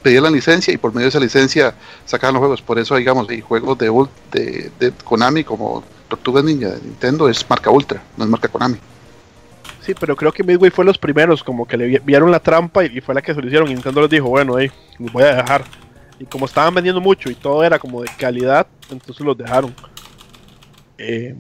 [0.03, 1.75] pedían la licencia y por medio de esa licencia
[2.05, 2.63] sacaban los juegos.
[2.63, 3.91] Por eso, digamos, hay juegos de,
[4.33, 8.77] de, de Konami como Tortugas Ninja de Nintendo es marca Ultra, no es marca Konami.
[9.81, 12.85] Sí, pero creo que Midway fue los primeros, como que le vi- vieron la trampa
[12.85, 13.69] y, y fue la que se lo hicieron.
[13.71, 15.65] Y Nintendo les dijo, bueno, hey, los voy a dejar.
[16.19, 19.75] Y como estaban vendiendo mucho y todo era como de calidad, entonces los dejaron.
[20.99, 21.35] Eh,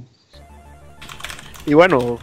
[1.67, 2.19] y bueno,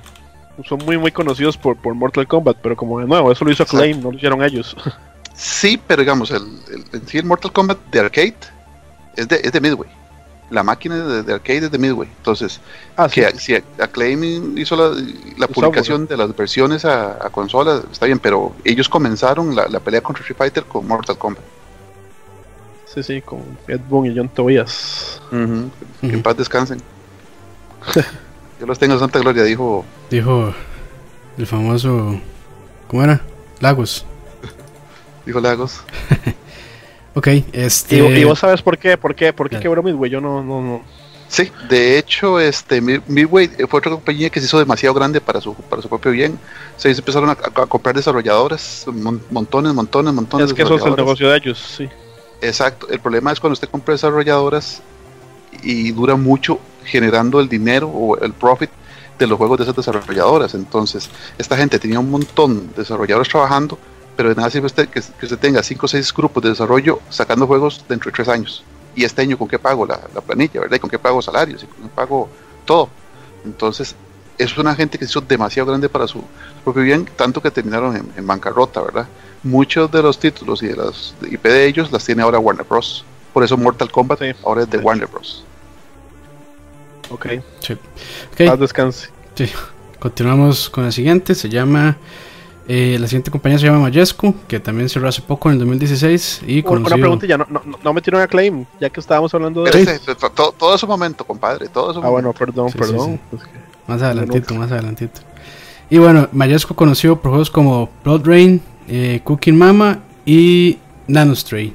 [0.67, 3.63] son muy muy conocidos por, por Mortal Kombat, pero como de nuevo, eso lo hizo.
[3.63, 4.75] Acclaim, no lo hicieron ellos.
[5.35, 8.35] Sí, pero digamos, el, el, en sí el Mortal Kombat de arcade
[9.15, 9.89] es de, es de Midway.
[10.51, 12.07] La máquina de, de arcade es de Midway.
[12.17, 12.61] Entonces,
[12.95, 13.15] Ah, sí.
[13.21, 14.95] que si Acclaim hizo la,
[15.37, 19.79] la publicación de las versiones a, a consola, está bien, pero ellos comenzaron la, la
[19.79, 21.43] pelea contra Street Fighter con Mortal Kombat.
[22.93, 25.19] sí, sí, con Ed Boon y John Tobias.
[25.31, 26.79] Que en paz descansen.
[28.59, 29.83] Yo los tengo en Santa Gloria, dijo.
[30.09, 30.53] Dijo
[31.37, 32.19] el famoso.
[32.87, 33.21] ¿Cómo era?
[33.59, 34.05] Lagos.
[35.25, 35.81] Dijo Lagos.
[37.17, 37.95] Ok, este.
[37.95, 40.61] Y, y vos sabes por qué, por qué, por qué quebró Midway, yo no, no,
[40.61, 40.81] no.
[41.29, 45.39] Sí, de hecho, este Mi- Midway fue otra compañía que se hizo demasiado grande para
[45.39, 46.37] su para su propio bien.
[46.83, 50.43] Ellos empezaron a, a comprar desarrolladoras, mon- montones, montones, montones.
[50.45, 51.87] Es de que eso es el negocio de ellos, sí.
[52.41, 52.89] Exacto.
[52.89, 54.81] El problema es cuando usted compra desarrolladoras
[55.63, 58.69] y dura mucho generando el dinero o el profit
[59.17, 60.53] de los juegos de esas desarrolladoras.
[60.53, 63.79] Entonces, esta gente tenía un montón de desarrolladores trabajando,
[64.15, 66.99] pero de nada sirve usted que, que usted tenga 5 o 6 grupos de desarrollo
[67.09, 68.63] sacando juegos dentro de 3 años.
[68.95, 70.77] Y este año, ¿con qué pago la, la planilla, verdad?
[70.77, 71.63] ¿Y con qué pago salarios?
[71.63, 72.29] ¿Y con qué pago
[72.63, 72.89] todo?
[73.43, 73.93] Entonces,
[74.37, 76.23] es una gente que se hizo demasiado grande para su
[76.63, 79.07] propio bien, tanto que terminaron en, en bancarrota, ¿verdad?
[79.43, 83.03] Muchos de los títulos y de las IP de ellos las tiene ahora Warner Bros.
[83.33, 84.31] Por eso Mortal Kombat Sí.
[84.45, 84.83] ahora es de Sí.
[84.83, 85.43] Warner Bros.
[87.09, 87.27] Ok,
[87.59, 87.73] Sí.
[87.73, 89.09] Ok, paz descanse.
[89.99, 91.35] continuamos con la siguiente.
[91.35, 91.97] Se llama.
[92.67, 96.41] Eh, la siguiente compañía se llama Majesco, que también cerró hace poco en el 2016.
[96.47, 96.97] Y Una conocido.
[96.97, 99.71] pregunta ya, no, no, no metieron a Claim, ya que estábamos hablando de...
[99.71, 103.19] Pero ese- to- to- todo, su momento, compadre, todo su Ah, bueno, perdón, Sí, perdón.
[103.31, 103.37] sí.
[103.37, 103.43] Es
[103.87, 105.21] Más adelantito, más adelantito.
[105.89, 111.71] Y bueno, Mayesco conocido por juegos como Blood Rain, eh, Cooking Mama y Nanostray.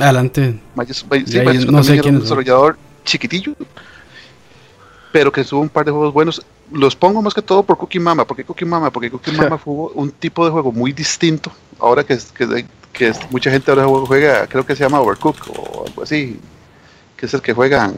[0.00, 0.58] Adelante.
[0.76, 2.22] Majes- May- sí, Ya, Majesco no sé era un quiénes son.
[2.38, 3.54] desarrollador chiquitillo,
[5.12, 6.42] pero que tuvo un par de juegos buenos.
[6.72, 8.24] Los pongo más que todo por Cookie Mama.
[8.26, 8.90] ¿Por qué Cookie Mama?
[8.90, 11.50] Porque Cookie Mama fue un tipo de juego muy distinto.
[11.80, 16.02] Ahora que, que, que mucha gente ahora juega, creo que se llama Overcook o algo
[16.02, 16.38] así,
[17.16, 17.94] que es el que juegan,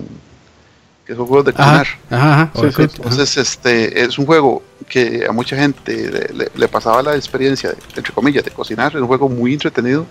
[1.07, 1.87] que son juegos de cocinar.
[2.11, 2.51] ajá, ajá.
[2.55, 3.11] Sí, Overcooked, sí, ajá.
[3.11, 7.71] Entonces, este es un juego que a mucha gente le, le- le pasaba la experiencia,
[7.71, 8.93] de, entre comillas, de cocinar.
[8.93, 10.07] Era un juego muy entretenido.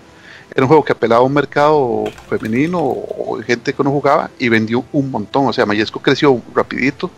[0.52, 4.30] Era un juego que apelaba a un mercado femenino o, o gente que no jugaba
[4.38, 5.46] y vendió un montón.
[5.46, 7.08] O sea, Mayesco creció rapidito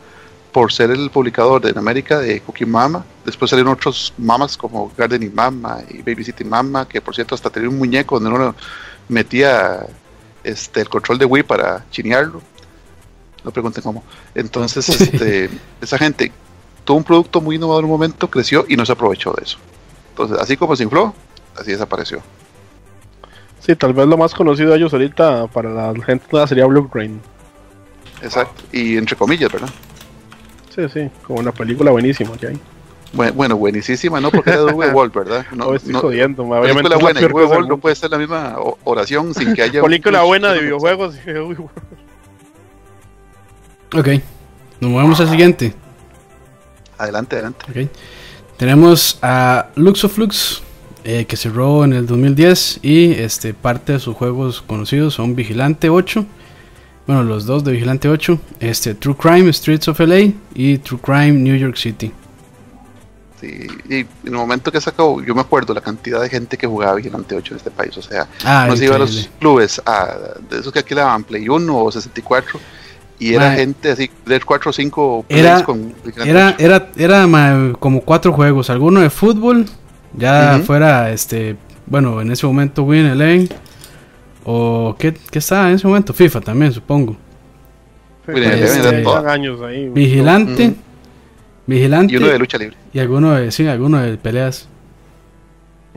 [0.53, 3.05] por ser el publicador de en América de Cookie Mama.
[3.25, 7.71] Después salieron otros mamas como Gardening Mama y Babysitting Mama, que por cierto hasta tenía
[7.71, 8.55] un muñeco donde uno
[9.09, 9.87] metía
[10.45, 12.43] este, el control de Wii para chinearlo.
[13.45, 14.05] No pregunten cómo.
[14.35, 15.49] Entonces, este,
[15.81, 16.31] esa gente
[16.85, 19.59] tuvo un producto muy innovador en un momento, creció y no se aprovechó de eso.
[20.11, 21.15] Entonces, así como se infló,
[21.57, 22.21] así desapareció.
[23.61, 27.21] Sí, tal vez lo más conocido de ellos ahorita para la gente sería Blue Rain.
[28.21, 28.65] Exacto.
[28.73, 29.71] Y entre comillas, ¿verdad?
[30.75, 32.61] Sí, sí, como una película buenísima que hay.
[33.13, 34.31] Bueno, bueno buenísima, ¿no?
[34.31, 35.45] Porque era de Wall, ¿verdad?
[35.53, 38.19] No, No, estoy no, jodiendo, ma, obviamente película buena y Wall no puede ser la
[38.19, 39.81] misma oración sin que haya...
[39.83, 41.15] un- Película buena de videojuegos.
[43.95, 44.09] Ok,
[44.81, 45.75] nos movemos al siguiente.
[46.97, 47.67] Adelante, adelante.
[47.69, 47.91] Ok.
[48.57, 50.63] Tenemos a Luxoflux,
[51.05, 55.91] eh, que cerró en el 2010 y este, parte de sus juegos conocidos son Vigilante
[55.91, 56.25] 8.
[57.13, 61.33] Bueno, los dos de Vigilante 8, este, True Crime Streets of LA y True Crime
[61.33, 62.11] New York City.
[63.39, 66.67] Sí, y en el momento que sacó, yo me acuerdo la cantidad de gente que
[66.67, 67.95] jugaba Vigilante 8 en este país.
[67.99, 70.15] O sea, Ah, no se iba a los clubes, a,
[70.49, 72.59] de esos que aquí le daban Play 1 o 64,
[73.19, 76.57] Y era gente así, de 4 o 5 Era- con Vigilante Era, 8.
[76.65, 79.67] era, era ma, como cuatro juegos, alguno de fútbol,
[80.17, 81.57] ya fuera este,
[81.87, 83.49] bueno, en ese momento Win Eleven,
[84.45, 86.13] o ¿qué, qué estaba en ese momento?
[86.13, 87.17] FIFA también, supongo.
[88.25, 89.89] Pues, eh, años ahí.
[89.89, 90.75] Vigilante.
[91.67, 92.77] Vigilante Y uno de lucha libre.
[92.93, 94.69] y alguno de, sí, alguno de peleas.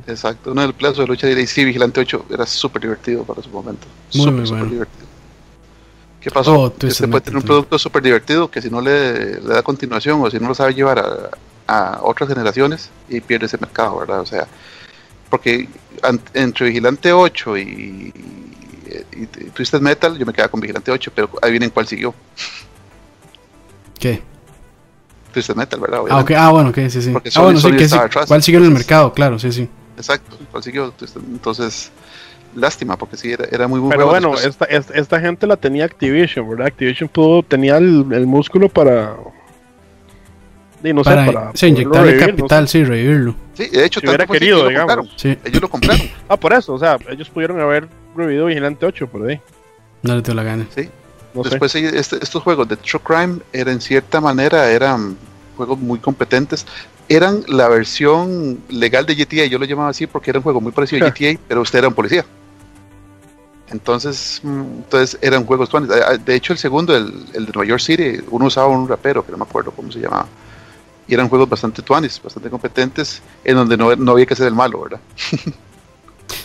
[0.08, 1.43] Exacto, uno del plazo de lucha libre.
[1.43, 3.88] Y sí, Vigilante 8 era súper divertido para su momento.
[4.14, 4.72] Muy, Súper, muy súper bueno.
[4.72, 5.06] divertido.
[6.20, 6.54] ¿Qué pasó?
[6.54, 10.22] Oh, usted puede tener un producto súper divertido que si no le, le da continuación
[10.22, 11.30] o si no lo sabe llevar a,
[11.68, 14.22] a otras generaciones y pierde ese mercado, ¿verdad?
[14.22, 14.48] O sea,
[15.36, 15.68] porque
[16.34, 18.14] entre Vigilante 8 y, y-
[19.22, 22.14] y Twisted Metal yo me quedaba con Vigilante 8, pero adivinen cuál siguió.
[24.00, 24.22] ¿Qué?
[25.34, 25.98] Twisted Metal, ¿verdad?
[26.00, 26.34] Ah, Obviamente.
[26.34, 27.12] ok, ah, bueno, ok, sí, sí.
[27.12, 27.96] Porque Ah, Sony- bueno, sí, Sony que sí.
[27.98, 29.14] atrás, ¿Cuál siguió en el mercado?
[29.14, 29.68] Claro, sí, sí.
[29.98, 30.94] Exacto, cuál siguió.
[31.18, 31.92] Entonces,
[32.56, 34.34] lástima, porque sí, era, era muy, muy Pero bueno.
[34.36, 36.68] esta, esta, esta gente la tenía Activision, ¿verdad?
[36.68, 39.18] Activision pudo, tenía el, el músculo para.
[40.88, 41.52] Y no Para, sé, para.
[41.56, 42.72] sí, inyectarle no capital, sé.
[42.80, 43.36] sí, revivirlo.
[43.54, 44.94] sí, de hecho, si hubiera querido, lo digamos.
[44.96, 45.18] compraron.
[45.18, 46.08] Sí, Ellos lo compraron.
[46.30, 49.40] Ah, por eso, o sea, ellos pudieron haber revivido Vigilante 8 por ahí.
[50.04, 50.64] no le dio la gana.
[50.66, 50.90] No sé.
[51.50, 55.18] Después sí, este- estos juegos de True Crime eran en cierta manera eran
[55.58, 56.66] juegos muy competentes.
[57.10, 60.72] Eran la versión legal de GTA, yo lo llamaba así porque era un juego muy
[60.72, 61.10] parecido a.
[61.12, 62.24] GTA, pero usted era un policía.
[63.70, 65.70] Entonces, mm, entonces eran juegos.
[65.74, 65.82] Ah,
[66.12, 69.26] ah, De hecho, el segundo, el, el de Nueva York City, uno usaba un rapero,
[69.26, 70.28] que no me acuerdo cómo se llamaba.
[71.08, 74.56] Y eran juegos bastante tuanis, bastante competentes, en donde no, no había que ser el
[74.56, 74.99] malo, ¿verdad?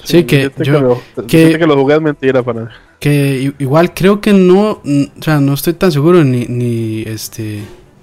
[0.05, 2.71] Sí, que yo- que- lo jugué es mentira para.
[2.99, 7.63] Que igual creo que no, o sea, no estoy tan seguro ni, ni este,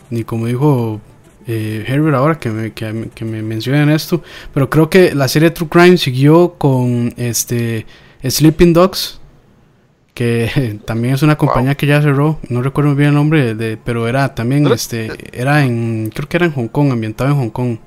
[0.10, 1.00] ni como dijo
[1.46, 5.52] eh, Herbert ahora que me, que, que me mencionan esto, pero creo que la serie
[5.52, 7.86] True Crime siguió con este
[8.28, 9.20] Sleeping Dogs,
[10.18, 13.78] que también es una compañía que ya cerró, no recuerdo muy bien el nombre, de,
[13.78, 14.74] pero era también, ¿Pero?
[14.74, 17.78] este, era en, creo que era en Hong Kong, ambientado en Hong Kong,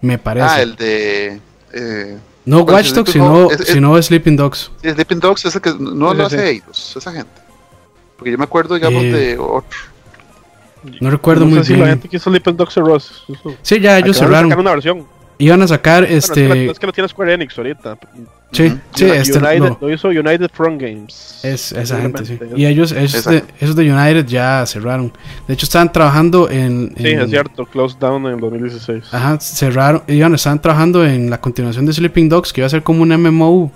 [0.00, 0.46] me parece.
[0.48, 1.40] Ah, el de...
[1.72, 2.94] Eh, no ¿cuál Watch es?
[2.94, 4.70] Dogs, Sleeping sino, Dogs, es- es- sino Sleeping Dogs.
[4.82, 6.56] Sí, Sleeping Dogs es el que no Sí, lo hace sí.
[6.56, 7.40] ellos, esa gente.
[8.16, 9.78] Porque yo me acuerdo, digamos, Eh, de otro.
[11.00, 11.84] No recuerdo no muy sé si bien.
[11.84, 12.76] la gente quiso Sleeping Dogs.
[12.76, 13.54] Eso.
[13.62, 14.52] Sí, ya ellos cerraron.
[14.58, 15.06] una versión.
[15.40, 16.48] Iban a sacar Bueno, es, que este.
[16.66, 17.98] la- es que lo tiene Square Enix ahorita.
[18.52, 19.38] sí, sí, este.
[19.38, 21.40] United, no, lo hizo United Front Games.
[21.42, 22.38] es esa gente, sí.
[22.56, 23.54] Y ellos, esos de, Exacto.
[23.60, 25.12] esos de United ya cerraron.
[25.48, 26.94] De hecho, estaban trabajando en.
[26.96, 29.04] Sí, es cierto, Closed Down en el 2016.
[29.12, 30.02] Ajá, cerraron.
[30.06, 33.08] Iban, estaban trabajando en la continuación de Sleeping Dogs, que iba a ser como un
[33.10, 33.72] MMO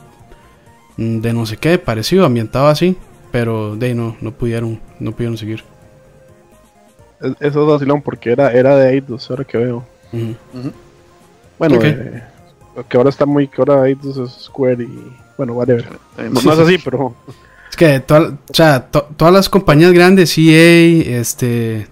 [0.99, 2.97] mm, de no sé qué, parecido, ambientado así.
[3.33, 5.65] Pero de ahí no, no pudieron, no pudieron seguir.
[7.21, 9.85] Es- Eso es vacilón porque era, era de Eidos, ahora que veo.
[10.13, 10.35] Ujú.
[10.53, 10.73] Ujú.
[11.59, 12.23] Bueno, eh,
[12.89, 13.49] que ahora está muy.
[13.49, 13.99] que ahora es
[14.45, 15.13] Square y.
[15.37, 15.87] Bueno, whatever.
[16.19, 17.15] Eh, No, no es así, pero.
[17.71, 21.89] Es que toda- o sea, to- todas las compañías grandes, EA, este.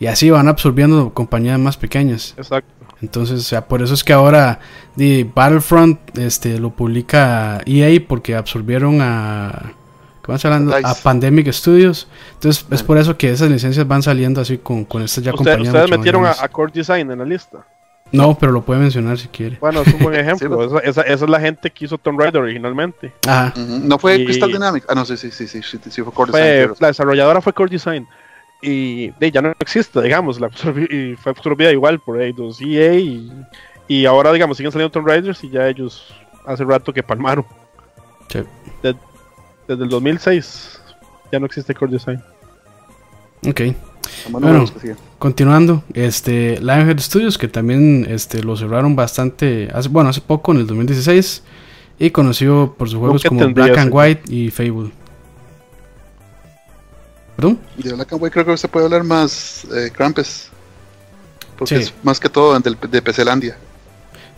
[0.00, 2.34] Y así van absorbiendo compañías más pequeñas.
[2.36, 2.72] Exacto.
[3.00, 4.60] Entonces, o sea, por eso es que ahora
[4.96, 9.72] di, Battlefront este, lo publica EA porque absorbieron a.
[10.22, 10.76] ¿Cómo se llama?
[10.76, 10.88] Dice.
[10.90, 12.06] A Pandemic Studios.
[12.34, 15.44] Entonces, es por eso que esas licencias van saliendo así con, con estas ya Usted-
[15.44, 15.74] compañías.
[15.74, 17.64] ustedes metieron a Core Design en la lista.
[18.12, 19.58] No, pero lo puede mencionar si quiere.
[19.60, 20.60] Bueno, es un buen ejemplo.
[20.68, 23.12] Sí, esa, esa- esa es la gente que hizo Tomb Raider originalmente.
[23.26, 23.52] Ajá.
[23.56, 24.86] No fue Y- Crystal Dynamics.
[24.88, 27.40] Ah, no, sí, sí, sí, sí, sí, sí fue Core Fue- Design, pero- la desarrolladora
[27.40, 28.06] fue Core Design.
[28.62, 30.40] Y de, ya no existe, digamos.
[30.40, 30.48] La
[30.90, 32.94] y fue absorbida igual por Eidos EA.
[32.94, 33.30] Y,
[33.86, 36.12] y ahora, digamos, siguen saliendo Tomb Raiders y ya ellos
[36.46, 37.44] hace rato que palmaron.
[38.28, 38.40] Sí.
[38.82, 38.96] De-
[39.68, 40.80] desde el 2006
[41.30, 42.22] ya no existe Core Design.
[43.46, 43.60] Ok.
[44.30, 44.64] Bueno.
[45.18, 50.58] Continuando, este, Lionhead Studios, que también este, lo cerraron bastante, hace, bueno, hace poco, en
[50.58, 51.42] el 2016,
[51.98, 54.90] y conocido por sus juegos Nunca como Black and White y Fable.
[57.36, 57.58] ¿Perdón?
[57.76, 60.48] De Black and White creo que se puede hablar más eh, Krampus.
[61.56, 61.82] Porque Sí.
[61.82, 63.56] es más que todo del, de PClandia.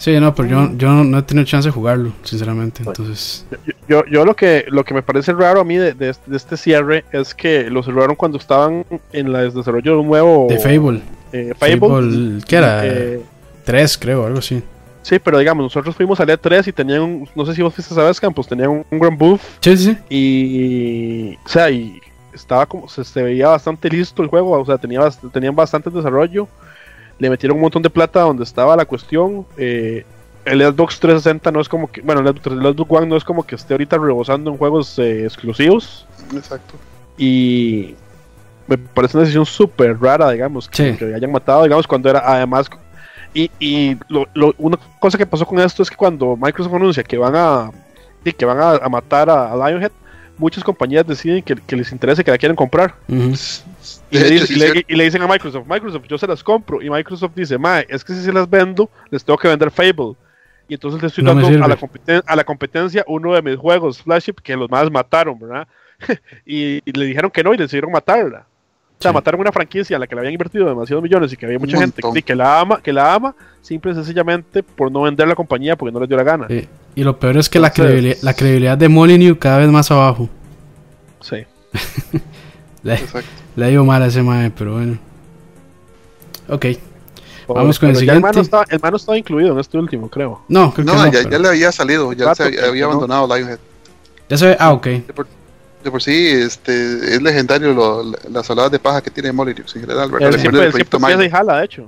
[0.00, 3.44] Sí, no, pero yo, yo no, he tenido chance de jugarlo, sinceramente, entonces...
[3.86, 6.36] Yo, yo, lo que lo que me parece raro a mí de, de este, de
[6.38, 10.58] este cierre es que lo cerraron cuando estaban en la desarrollo de un nuevo De
[10.58, 11.02] Fable.
[11.32, 11.78] eh, Fable.
[11.80, 12.86] Fable, ¿qué era?
[12.86, 13.20] Eh,
[13.64, 14.62] 3, creo, algo así.
[15.02, 17.92] sí, pero digamos, nosotros fuimos a E3 y tenían un, no sé si vos fuiste
[17.92, 22.00] a Sabes Campos, tenían un, un gran booth Sí, sí, y, o sea, y
[22.32, 25.00] estaba como, se, se veía bastante listo el juego, o sea, tenía,
[25.32, 26.48] tenían bastante desarrollo,
[27.20, 30.04] le metieron un montón de plata donde estaba la cuestión, eh,
[30.44, 32.28] el Xbox 360 no es como que, bueno, el
[32.74, 36.74] Xbox One no es como que esté ahorita rebosando en juegos eh, exclusivos Exacto.
[37.18, 37.94] y
[38.66, 40.98] me parece una decisión súper rara, digamos, que, Sí.
[40.98, 42.68] que hayan matado, digamos, cuando era además...
[43.32, 47.04] Y, y lo- lo- una cosa que pasó con esto es que cuando Microsoft anuncia
[47.04, 47.70] que van a,
[48.24, 49.92] sí, que van a, a matar a, a Lionhead,
[50.36, 52.94] muchas compañías deciden que, que les interese que la quieren comprar.
[53.08, 53.34] Ujú.
[54.10, 54.92] Y le, hecho, dice- sí, y le- cierto.
[54.92, 56.82] y le dicen a Microsoft, Microsoft, yo se las compro.
[56.82, 60.14] Y Microsoft dice, Mae, es que si se las vendo, les tengo que vender Fable.
[60.68, 61.78] Y entonces le estoy No dando a la,
[62.26, 65.66] a la competencia uno de mis juegos, Flagship, que los más mataron, ¿verdad?
[66.46, 68.46] y, y le dijeron que no y decidieron matarla.
[68.98, 69.14] O sea, Sí.
[69.14, 71.62] mataron una franquicia a la que le habían invertido demasiados millones y que había Un
[71.62, 75.26] mucha gente que, que la ama, que la ama, simple y sencillamente por no vender
[75.26, 76.46] la compañía porque no les dio la gana.
[76.48, 76.68] Sí.
[76.94, 80.28] Y lo peor es que la, credibilidad, la credibilidad de Molyneux cada vez más abajo.
[81.20, 81.44] Sí.
[82.82, 82.98] Le,
[83.56, 84.98] le ha ido mal a ese mae, pero bueno.
[86.48, 86.66] Ok.
[87.48, 88.40] Vamos con el El no siguiente.
[88.40, 90.42] estaba, el man no estaba incluido en este último, creo.
[90.48, 91.06] No, creo que No, no.
[91.06, 92.86] ya, pero- ya le había salido, ya Rato se que- había, que no.
[92.86, 93.58] abandonado Lionhead.
[94.28, 94.56] Ya se ve.
[94.60, 94.86] Ah, ok.
[94.86, 95.26] De por,
[95.82, 99.74] de por sí, este, es legendario lo- la- las saladas de paja que tiene Molyneux
[99.74, 100.28] en general, ¿verdad?
[100.32, 101.24] Él siempre, del siempre Milo.
[101.24, 101.86] y jala, de hecho.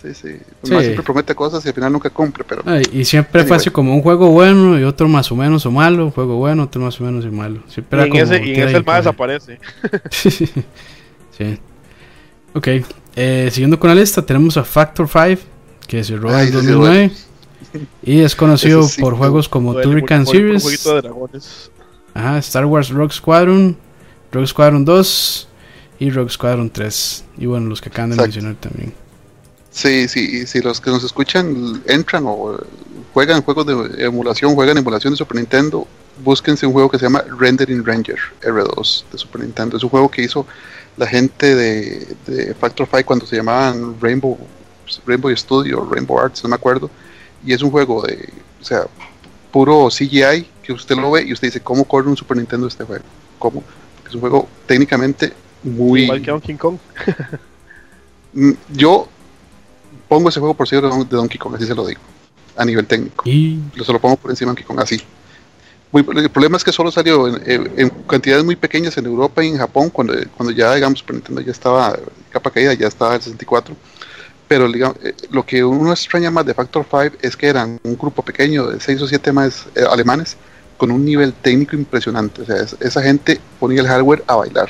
[0.00, 0.36] Sí, sí.
[0.62, 0.72] Sí.
[0.72, 3.56] man siempre promete cosas y al final nunca cumple, pero Ay, y siempre fue Anyway.
[3.56, 6.64] así como un juego bueno y otro más o menos o malo, un juego bueno,
[6.64, 7.62] otro más o menos y malo.
[7.68, 8.96] Siempre Y era en como ese, y en ese el coge.
[8.98, 9.58] desaparece.
[10.10, 11.58] sí.
[12.54, 12.68] Ok.
[13.16, 15.42] Eh, siguiendo con la lista, tenemos a Factor 5,
[15.86, 17.12] que se roba en ese sí es 2009.
[18.04, 20.88] Y es conocido sí, por juegos como Turrican Series,
[22.14, 23.76] ajá, Star Wars Rogue Squadron,
[24.32, 25.48] Rogue Squadron 2
[25.98, 27.24] y Rogue Squadron 3.
[27.38, 28.34] Y bueno, los que acaban de Exacto.
[28.36, 28.94] mencionar también.
[29.78, 32.58] Sí, sí, si los que nos escuchan entran o
[33.14, 35.86] juegan juegos de emulación, juegan emulación de Super Nintendo,
[36.22, 39.76] búsquense un juego que se llama Rendering Ranger R2 de Super Nintendo.
[39.76, 40.46] Es un juego que hizo
[40.96, 44.36] la gente de, de Factor 5 cuando se llamaban Rainbow,
[45.06, 46.90] Rainbow Studio, Rainbow Arts, no me acuerdo.
[47.44, 48.28] Y es un juego de,
[48.60, 48.86] o sea,
[49.52, 52.84] puro CGI que usted lo ve y usted dice, ¿cómo corre un Super Nintendo este
[52.84, 53.04] juego?
[53.38, 53.62] ¿Cómo?
[53.94, 56.02] Porque es un juego técnicamente muy...
[56.02, 56.78] Igual que Donkey Kong.
[58.34, 59.08] Mm, Yo
[60.08, 62.00] pongo ese juego por ser de Don- de Donkey Kong, así se lo digo,
[62.56, 63.24] a nivel técnico.
[63.72, 65.00] Y Lo se lo pongo por encima de Donkey Kong, así.
[65.90, 69.48] Muy- el problema es que solo salió en, en- cantidades muy pequeñas en Europa y
[69.48, 71.98] en Japón, cuando, cuando ya, digamos, Super Nintendo ya estaba
[72.30, 73.74] capa caída, ya estaba el 64.
[74.46, 77.96] Pero digamos, eh, lo que uno extraña más de Factor 5 es que eran un
[77.98, 80.36] grupo pequeño de 6 o 7 más eh, alemanes
[80.78, 82.42] con un nivel técnico impresionante.
[82.42, 84.68] O sea, es- esa gente ponía el hardware a bailar.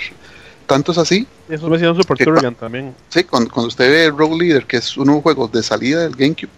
[0.68, 2.94] Tanto es así Eso me hicieron Super ¿Qué Turrican también.
[3.08, 6.02] Sí, cuando, cuando usted ve Rogue Leader, que es uno de los juegos de salida
[6.02, 6.50] del GameCube,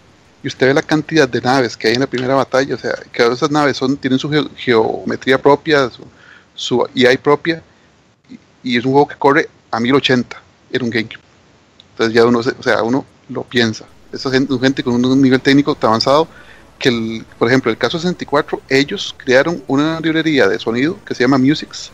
[0.43, 2.91] y usted ve la cantidad de naves que hay en la primera batalla, o sea,
[3.11, 6.03] cada esas naves son, tienen su geo- geometría propia, su,
[6.53, 7.63] su AI propia,
[8.29, 8.37] y,
[8.73, 10.41] y es un juego que corre a 1080
[10.71, 11.21] en un GameCube.
[11.91, 13.85] Entonces ya uno, se- o sea, uno lo piensa.
[14.11, 16.27] Esa gente, gente con un nivel técnico tan avanzado
[16.77, 21.23] que, el- por ejemplo, el caso 64, ellos crearon una librería de sonido que se
[21.23, 21.91] llama Musics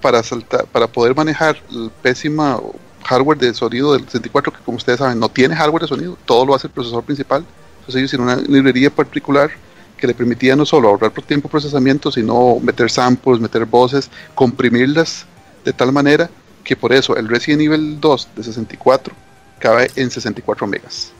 [0.00, 2.74] para saltar, para poder manejar el pésimo
[3.04, 6.44] hardware de sonido del 64 que como ustedes saben no tiene hardware de sonido, todo
[6.46, 7.44] lo hace el procesador principal.
[7.80, 9.50] Entonces ellos hicieron una librería particular
[9.96, 14.10] que le permitía no solo ahorrar por tiempo de procesamiento, sino meter samples, meter voces,
[14.34, 15.26] comprimirlas
[15.64, 16.30] de tal manera
[16.64, 19.14] que por eso el Resident Evil 2 de 64
[19.58, 21.12] cabe en 64 megas.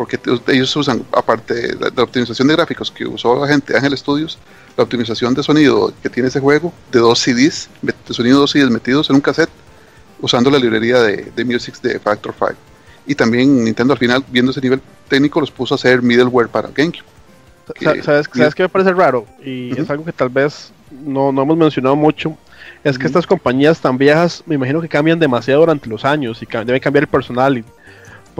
[0.00, 3.74] Porque ellos usan, aparte de la, de la optimización de gráficos que usó la gente
[3.74, 4.38] de Ángel Studios,
[4.74, 8.50] la optimización de sonido que tiene ese juego, de dos CDs, de sonido de dos
[8.50, 9.50] CDs metidos en un cassette,
[10.22, 12.54] usando la librería de, de Music de Factor 5.
[13.08, 16.70] Y también Nintendo al final, viendo ese nivel técnico, los puso a hacer middleware para
[16.74, 17.04] GameCube.
[17.74, 19.26] Que- ¿Sabes, ¿Sabes qué me parece raro?
[19.44, 19.82] Y Ujú.
[19.82, 22.38] es algo que tal vez no, no hemos mencionado mucho.
[22.84, 23.08] Es que Ujú.
[23.08, 26.80] estas compañías tan viejas, me imagino que cambian demasiado durante los años y ca- debe
[26.80, 27.58] cambiar el personal.
[27.58, 27.64] y-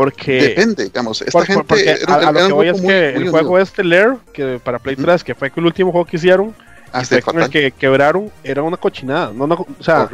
[0.01, 3.13] Porque, Depende, digamos, esta por- gente porque era- a, lo que voy es muy- que
[3.17, 3.63] muy el juego unido.
[3.63, 5.05] este Lair, que para Play Ujú.
[5.05, 6.55] 3, que fue el último juego que hicieron,
[6.91, 9.31] Ah, fue con el que quebraron, era una cochinada.
[9.35, 10.09] No, no, o sea,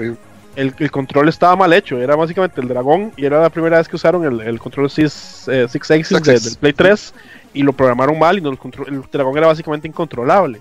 [0.56, 3.86] el, el control estaba mal hecho, era básicamente el dragón y era la primera vez
[3.88, 7.14] que usaron el, el control Six, eh, de- del Play 3
[7.54, 10.60] y lo programaron mal y no, el, control- el dragón era básicamente incontrolable.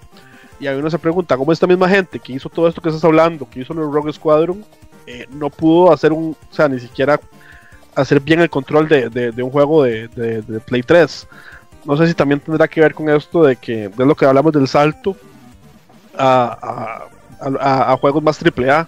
[0.60, 3.04] Y ahí uno se pregunta, ¿cómo esta misma gente que hizo todo esto que estás
[3.04, 4.64] hablando, que hizo el Rogue Squadron,
[5.08, 7.20] eh, no pudo hacer un, o sea, ni siquiera
[7.96, 11.28] hacer bien el control de, de- de un juego de, de- Play 3?
[11.86, 14.52] No sé si también tendrá que ver con esto de que, de lo que hablamos
[14.54, 15.16] del salto
[16.18, 17.08] a,
[17.40, 18.88] a- a- a juegos más AAA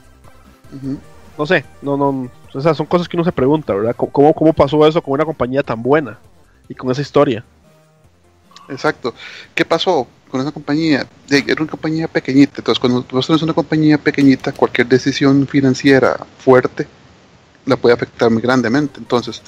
[0.74, 0.98] Ujú.
[1.38, 3.96] no sé, no, no, o sea, son cosas que uno se pregunta, ¿verdad?
[3.96, 6.18] ¿Cómo- ¿Cómo, pasó eso con una compañía tan buena
[6.68, 7.44] y con esa historia?
[8.70, 9.14] Exacto.
[9.56, 11.06] ¿Qué pasó con esa compañía?
[11.30, 12.56] Era una compañía pequeñita.
[12.58, 16.86] Entonces, cuando tú tienes una compañía pequeñita, cualquier decisión financiera fuerte
[17.68, 19.00] la puede afectar muy grandemente.
[19.00, 19.42] Entonces,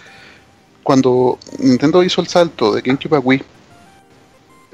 [0.83, 3.43] cuando Nintendo hizo el salto de GameCube a Wii,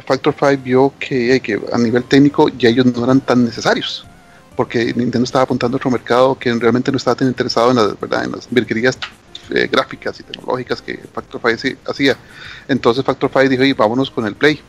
[0.05, 4.05] Factor 5 vio que, eh, que a nivel técnico ya ellos no eran tan necesarios.
[4.55, 7.99] Porque Nintendo estaba apuntando a otro mercado que realmente no estaba tan interesado en las,
[7.99, 8.25] ¿verdad?
[8.25, 8.97] En las virguerías
[9.51, 12.17] eh, gráficas y tecnológicas que Factor 5 sí hacía.
[12.67, 14.59] Entonces Factor 5 dijo, "Y vámonos con el Play.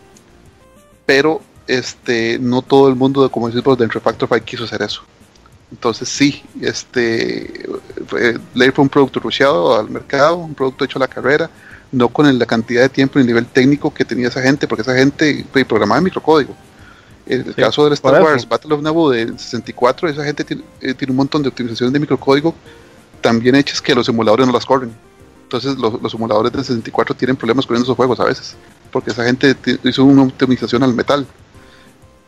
[1.05, 5.03] Pero este, no todo el mundo, como decimos, de Factor 5 quiso hacer eso.
[5.70, 7.68] Entonces sí, este,
[8.07, 8.38] fue,
[8.72, 11.50] fue un producto rusheado al mercado, un producto hecho a la carrera,
[11.92, 14.82] no con la cantidad de tiempo y el nivel técnico que tenía esa gente, porque
[14.82, 16.54] esa gente programaba en microcódigo.
[17.26, 20.94] En el caso del Star Wars Battle of Naboo de 64, esa gente tiene, eh,
[20.94, 22.54] tiene, un montón de optimizaciones de microcódigo
[23.20, 24.92] tan bien hechas que los emuladores no las corren.
[25.42, 28.57] Entonces los, los emuladores de 64 tienen problemas corriendo esos juegos a veces,
[28.92, 31.26] porque esa gente hizo una optimización al metal.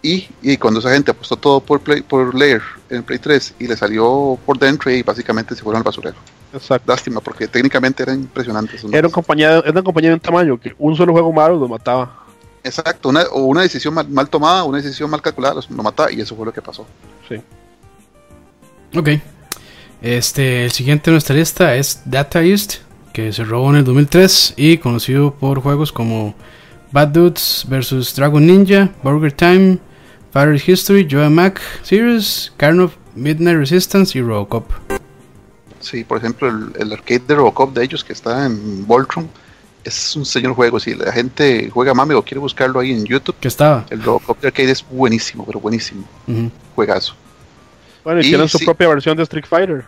[0.01, 3.67] Y, y, cuando esa gente apostó todo por, play, por Layer en Play 3 y
[3.67, 6.17] le salió por dentro y básicamente se fueron al basurero.
[6.53, 6.91] Exacto.
[6.91, 8.85] Lástima, porque técnicamente eran impresionantes.
[8.85, 11.69] Era, una compañía, era una compañía de un tamaño que un solo juego malo lo
[11.69, 12.25] mataba.
[12.63, 16.21] Exacto, una, o una decisión mal, mal, tomada, una decisión mal calculada lo mataba y
[16.21, 16.87] eso fue lo que pasó.
[17.29, 17.41] Sí.
[18.97, 19.09] Ok.
[20.01, 22.77] Este, el siguiente en nuestra lista es Data East,
[23.13, 26.35] que se robó en el 2003 y conocido por juegos como
[26.93, 29.79] Bad Dudes vs Dragon Ninja, Burger Time,
[30.33, 34.71] Fire History, Joe Mac Series, Carn Midnight Resistance y Robocop.
[35.81, 39.29] Sí, por ejemplo, el, arcade de Robocop de ellos que está en Voltron
[39.85, 40.79] es un señor juego.
[40.79, 43.87] Si la gente juega mame o quiere buscarlo ahí en YouTube, que estaba.
[43.91, 46.05] El Robocop de arcade es buenísimo, pero buenísimo.
[46.75, 47.15] Juegazo.
[48.05, 49.85] Bueno, y, tienen su propia versión de Street Fighter.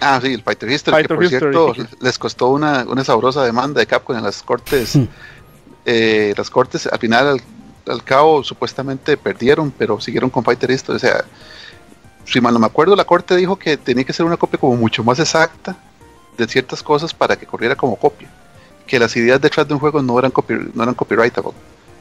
[0.00, 3.86] Ah, sí, el Fighter History, que por cierto les costó una, una sabrosa demanda de
[3.86, 4.98] Capcom en las cortes.
[5.84, 7.40] Eh, las cortes al final
[7.88, 10.96] al cabo supuestamente perdieron, pero siguieron con Fighter History.
[10.96, 11.24] O sea,
[12.24, 14.76] si mal no me acuerdo, la corte dijo que tenía que ser una copia como
[14.76, 15.76] mucho más exacta
[16.36, 18.28] de ciertas cosas para que corriera como copia.
[18.86, 20.32] Que las ideas detrás de un juego no eran,
[20.74, 21.52] no eran copyrightable,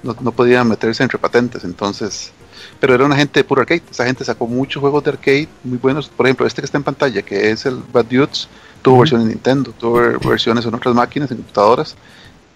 [0.04, 1.64] no, no, podían meterse entre patentes.
[1.64, 2.32] Entonces,
[2.80, 3.84] pero era una gente de puro arcade.
[3.90, 6.08] Esa gente sacó muchos juegos de arcade muy buenos.
[6.10, 8.48] Por ejemplo, este que está en pantalla, que es el Bad Dudes,
[8.82, 11.96] tuvo versiones en Nintendo, tuvo versiones en otras máquinas, en computadoras,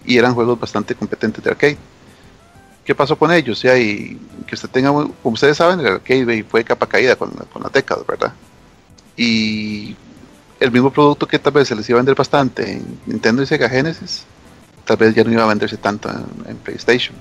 [0.04, 1.78] y eran juegos bastante competentes de arcade.
[2.84, 3.62] ¿Qué pasó con ellos?
[3.62, 7.62] Ya, y que usted tenga, como ustedes saben, el arcade fue capa caída con, con
[7.62, 8.32] las décadas, ¿verdad?
[9.16, 9.96] Y
[10.58, 13.46] el mismo producto que tal vez se les iba a vender bastante en Nintendo y
[13.46, 14.24] Sega Genesis,
[14.84, 17.14] tal vez ya no iba a venderse tanto en, PlayStation.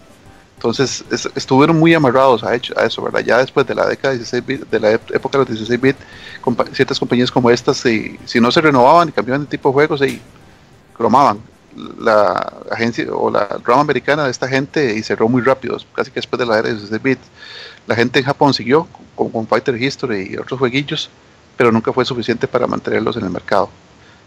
[0.55, 1.03] Entonces
[1.35, 3.21] estuvieron muy amarrados a, eso, ¿verdad?
[3.21, 5.95] Ya después de la década de 16 bit, de la época de los 16 bit,
[6.73, 9.99] ciertas compañías como estas, si, si no se renovaban y cambiaban de tipo de juegos,
[9.99, 10.19] se
[10.95, 11.39] cromaban
[11.99, 16.15] la agencia o la rama americana de esta gente y cerró muy rápido, casi que
[16.15, 17.21] después de la era de 16 bits.
[17.87, 21.09] La gente en Japón siguió con, Fighter History y otros jueguillos,
[21.57, 23.69] pero nunca fue suficiente para mantenerlos en el mercado.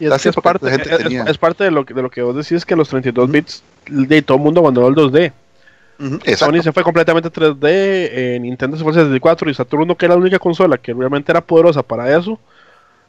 [0.00, 0.68] Y es, parte,
[1.26, 4.38] es, parte de lo, de lo que vos decís que los 32 bits de todo
[4.38, 5.32] el mundo abandonó el 2D.
[6.36, 10.14] Sony se fue completamente 3D, eh, Nintendo se fue al 64 y Saturno, que era
[10.14, 12.38] la única consola que realmente era poderosa para eso,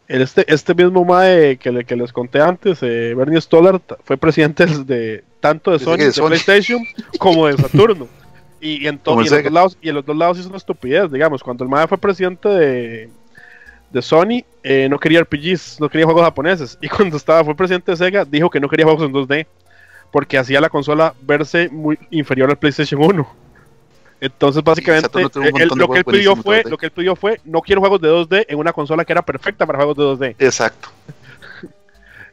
[0.08, 5.24] este, este mismo MAE que, que les conté antes, eh, Bernie Stoller, fue presidente de
[5.40, 6.84] tanto de Sony, de, PlayStation,
[7.20, 8.08] como de Saturno.
[8.62, 11.44] Y, en los dos lados, y en los dos lados hizo una estupidez, digamos.
[11.44, 13.10] Cuando el MAE fue presidente de,
[13.92, 16.78] de Sony, eh, no quería RPGs, no quería juegos japoneses.
[16.82, 19.46] Y cuando estaba fue presidente de Sega, dijo que no quería juegos en 2D,
[20.12, 23.45] porque hacía la consola verse muy inferior al PlayStation 1.
[24.22, 25.30] Entonces, básicamente, lo,
[25.90, 28.58] que él pidió fue, lo que él pidió fue, no quiero juegos de 2D en
[28.58, 30.36] una consola que era perfecta para juegos de 2D.
[30.40, 30.90] Exacto.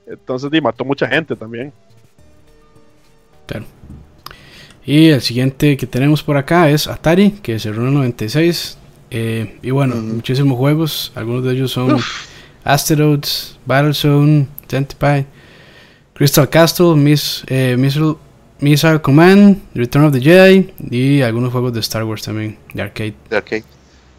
[0.06, 1.72] Entonces, y mató mucha gente también.
[3.46, 3.66] Claro.
[4.84, 8.78] Y el siguiente que tenemos por acá es Atari, que cerró en el 96.
[9.10, 11.12] Eh, y bueno, muchísimos juegos.
[11.14, 11.98] Algunos de ellos son
[12.64, 15.26] Asteroids, Battlezone, Centipede,
[16.14, 18.14] Crystal Castle, Miss, eh, Missile
[18.62, 23.14] Missile Command, Return of the Jedi y algunos juegos de Star Wars también, de arcade.
[23.28, 23.64] De arcade.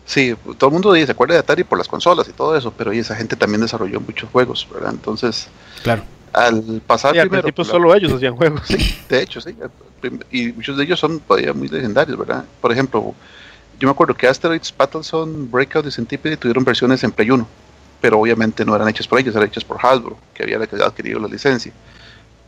[0.05, 2.73] Sí, todo el mundo dice, se acuerda de Atari por las consolas y todo eso,
[2.77, 4.91] pero esa gente también desarrolló muchos juegos, ¿verdad?
[4.91, 5.47] Entonces,
[5.81, 6.03] claro.
[6.33, 8.63] al pasar al principio solo ellos hacían juegos.
[9.09, 9.55] de hecho, sí.
[10.29, 12.43] Y muchos de ellos son todavía muy legendarios, ¿verdad?
[12.59, 13.15] Por ejemplo,
[13.79, 17.47] yo me acuerdo que Asteroids, Battlezone, Breakout y Centipede tuvieron versiones en Play 1,
[18.01, 21.29] pero obviamente no eran hechas por ellos, eran hechas por Hasbro, que había adquirido la
[21.29, 21.71] licencia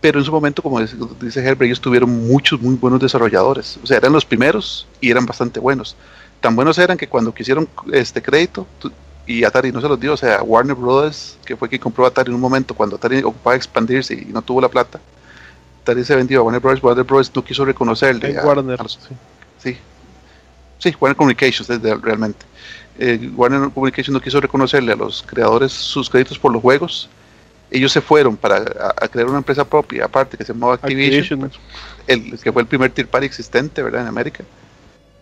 [0.05, 3.79] pero en su momento, como dice, Herbert, ellos tuvieron muchos muy buenos desarrolladores.
[3.81, 5.95] O sea, eran los primeros y eran bastante buenos.
[6.41, 8.67] Tan buenos eran que cuando quisieron este crédito
[9.25, 12.29] y Atari no se los dio, o sea, Warner Brothers, que fue quien compró Atari
[12.29, 14.99] en un momento cuando Atari ocupaba expandirse y no tuvo la plata,
[15.81, 18.37] Atari se vendió a Warner Brothers, Warner Brothers no quiso reconocerle.
[18.37, 18.79] A, Warner,
[19.57, 19.75] sí.
[20.77, 20.95] sí.
[20.99, 21.67] Warner Communications
[22.03, 22.45] realmente.
[22.99, 27.09] Eh, Warner Communications no quiso reconocerle a los creadores sus créditos por los juegos
[27.71, 28.63] ellos se fueron para
[29.11, 31.51] crear una empresa propia, aparte que se llamaba Activision,
[32.07, 34.01] el, que fue el primer tier party existente ¿verdad?
[34.01, 34.43] en América.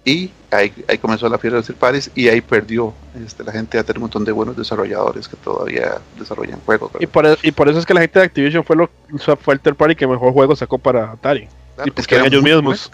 [0.06, 2.94] Y ahí, ahí comenzó la fiebre de los tier parties y ahí perdió
[3.26, 6.92] este, la gente a tener un montón de buenos desarrolladores que todavía desarrollan juegos.
[7.00, 8.90] Y por, e, y por, eso es que la gente de Activision fue, lo,
[9.38, 11.48] fue el tier party que mejor juego sacó para Atari.
[11.86, 12.92] y es que ellos mismos.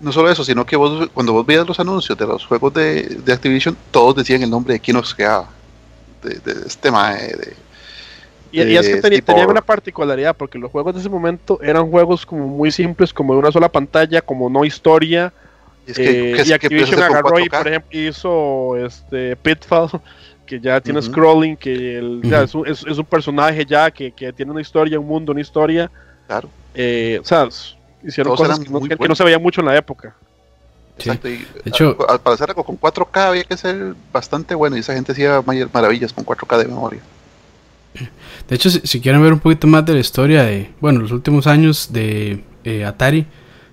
[0.00, 3.02] No solo eso, sino que vos, cuando vos veías los anuncios de los juegos de,
[3.02, 5.48] de Activision, todos decían el nombre de quién los creaba.
[6.22, 7.56] De, de este mae, de,
[8.50, 11.58] Y, y es que tenía, tipo- tenían una particularidad, porque los juegos de ese momento
[11.62, 15.32] eran juegos como muy simples, como de una sola pantalla, como no historia.
[15.86, 17.58] y es que, eh, que- y Activision empieza a ser con agarró y, 4K.
[17.58, 19.88] por ejemplo, hizo este Pitfall,
[20.46, 24.12] que ya tiene scrolling, que el- ya es, un, es- es un personaje ya que,
[24.12, 25.90] que tiene una historia, un mundo, una historia.
[26.26, 27.48] Claro, Eh, o sea,
[28.06, 30.14] hicieron Todos cosas que no, que- se veía mucho en la época.
[30.98, 31.08] Sí.
[31.10, 31.28] exacto.
[31.28, 34.76] Y, De hecho- a- a- para hacer algo con 4K había que ser bastante bueno
[34.76, 35.42] y esa gente hacía
[35.72, 37.00] maravillas con 4K de memoria.
[38.48, 41.12] De hecho, si, si quieren ver un poquito más de la historia de, bueno, los
[41.12, 43.26] últimos años de eh, Atari,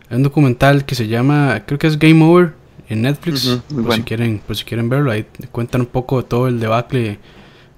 [0.10, 2.54] hay un documental que se llama, creo que es Game Over
[2.90, 3.60] en Netflix.
[3.70, 6.60] Muy por, si quieren, por si quieren verlo, ahí cuentan un poco de todo el
[6.60, 7.20] debacle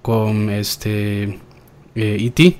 [0.02, 1.24] con este
[1.95, 2.58] eh, E.T.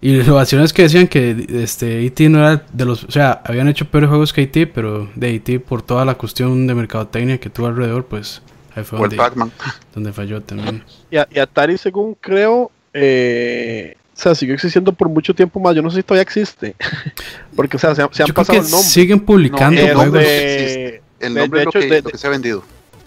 [0.00, 2.28] Y lo vacilón es que decían que este E.T.
[2.28, 5.58] no era de los, o sea, habían hecho peores juegos que E.T., pero de E.T.
[5.60, 8.40] por toda la cuestión de mercadotecnia que tuvo alrededor, pues
[8.76, 9.50] ahí fue O el donde, Pac-Man.
[9.94, 10.84] donde falló también.
[11.10, 15.74] Y, a- y Atari, según creo, eh, o sea, siguió existiendo por mucho tiempo más.
[15.76, 16.74] Yo no sé si todavía existe.
[17.56, 18.88] Porque, o sea, se, han- se han pasado el nombre.
[18.88, 20.04] siguen publicando No, Es el juegos.
[20.14, 21.02] nombre de-.
[21.20, 22.62] El de- nombre de es lo, hecho, que, de- lo que se ha vendido.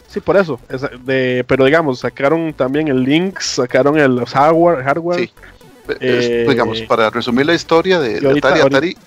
[0.08, 0.60] Sí, por eso.
[0.70, 4.84] esa- de, pero digamos, sacaron también el Lynx, sacaron el hardware.
[4.84, 5.32] hardware Sí.
[6.00, 8.98] Es- Eh, digamos, para resumir la historia de, de ahorita- Atari, ahorita- Atari,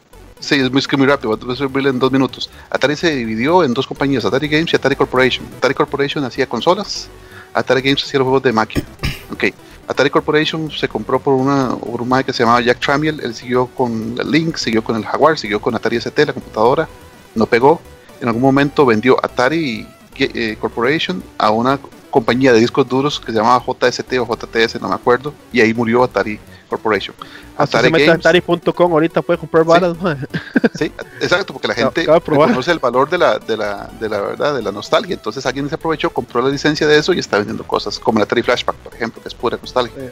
[0.40, 2.50] sí, es muy, es que muy rápido, voy a resumirlo en dos minutos.
[2.68, 5.46] Atari se dividió en dos compañías, Atari Games y Atari Corporation.
[5.58, 7.08] Atari Corporation hacía consolas,
[7.54, 8.84] Atari Games hacía los juegos de máquina.
[9.30, 9.44] Ok,
[9.86, 14.14] Atari Corporation se compró por, una, por que se llamaba Jack Tramiel, él siguió con
[14.16, 16.88] Lynx, siguió con el Jaguar, siguió con Atari ST, la computadora,
[17.34, 17.80] no pegó.
[18.20, 21.78] En algún momento vendió Atari eh, Corporation a una
[22.10, 25.74] compañía de discos duros que se llamaba JST o JTS, no me acuerdo, y ahí
[25.74, 26.38] murió Atari
[26.68, 27.14] Corporation.
[27.56, 29.80] Atari se mete a Games, Atari.com, ahorita puede comprar mae.
[30.74, 32.48] sí, exacto, porque la gente probar.
[32.50, 35.14] conoce el valor de la, de la, de la verdad, de la nostalgia.
[35.14, 38.24] Entonces alguien se aprovechó, compró la licencia de eso y está vendiendo cosas, como el
[38.24, 40.10] Atari Flashback, por ejemplo, que es pura nostalgia.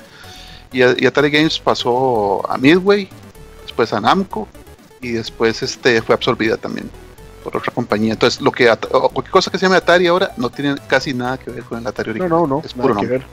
[0.71, 0.79] Sí.
[0.79, 3.09] Y, Atari Games pasó a Midway,
[3.63, 4.49] después a Namco
[5.01, 6.91] y después este fue absorbida también
[7.45, 8.13] por otra compañía.
[8.13, 8.67] Entonces, lo que
[9.13, 11.87] cualquier cosa que se llame Atari ahora no tiene casi nada que ver con el
[11.87, 12.31] Atari No, original.
[12.31, 12.63] no, no.
[12.65, 13.27] es nada puro que ver.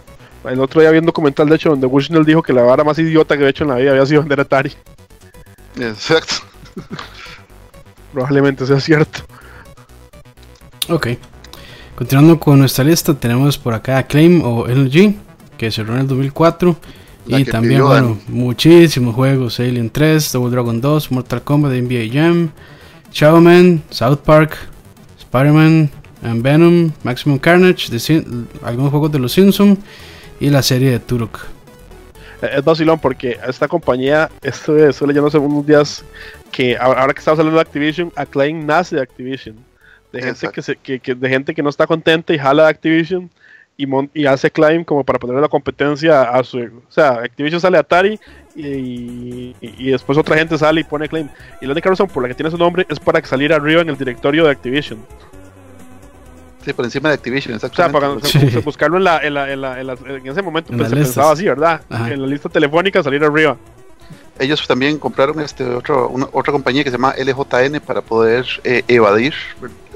[0.45, 2.97] El otro día vi un documental, de hecho, donde Bushnell dijo que la vara más
[2.97, 4.71] idiota que había hecho en la vida había sido vender Atari.
[5.79, 6.35] Exacto.
[8.13, 9.21] Probablemente sea cierto.
[10.87, 11.07] Ok.
[11.95, 15.15] Continuando con nuestra lista, tenemos por acá Acclaim o LG,
[15.57, 16.75] que cerró en el 2004.
[17.25, 22.11] La y también, pidió bueno, muchísimos juegos: Alien 3, Double Dragon 2, Mortal Kombat, NBA
[22.11, 22.49] Jam,
[23.11, 24.57] Shadow Man, South Park,
[25.19, 25.91] Spider-Man,
[26.23, 29.77] and Venom, Maximum Carnage, The Sin- algunos juegos de los Simpsons
[30.39, 31.39] y la serie de Turok.
[32.41, 36.03] Eh, Es vacilón porque esta compañía, esto estoy leyendo hace unos días
[36.51, 39.55] que ahora que estamos hablando de Activision, Acclaim nace de Activision.
[40.11, 42.69] De gente que, se, que, que- de gente que no está contenta y jala de
[42.69, 43.29] Activision
[43.77, 46.57] y, mon- y hace Acclaim como para ponerle la competencia a su...
[46.59, 48.19] O sea, Activision sale a Atari
[48.55, 51.29] y, y- y después otra gente sale y pone Acclaim.
[51.61, 53.89] Y la única razón por la que tiene su nombre es para salir arriba en
[53.89, 54.99] el directorio de Activision.
[56.66, 58.30] Sí, por encima de Activision, O sea, exactamente.
[58.32, 58.57] para Sí.
[58.64, 60.95] buscarlo en, la, en, la, en, la- en, la- en ese momento En pues, se
[60.95, 61.16] listas.
[61.16, 61.82] pensaba así, ¿verdad?
[61.89, 62.12] Ajá.
[62.12, 63.55] En la lista telefónica salir arriba.
[64.39, 68.84] Ellos también compraron este otro, una, otra compañía que se llama LJN para poder eh,
[68.88, 69.34] evadir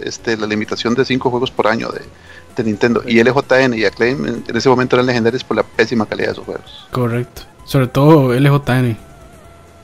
[0.01, 2.01] este, la limitación de 5 juegos por año de,
[2.57, 3.01] de Nintendo.
[3.07, 6.36] Y LJN y Acclaim en, en ese momento eran legendarios por la pésima calidad de
[6.36, 6.88] sus juegos.
[6.91, 7.43] Correcto.
[7.66, 8.97] Sobre todo LJN.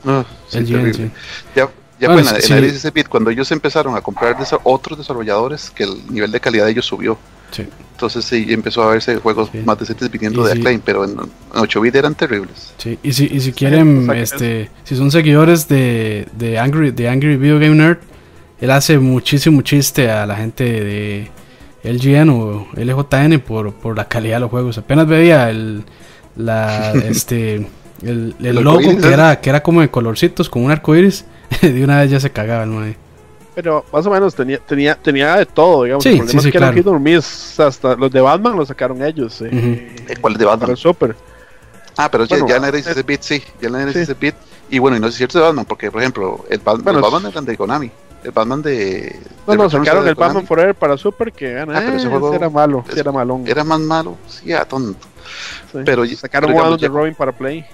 [0.06, 0.94] Ah, sí, LGN, terrible.
[0.94, 1.10] sí.
[1.56, 1.68] Ya,
[2.00, 2.52] ya Bueno, en, sí.
[2.52, 6.32] en la 16 bit cuando ellos empezaron a comprar desa- otros desarrolladores que el nivel
[6.32, 7.18] de calidad de ellos subió.
[7.50, 7.66] Sí.
[7.92, 9.58] Entonces sí empezó a verse juegos Sí.
[9.64, 10.52] más decentes viniendo Y de.
[10.52, 11.18] Acclaim, pero en, en
[11.52, 12.72] 8 bit eran terribles.
[12.78, 16.58] Sí, y si, y si quieren, o sea, que este, si son seguidores de, de
[16.58, 17.98] Angry, de Angry Video Game Nerd,
[18.60, 21.30] él hace muchísimo chiste a la gente de
[21.82, 24.78] LGN o LJN por, por la calidad de los juegos.
[24.78, 25.82] Apenas veía el,
[26.36, 27.56] la, este,
[28.02, 29.12] el, el El logo que ¿eh?
[29.12, 31.24] era, que era como de colorcitos, como un arco iris,
[31.62, 32.96] de una vez ya se cagaba el mae.
[33.54, 36.02] Pero más o menos tenía, tenía, tenía de todo, digamos.
[36.04, 37.00] Sí, el problema sí, sí, es que eran claro.
[37.00, 39.40] miss, hasta los de Batman los sacaron ellos.
[39.42, 39.48] eh,
[40.08, 40.70] Eh, ¿Cuál es de Batman?
[40.70, 41.16] el Super.
[41.96, 44.34] Ah, pero ya- Bueno, ya, en la 16 bit sí, ya en la 16 bit.
[44.70, 47.12] Y bueno, y no es cierto de Batman, porque por ejemplo, el, Bat- Bueno, los
[47.12, 47.90] Batman eran de Konami.
[48.22, 49.18] El Batman de.
[49.46, 50.46] No, de no, sacaron era de el Batman.
[50.46, 51.58] Forever para Super que.
[51.58, 53.44] Ah, pero ese eh, juego era malo, sí es- era malón.
[53.48, 55.06] Era más malo, sí, a tonto.
[55.72, 55.78] sí.
[55.84, 57.66] pero- sacaron pero digamos, uno de Robin para Play.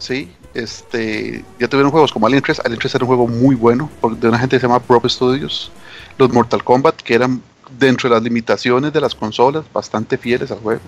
[0.00, 2.62] Sí, este, ya tuvieron juegos como Alien 3.
[2.64, 5.70] Alien 3 era un juego muy bueno de una gente que se llama Probe Studios.
[6.18, 7.42] Los Mortal Kombat, que eran
[7.78, 10.80] dentro de las limitaciones de las consolas, bastante fieles al juego,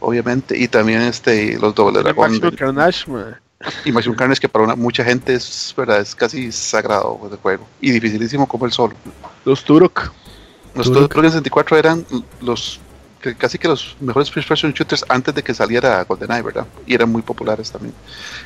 [0.00, 0.58] obviamente.
[0.58, 3.04] Y también este, los Double Dragon Maximum Carnage,
[3.84, 6.00] y Maximum Carnage, que para una, mucha gente es, ¿verdad?
[6.00, 7.66] es casi sagrado el juego.
[7.80, 8.94] Y dificilísimo como el solo.
[9.44, 10.12] Los Turok.
[10.74, 12.06] Los Turok en 64 eran
[12.40, 12.80] los
[13.38, 16.66] casi que los mejores first person shooters antes de que saliera GoldenEye, ¿verdad?
[16.86, 17.94] Y eran muy populares también.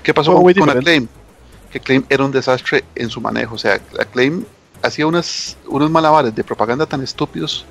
[0.02, 1.06] ¿Qué pasó con, con Acclaim?
[1.70, 3.54] Que Acclaim era un desastre en su manejo.
[3.54, 4.44] O sea, Acclaim
[4.82, 7.64] hacía unas, unos malabares de propaganda tan estúpidos.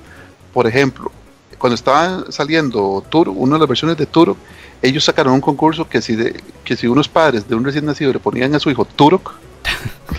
[0.52, 1.10] Por ejemplo,
[1.58, 4.36] cuando estaba saliendo Turo, una de las versiones de Turok,
[4.82, 8.12] ellos sacaron un concurso que si, de, que si unos padres de un recién nacido
[8.12, 9.32] le ponían a su hijo Turok,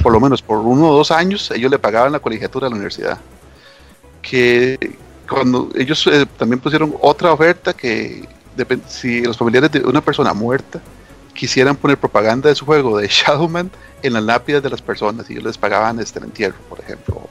[0.01, 2.75] por lo menos por uno o dos años, ellos le pagaban la colegiatura a la
[2.75, 3.19] universidad.
[4.21, 4.97] Que
[5.27, 8.27] cuando ellos eh, también pusieron otra oferta que
[8.87, 10.81] si los familiares de una persona muerta
[11.33, 13.69] quisieran poner propaganda de su juego de Shadowman
[14.01, 17.29] en las lápidas de las personas y ellos les pagaban este el entierro, por ejemplo,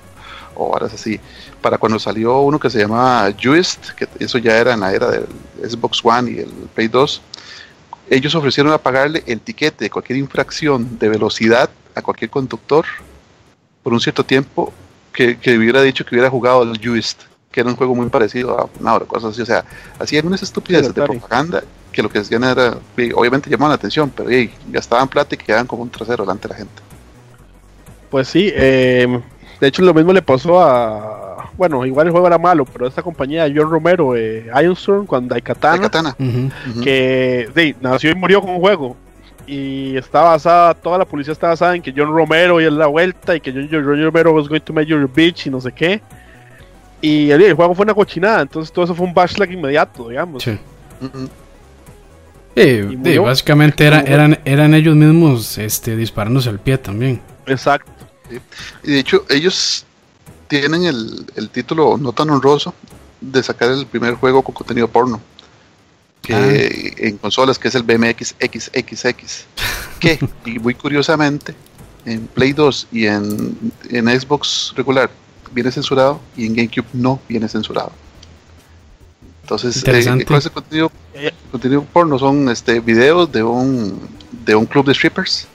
[0.54, 1.18] o horas así.
[1.60, 5.10] Para cuando salió uno que se llamaba Juist, que eso ya era en la era
[5.10, 5.26] del
[5.62, 7.22] Xbox One y el Play 2,
[8.10, 12.84] ellos ofrecieron a pagarle el tiquete de cualquier infracción de velocidad a cualquier conductor
[13.82, 14.72] por un cierto tiempo
[15.12, 17.22] que, que hubiera dicho que hubiera jugado al Juist
[17.54, 19.42] que era un juego muy parecido a una hora, cosas así.
[19.42, 19.64] O sea,
[20.00, 22.76] hacían unas estupideces de propaganda que lo que hacían era,
[23.14, 24.48] obviamente llamaban la atención, pero ya
[24.80, 26.82] estaban plata y quedaban como un trasero delante de la gente.
[28.10, 29.20] Pues sí, eh,
[29.60, 33.04] de hecho lo mismo le pasó a, bueno, igual el juego era malo, pero esta
[33.04, 36.16] compañía John Romero, eh, Ionstorm, con Daikatana,
[36.82, 38.96] que nació y murió con un juego.
[39.46, 42.86] Y está basada, toda la policía está basada en que John Romero y es la
[42.88, 45.70] vuelta y que John, John Romero was going to make your bitch y no sé
[45.70, 46.00] qué.
[47.04, 50.42] Y el, juego fue una cochinada, entonces todo eso fue un backlash inmediato, digamos.
[50.42, 50.58] Sí.
[53.20, 57.20] básicamente era, eran, eran ellos mismos este, disparándose al pie también.
[57.44, 57.92] Exacto.
[58.82, 59.84] Y de hecho, ellos
[60.48, 62.72] tienen el, el, título no tan honroso
[63.20, 65.20] de sacar el primer juego con contenido porno.
[66.22, 67.06] Que ah.
[67.06, 69.44] en consolas, que es el BMX XXX.
[70.00, 71.54] que, y muy curiosamente,
[72.06, 75.10] en Play 2 y en, en Xbox regular
[75.54, 77.92] viene censurado y en GameCube no viene censurado.
[79.42, 80.90] Entonces, eh, contenido,
[81.52, 84.00] contenido porno son este videos de un
[84.44, 85.46] de un club de strippers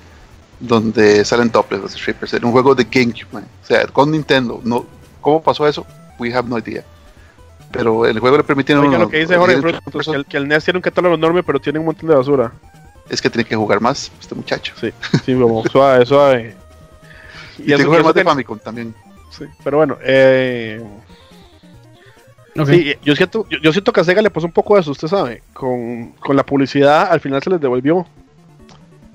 [0.59, 4.61] donde salen topless los strippers en un juego de GameCube, o sea, con Nintendo.
[4.63, 4.85] No,
[5.21, 5.85] ¿Cómo pasó eso?
[6.19, 6.83] We have no idea.
[7.71, 8.91] Pero el juego le permitieron.
[8.91, 11.79] lo que dice Jorge que, el, que el NES tiene un catálogo enorme, pero tiene
[11.79, 12.51] un montón de basura.
[13.09, 14.73] Es que tiene que jugar más, este muchacho.
[14.79, 14.91] Sí,
[15.25, 16.55] sí, como suave, suave.
[17.57, 18.93] Y, y tiene que jugar más de Famicom también
[19.63, 20.81] pero bueno, eh,
[22.55, 25.43] yo siento, yo, siento que a Sega le pasó un poco de eso, usted sabe,
[25.53, 28.05] con, la publicidad al final se les devolvió.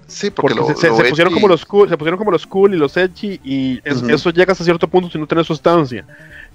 [0.07, 3.41] Sí, porque, se, pusieron como los cool, se pusieron como los cool y los edgy
[3.43, 6.05] y eso llega hasta cierto punto si no tiene sustancia.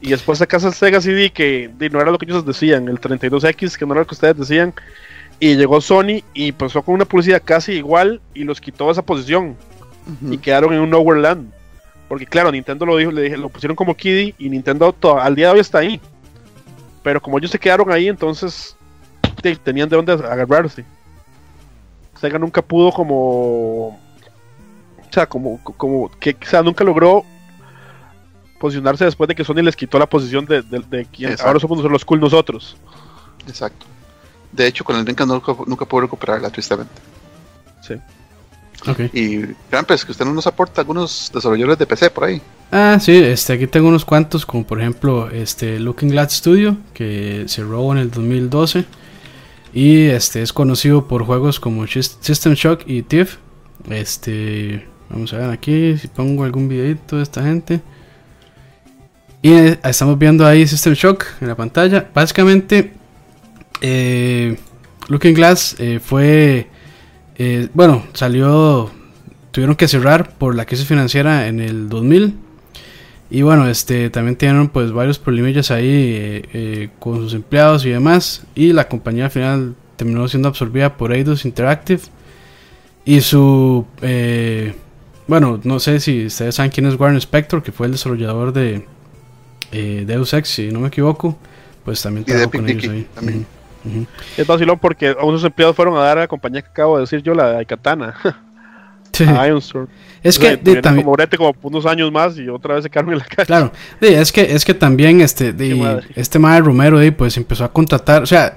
[0.01, 3.76] Y después sacas el Sega CD que no era lo que ellos decían, el 32X
[3.76, 4.74] que no era lo que ustedes decían.
[5.39, 9.55] Y llegó Sony y pasó con una publicidad casi igual y los quitó esa posición.
[10.30, 11.51] Y quedaron en un Nowhere Land.
[12.10, 15.47] Porque claro, Nintendo lo dijo, le dije, lo pusieron como Kiddy y Nintendo al día
[15.47, 16.01] de hoy está ahí.
[17.03, 18.76] Pero como ellos se quedaron ahí, entonces
[19.64, 20.84] tenían de dónde agarrarse.
[22.20, 23.89] Sega nunca pudo como.
[23.89, 27.24] O sea, como, como que o sea, nunca logró
[28.60, 32.03] posicionarse después de que Sony les quitó la posición de, de, quien ahora somos los
[32.03, 32.76] cool nosotros.
[33.47, 33.86] Exacto.
[34.51, 36.93] De hecho, con el Dreamcast nunca, nunca pudo recuperarla, tristemente.
[37.82, 37.95] Sí.
[39.13, 42.41] Y Grampes, que usted no nos aporta algunos desarrolladores de PC por ahí.
[42.71, 47.45] Ah, sí, este, aquí tengo unos cuantos, como por ejemplo este Looking Glass Studio, que
[47.47, 48.85] se robó en el 2012.
[49.73, 53.38] Y este es conocido por juegos como System Shock y Thief.
[53.89, 57.81] Este, vamos a ver aquí si pongo algún videito de esta gente.
[59.41, 62.10] Y eh, estamos viendo ahí System Shock en la pantalla.
[62.14, 62.93] Básicamente,
[63.81, 64.57] eh,
[65.07, 66.68] Looking Glass eh, fue
[67.41, 68.91] eh, bueno, salió,
[69.52, 72.36] tuvieron que cerrar por la crisis financiera en el 2000.
[73.32, 77.91] Y bueno, este también tienen pues varios problemillas ahí eh, eh, con sus empleados y
[77.91, 78.44] demás.
[78.56, 82.02] Y la compañía al final terminó siendo absorbida por Eidos Interactive.
[83.06, 83.88] Y su...
[85.28, 88.86] bueno, no sé si ustedes saben quién es Warren Spector, que fue el desarrollador de
[89.72, 91.40] Deus Ex, si no me equivoco.
[91.86, 93.07] Pues también trabajó con ellos ahí.
[94.38, 97.22] Es vacilón porque unos empleados fueron a dar a la compañía que acabo de decir
[97.22, 98.15] yo, la de Katana.
[99.11, 99.26] Sí.
[100.23, 103.26] Es que también como como unos años más y otra vez se quedaron en la
[103.26, 103.47] calle.
[103.47, 108.23] Claro, es que es que también este de, este madre Romero pues empezó a contratar,
[108.23, 108.56] o sea,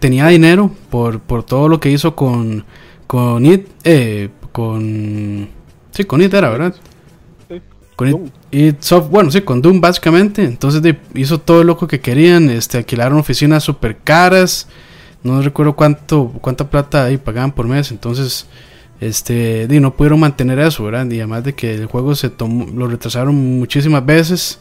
[0.00, 2.64] tenía dinero por, por todo lo que hizo con
[3.06, 5.48] con It, eh, con
[5.90, 6.74] sí, con It era, ¿verdad?
[8.10, 10.44] Con It, soft, bueno, sí, con Doom básicamente.
[10.44, 10.82] Entonces
[11.14, 12.50] hizo todo lo que querían.
[12.50, 14.68] Este, alquilaron oficinas super caras.
[15.22, 17.90] No recuerdo cuánto, cuánta plata ahí pagaban por mes.
[17.92, 18.46] Entonces,
[19.00, 21.08] este, no pudieron mantener eso, ¿verdad?
[21.10, 24.60] Y además de que el juego se tomó, lo retrasaron muchísimas veces.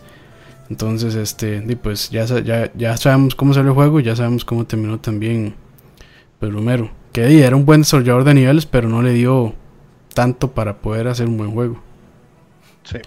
[0.70, 4.66] Entonces, este, y pues ya, ya, ya sabemos cómo salió el juego, ya sabemos cómo
[4.66, 5.56] terminó también
[6.40, 6.92] Pelumero.
[7.12, 9.54] Que era un buen desarrollador de niveles, pero no le dio
[10.14, 11.82] tanto para poder hacer un buen juego.
[12.84, 12.98] Sí.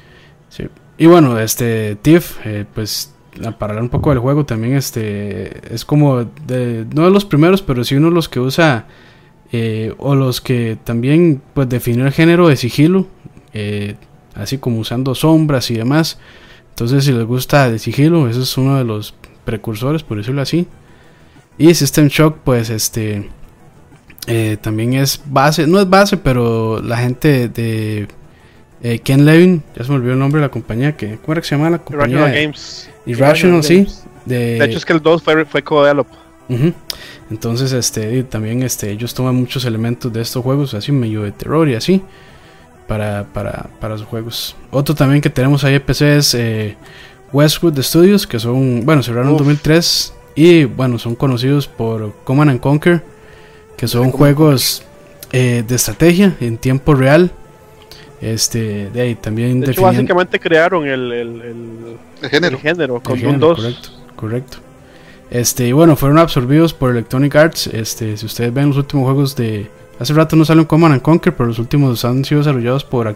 [0.96, 3.12] Y bueno, este Tiff, eh, pues
[3.58, 7.62] para hablar un poco del juego también, este es como de, no de los primeros,
[7.62, 8.86] pero sí uno de los que usa
[9.50, 13.08] eh, o los que también pues definió el género de sigilo,
[13.52, 13.96] eh,
[14.34, 16.18] así como usando sombras y demás.
[16.70, 19.14] Entonces, si les gusta de sigilo, ese es uno de los
[19.44, 20.66] precursores, por decirlo así.
[21.58, 23.30] Y System Shock, pues este
[24.62, 28.08] también es base, no es base, pero la gente de
[28.84, 31.40] eh, Ken Levin, ya se me olvidó el nombre de la compañía, que, ¿cómo era
[31.40, 32.18] que se llama la compañía?
[32.18, 32.90] Irrational Games.
[33.06, 33.86] Irrational, sí.
[34.26, 34.62] De...
[34.62, 36.06] hecho es que el 2 fue, fue co-develop.
[37.30, 41.66] Entonces, este, también este, ellos toman muchos elementos de estos juegos, así medio de terror
[41.66, 42.02] y así
[42.86, 44.54] para, para, para sus juegos.
[44.70, 46.76] Otro también que tenemos ahí en PC es eh,
[47.32, 52.60] Westwood Studios, que son, bueno, cerraron en 2003 y, bueno, son conocidos por Command and
[52.60, 53.02] Conquer,
[53.78, 54.82] que son juegos
[55.32, 57.32] eh, de estrategia en tiempo real.
[58.24, 61.42] Este, de ahí también de hecho, básicamente crearon el, el,
[62.22, 62.58] el, género.
[62.58, 63.56] género con el 2.
[63.56, 64.56] Correcto, correcto.
[65.30, 67.66] Este, y bueno, fueron absorbidos por Electronic Arts.
[67.66, 69.68] Este, si ustedes ven los últimos juegos de,
[69.98, 73.14] Hace rato no salió en Command and Conquer, pero los últimos han sido desarrollados por,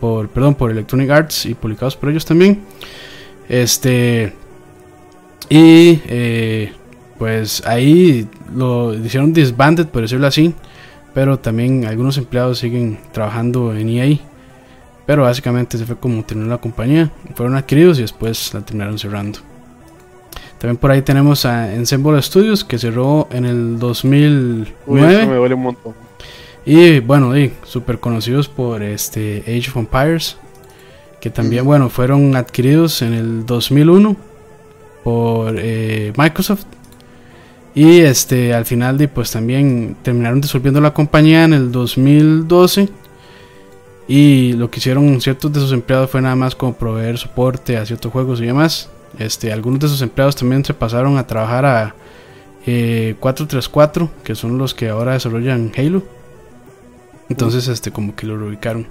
[0.00, 2.60] por, perdón, por Electronic Arts y publicados por ellos también.
[3.48, 4.32] Este.
[5.50, 6.72] Y eh,
[7.18, 10.54] pues ahí lo hicieron disbanded, por decirlo así.
[11.12, 14.18] Pero también algunos empleados siguen trabajando en EA.
[15.08, 17.10] Pero básicamente se fue como terminó la compañía.
[17.34, 19.38] Fueron adquiridos y después la terminaron cerrando.
[20.58, 25.26] También por ahí tenemos a Ensemble Studios que cerró en el 2009.
[25.26, 25.94] me duele un montón.
[26.66, 30.36] Y bueno, y super conocidos por este Age of Empires,
[31.22, 34.14] que también bueno, fueron adquiridos en el 2001
[35.04, 36.66] por eh, Microsoft.
[37.74, 42.90] Y este al final de pues también terminaron disolviendo la compañía en el 2012.
[44.08, 47.84] Y lo que hicieron ciertos de sus empleados fue nada más como proveer soporte a
[47.84, 48.88] ciertos juegos y demás.
[49.18, 51.94] Este, algunos de sus empleados también se pasaron a trabajar a
[53.20, 56.02] 434, eh, que son los que ahora desarrollan Halo.
[57.28, 58.86] Entonces, este, como que lo reubicaron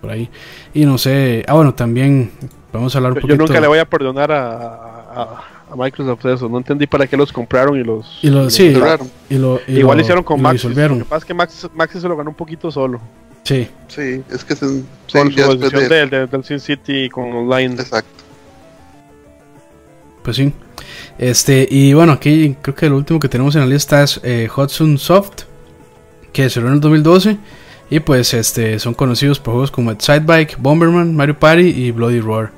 [0.00, 0.30] por ahí.
[0.72, 2.30] Y no sé, ah, bueno, también
[2.72, 3.36] vamos a hablar un yo, poquito.
[3.36, 4.74] Yo nunca le voy a perdonar a,
[5.14, 5.44] a,
[5.76, 6.48] Microsoft eso.
[6.48, 8.18] No entendí para qué los compraron y los.
[8.22, 8.74] Y lo, sí,
[9.28, 10.64] y lo, Igual hicieron con Max.
[10.64, 13.00] Lo que pasa es que Max, Max se lo ganó un poquito solo.
[13.44, 13.68] Sí.
[13.88, 15.88] Sí, es que es en, con su de...
[15.88, 17.74] del, del Sin City con online.
[17.74, 18.24] Exacto.
[20.22, 20.52] Pues sí.
[21.18, 24.48] Este, y bueno, aquí creo que lo último que tenemos en la lista es eh,
[24.54, 25.44] Hudson Soft,
[26.32, 27.38] que cerró en el 2012.
[27.90, 32.57] Y pues este son conocidos por juegos como Sidebike, Bomberman, Mario Party y Bloody Roar.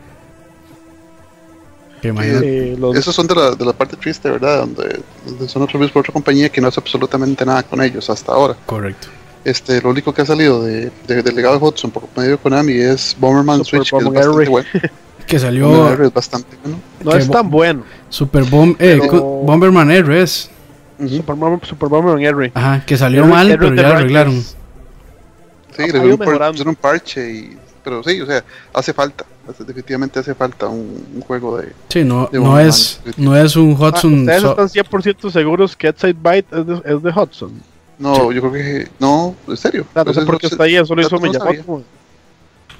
[2.00, 4.60] Que eh, Esos son de la, de la, parte triste, ¿verdad?
[4.60, 8.56] Donde, son otros por otra compañía que no hace absolutamente nada con ellos hasta ahora.
[8.66, 9.08] Correcto.
[9.44, 12.38] Este, lo único que ha salido de, de, del legado de Hudson por medio de
[12.38, 14.68] Konami es Bomberman Switch, que es bastante bueno.
[15.26, 16.02] que salió.
[16.02, 16.78] Es bastante bueno.
[17.02, 17.84] No es tan bueno.
[18.08, 20.50] Super Bomb, eh, Bomberman R es.
[20.98, 22.52] Super, Super, Bomberman R.
[22.54, 24.42] Ajá, que salió mal, pero ya lo arreglaron.
[24.42, 27.56] Sí, le pusieron un parche y.
[27.82, 28.44] Pero sí, o sea,
[28.74, 29.24] hace falta.
[29.58, 31.72] Definitivamente hace falta un, juego de.
[31.88, 34.28] Sí, no, no, es, no es un Hudson.
[34.28, 37.62] Ah, ¿Ustedes están 100% seguros que Outside Byte es de, es de Hudson?
[37.98, 38.88] No, yo creo que.
[38.98, 39.86] No, en serio.
[39.92, 41.84] Claro, no sé por qué está ahí, eso lo hizo Miyamoto.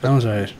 [0.02, 0.54] Vamos a ver.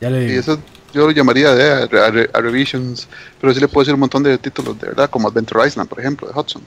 [0.00, 0.32] Ya le digo.
[0.32, 0.58] Y eso
[0.92, 3.08] yo lo llamaría de a, revisions,
[3.40, 6.00] pero sí le puedo decir un montón de títulos de verdad, como Adventure Island, por
[6.00, 6.62] ejemplo, de Hudson.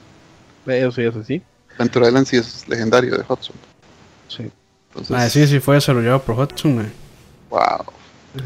[0.66, 1.42] Eso sí, eso sí.
[1.74, 3.54] Adventure Island sí es legendario de Hudson.
[4.28, 4.50] Sí.
[4.88, 6.80] Entonces, ah, sí, sí fue desarrollado por Hudson.
[6.80, 6.92] Eh.
[7.50, 7.84] Wow.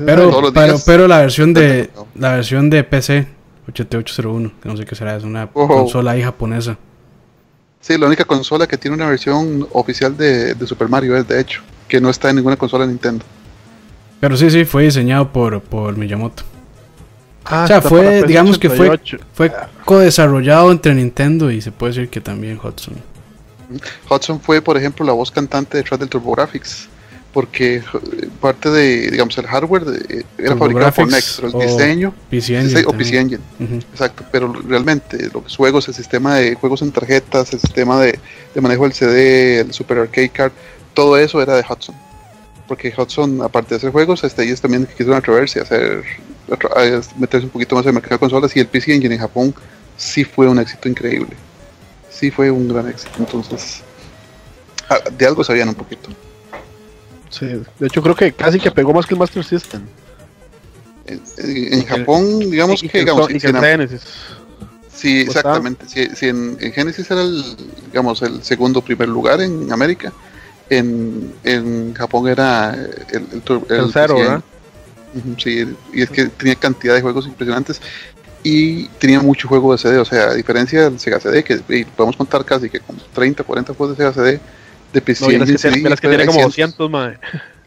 [0.04, 3.26] Pero, pero, pero, la versión de la versión de PC
[3.68, 6.76] 8801, que no sé qué será, es una consola ahí japonesa.
[7.80, 11.40] Sí, la única consola que tiene una versión oficial de, de Super Mario es, de
[11.40, 13.24] hecho, que no está en ninguna consola de Nintendo.
[14.20, 16.42] Pero sí, sí, fue diseñado por, por Miyamoto.
[17.44, 19.00] Ah, o sea, fue, digamos que fue,
[19.32, 19.50] fue
[19.84, 22.94] co-desarrollado entre Nintendo y se puede decir que también Hudson.
[24.08, 26.88] Hudson fue, por ejemplo, la voz cantante detrás del TurboGrafx,
[27.32, 27.82] porque eh,
[28.40, 32.84] parte de, digamos, el hardware de, era fabricado por NEC, pero el diseño PC Engine,
[32.86, 33.42] o PC Engine,
[33.92, 38.18] exacto, pero realmente los juegos, el sistema de juegos en tarjetas, el sistema de,
[38.54, 40.52] de manejo del CD, el Super Arcade Card,
[40.94, 41.94] todo eso era de Hudson
[42.70, 46.04] porque Hudson, aparte de hacer juegos, este, ellos también quisieron atreverse a hacer,
[46.48, 49.20] a meterse un poquito más en el mercado de consolas y el PC Engine en
[49.20, 49.52] Japón
[49.96, 51.36] sí fue un éxito increíble.
[52.08, 53.10] Sí fue un gran éxito.
[53.18, 53.82] Entonces,
[54.88, 56.10] ah, de algo sabían un poquito.
[57.30, 59.82] Sí, de hecho creo que casi que pegó más que el Master System.
[61.06, 64.02] En, Japón, digamos que, digamos, Genesis.
[64.94, 65.86] Sí, exactamente.
[65.88, 67.42] Si, en, Genesis era el,
[67.86, 70.12] digamos, el segundo primer lugar en América,
[70.68, 74.42] en, en Japón era el, el, tercero, ¿verdad?
[75.38, 77.80] Sí, y es que tenía cantidad de juegos impresionantes
[78.44, 81.58] y tenía mucho juego de CD, o sea, a diferencia del Sega CD, que
[81.96, 84.40] podemos contar casi que como 30, 40 juegos de Sega CD
[84.92, 85.38] de PC.
[85.38, 87.18] No, las que, que tiene como 200, madre.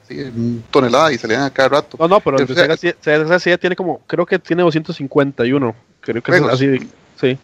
[0.08, 1.98] Sí, tonelada y salían a cada rato.
[2.00, 2.48] No, no, pero el
[3.00, 6.90] Sega, tiene como, creo que tiene 251, creo que es así,
[7.20, 7.38] sí.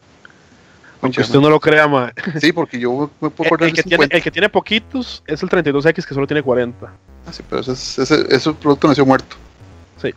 [1.02, 2.14] Aunque usted no lo crea, madre.
[2.42, 5.50] Sí, porque yo me puedo acordar el, que tiene, el que tiene poquitos es el
[5.50, 6.86] 32X, que solo tiene 40.
[6.86, 9.38] Ah, sí, pero ese, ese, ese producto nació muerto.
[10.02, 10.14] Sí.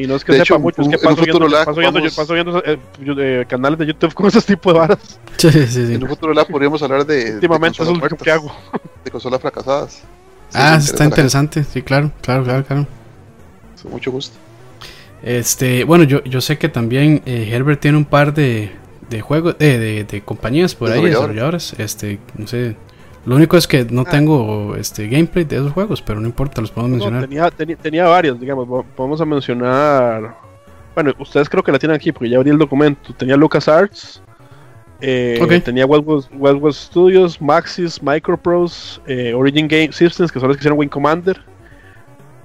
[0.00, 2.78] Y no es que sepa mucho, es que paso viendo, paso viendo, paso viendo eh,
[3.06, 4.98] eh, canales de YouTube con esos tipos de varas.
[5.36, 5.94] Sí, sí, sí.
[5.94, 7.34] En un futuro lab podríamos hablar de.
[7.34, 8.52] Últimamente eso es lo que hago.
[9.04, 10.02] De consolas fracasadas.
[10.54, 12.86] ah, está interesante, sí, claro, claro, claro, claro.
[13.82, 14.36] Con mucho gusto.
[15.22, 18.72] Este, bueno, yo, yo sé que también eh, Herbert tiene un par de,
[19.10, 21.74] de juegos, eh, de, de compañías por ahí, desarrolladoras.
[21.78, 22.76] Este, no sé,
[23.26, 24.10] lo único es que no ah.
[24.10, 27.52] tengo este gameplay de esos juegos, pero no importa, los podemos mencionar.
[27.52, 30.34] tenía, tenía, varios, digamos, podemos mencionar.
[30.94, 33.12] Bueno, ustedes creo que la tienen aquí porque ya abrí el documento.
[33.14, 34.22] Tenía LucasArts,
[35.00, 40.78] eh, tenía Westwood, Studios, Maxis, Microprose, eh, Origin Game Systems, que son los que hicieron
[40.78, 41.40] Wing Commander.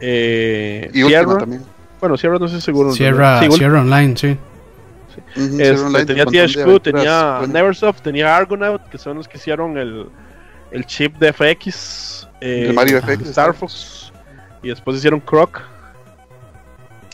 [0.02, 1.38] Eh, y Sierra.
[1.38, 1.64] También.
[2.02, 2.92] Bueno, Sierra no sé seguro.
[2.92, 4.38] Sierra, Sierra Online, sí.
[5.36, 10.08] Este, tenía THQ, tenía Neversoft, tenía Argonaut, que son los que hicieron el,
[10.72, 14.12] el chip de FX, eh, el Mario FX, Star Fox,
[14.62, 15.62] y después hicieron Croc.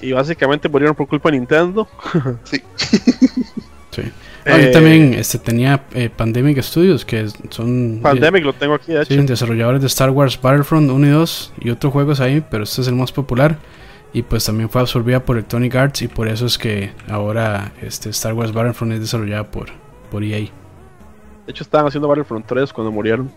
[0.01, 1.87] Y básicamente murieron por culpa de Nintendo.
[2.43, 2.63] sí.
[3.91, 4.01] sí.
[4.45, 7.99] eh, también este, tenía eh, Pandemic Studios, que son...
[8.01, 9.13] Pandemic lo tengo aquí, de hecho.
[9.13, 12.81] Sí, desarrolladores de Star Wars Battlefront 1 y 2 y otros juegos ahí, pero este
[12.81, 13.59] es el más popular.
[14.13, 18.09] Y pues también fue absorbida por Electronic Arts y por eso es que ahora este
[18.09, 19.69] Star Wars Battlefront es desarrollada por,
[20.09, 20.49] por EA.
[21.45, 23.31] De hecho, estaban haciendo Battlefront 3 cuando murieron.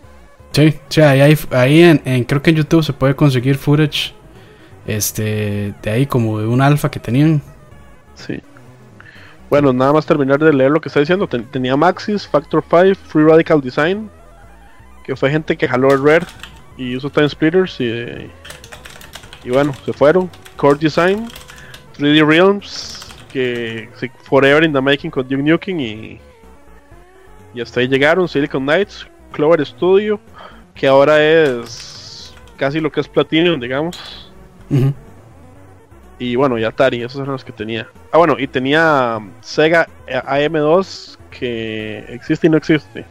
[0.53, 4.15] Sí, sí, ahí, ahí en, creo que en YouTube se puede conseguir footage
[4.87, 7.43] este de ahí como de un alfa que tenían.
[8.15, 8.41] Sí.
[9.51, 11.27] Bueno, nada más terminar de leer lo que está diciendo.
[11.27, 14.11] tenía Maxis, Factor 5, Free Radical Design,
[15.05, 16.23] que fue gente que jaló el Red
[16.77, 18.31] y usó Time Splitters y,
[19.45, 20.31] y bueno, se fueron.
[20.57, 21.29] Core Design,
[21.99, 23.89] 3D Realms, que
[24.23, 26.21] Forever in the Making con Duke Nukem y
[27.55, 30.21] y hasta ahí llegaron Silicon Knights, Clover Studio,
[30.75, 34.33] que ahora es casi lo que es Platinum, digamos.
[36.19, 37.89] Y bueno, y Atari, esos eran los que tenía.
[38.13, 43.05] Ah, bueno, y tenía Sega AM2, que existe y no existe.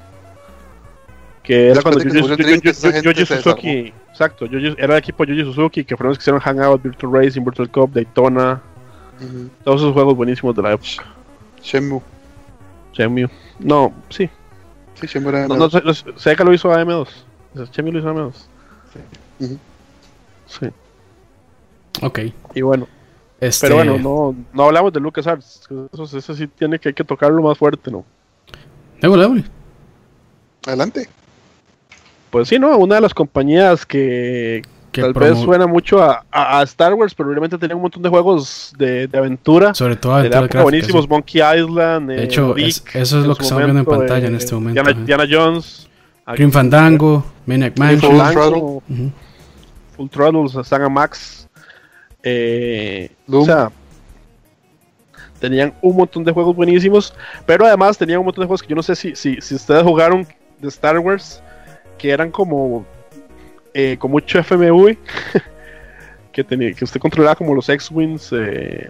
[1.42, 3.94] Que era cuando Yoji Suzuki.
[4.10, 7.70] Exacto, era el equipo Yoji Suzuki, que fueron los que hicieron Hangout, Virtual Racing, Virtual
[7.70, 8.62] Cup, Daytona.
[9.64, 11.06] Todos esos juegos buenísimos de la época.
[11.62, 12.02] Shenmue.
[12.94, 13.30] Shenmue.
[13.60, 14.30] No, sí.
[14.96, 17.08] Sí, Shenmue era No, no, sé que lo hizo AM2.
[17.72, 18.34] Shenmue lo hizo AM2.
[19.40, 19.60] Sí.
[20.48, 20.68] Sí.
[22.02, 22.20] Ok.
[22.54, 22.88] Y bueno.
[23.40, 23.68] Este...
[23.68, 25.68] Pero bueno, no, no hablamos de LucasArts.
[25.92, 28.06] Eso, eso sí tiene que, hay que tocarlo más fuerte, ¿no?
[29.02, 29.44] Démosle,
[30.66, 31.10] Adelante.
[32.30, 32.78] Pues sí, ¿no?
[32.78, 34.62] Una de las compañías que,
[35.02, 38.74] Tal vez suena mucho a, a, Star Wars, pero realmente tenía un montón de juegos
[38.78, 39.74] de, de aventura.
[39.74, 42.10] Sobre todo de aventura buenísimos, Monkey Island.
[42.10, 44.82] De hecho, eso es lo que estamos viendo en pantalla en este momento.
[45.06, 45.90] Diana, Jones.
[46.28, 48.18] Grim Fandango, Maniac Mansion.
[48.18, 49.12] Full Throttle.
[49.98, 51.48] Full Throttle, Saga Max.
[52.24, 53.70] Eh, o sea,
[55.40, 57.14] tenían un montón de juegos buenísimos,
[57.46, 59.84] pero además tenían un montón de juegos que yo no sé si, si, si ustedes
[59.84, 60.26] jugaron
[60.60, 61.44] de Star Wars,
[61.98, 62.86] que eran como
[63.74, 64.98] eh, con mucho FMV
[66.32, 68.30] que, tenía, que usted controlaba como los X-Wings.
[68.34, 68.90] Eh,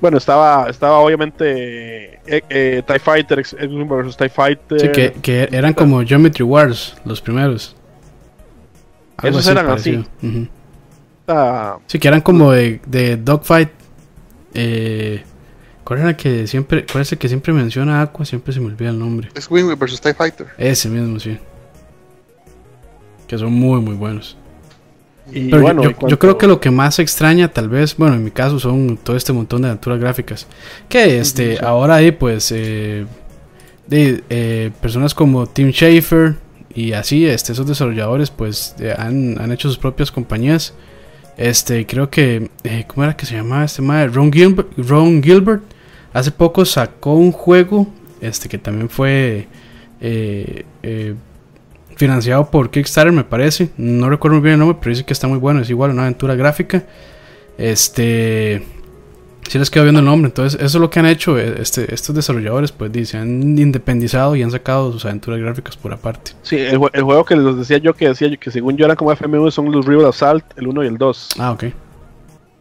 [0.00, 4.80] bueno, estaba, estaba obviamente eh, eh TIE Fighter, X-Wing vs TIE Fighter.
[4.80, 7.74] Sí, que, que eran como Geometry Wars, los primeros.
[9.22, 10.04] Esos eran así.
[11.86, 13.70] sí, que eran como de, de Dogfight.
[14.54, 15.24] Eh,
[15.84, 18.24] ¿Cuál era que siempre, cuál es el que siempre menciona Aqua?
[18.24, 19.28] Siempre se me olvida el nombre.
[19.34, 20.46] X-Wing vs TIE Fighter.
[20.58, 21.38] Ese mismo, sí
[23.28, 24.36] que son muy muy buenos.
[25.30, 28.58] Y bueno, yo, creo que lo que más extraña, tal vez, bueno, en mi caso
[28.58, 30.46] son todo este montón de aventuras gráficas.
[30.88, 33.04] Que este, ahora hay pues eh,
[33.86, 36.36] de, eh, personas como Tim Schafer
[36.74, 40.72] y así, este, esos desarrolladores pues han, han, hecho sus propias compañías.
[41.36, 44.08] Este, creo que, eh, ¿cómo era que se llamaba este madre?
[44.08, 45.62] Ron Gilbert, Ron Gilbert
[46.12, 47.86] hace poco sacó un juego,
[48.20, 49.46] este, que también fue
[50.00, 50.64] eh,
[51.98, 53.70] financiado por Kickstarter, me parece.
[53.76, 55.60] No recuerdo muy bien el nombre, pero dice que está muy bueno.
[55.60, 56.84] Es igual una aventura gráfica.
[57.58, 58.64] Este.
[59.48, 60.28] Si les quedó viendo el nombre.
[60.28, 62.70] Entonces, eso es lo que han hecho eh, este, estos desarrolladores.
[62.70, 66.32] Pues dice, han independizado y han sacado sus aventuras gráficas por aparte.
[66.42, 68.96] Sí, el, el juego que les decía yo que decía yo que según yo eran
[68.96, 71.30] como FMV son los River Assault, el 1 y el 2.
[71.38, 71.64] Ah, ok.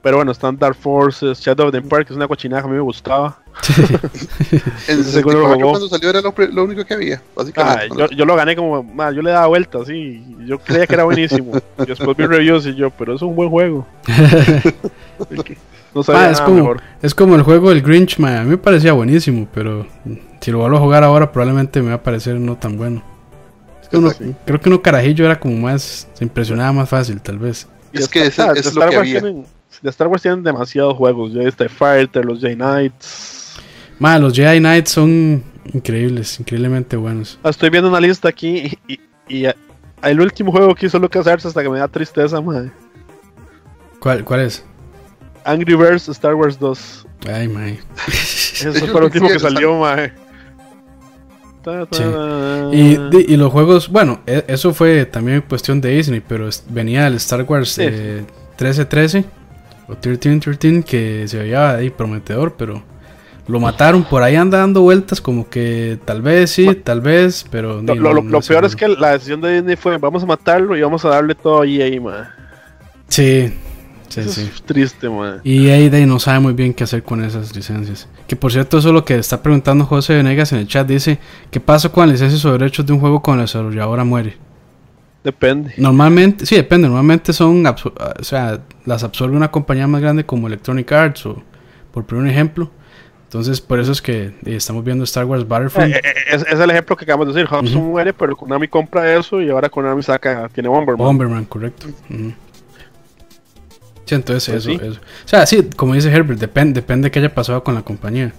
[0.08, 2.72] Pero bueno, están Dark Forces, Shadow of the Empire, que es una cochinada que a
[2.72, 3.40] mí me gustaba.
[4.88, 5.70] En seguro lo 64 jugó.
[5.72, 7.88] cuando salió era lo, único que había, básicamente.
[7.92, 11.04] Ah, yo, yo lo gané como, yo le daba vueltas, sí, yo creía que era
[11.04, 11.52] buenísimo.
[11.80, 13.86] Y después vi reviews y yo, pero es un buen juego.
[15.94, 16.82] no sabía Ah, es, nada como, mejor.
[17.02, 19.86] es como el juego del Grinch, ma, A mí me parecía buenísimo, pero
[20.40, 23.04] si lo vuelvo a jugar ahora, probablemente me va a parecer no tan bueno.
[23.82, 24.36] Es que uno- Exacto.
[24.46, 26.08] creo que uno carajillo era como más.
[26.14, 27.68] Se impresionaba más fácil, tal vez.
[27.92, 29.20] Y Es que ah, de es lo que había.
[29.20, 31.36] tienen- de Star Wars tienen demasiados juegos.
[31.36, 33.56] Está Fighter, los J-Knights.
[34.00, 35.44] Ma, los Jedi Knights son
[35.74, 37.40] increíbles, increíblemente buenos.
[37.44, 39.00] Ah, Estoy viendo una lista aquí y, y-
[39.30, 39.56] y, ah,
[40.04, 42.72] el último juego que hizo LucasArts hasta que me da tristeza, madre.
[44.00, 44.64] ¿Cuál, cuál es?
[45.44, 47.08] Angry Birds Star Wars 2.
[47.34, 47.80] Ay, mae.
[48.08, 50.14] Eso fue lo último que salió, madre.
[51.64, 52.04] Ta, Sí.
[52.74, 57.16] Y, y los juegos, bueno, e- eso fue también cuestión de Disney, pero venía del
[57.16, 57.82] Star Wars Sí.
[57.86, 58.24] eh,
[59.88, 62.84] 1313 o 1313 que se veía ahí prometedor, pero
[63.48, 64.04] lo mataron.
[64.04, 67.82] Por ahí anda dando vueltas como que tal vez sí, tal vez, pero...
[67.82, 70.76] Lo, lo- no- lo- peor es que la decisión de Disney fue vamos a matarlo
[70.76, 72.28] y vamos a darle todo a EA, madre.
[73.08, 73.54] Sí,
[74.10, 74.50] sí, Eso sí.
[74.54, 75.40] es triste, madre.
[75.46, 78.10] Y EA no sabe muy bien qué hacer con esas licencias.
[78.28, 80.86] Que por cierto, eso es lo que está preguntando José Venegas en el chat.
[80.86, 81.20] Dice,
[81.50, 84.36] ¿qué pasa con las licencias o derechos de un juego cuando la desarrolladora muere?
[85.28, 85.74] Depende.
[85.76, 86.88] Normalmente, sí, depende.
[86.88, 91.44] Normalmente son, o sea, las absorbe una compañía más grande como Electronic Arts o,
[91.92, 92.72] por un ejemplo.
[93.24, 95.94] Entonces, por eso es que eh, estamos viendo Star Wars Battlefront.
[95.94, 97.54] Eh, eh, es, es el ejemplo que acabamos de decir.
[97.54, 97.78] Ujú.
[97.90, 101.06] muere, pero Konami compra eso y ahora Konami saca, tiene Bomberman.
[101.06, 101.88] Bomberman, correcto.
[104.06, 104.80] Sí, entonces Pues eso, sí.
[104.82, 105.02] eso.
[105.02, 108.32] O sea, sí, como dice Herbert, depende, depende de qué haya pasado con la compañía.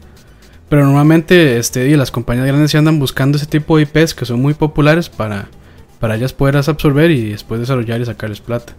[0.71, 4.25] Pero normalmente este, y las compañías grandes sí andan buscando ese tipo de IPs que
[4.25, 5.49] son muy populares para,
[6.01, 8.75] para ellas poderlas absorber y después desarrollar y sacarles plata.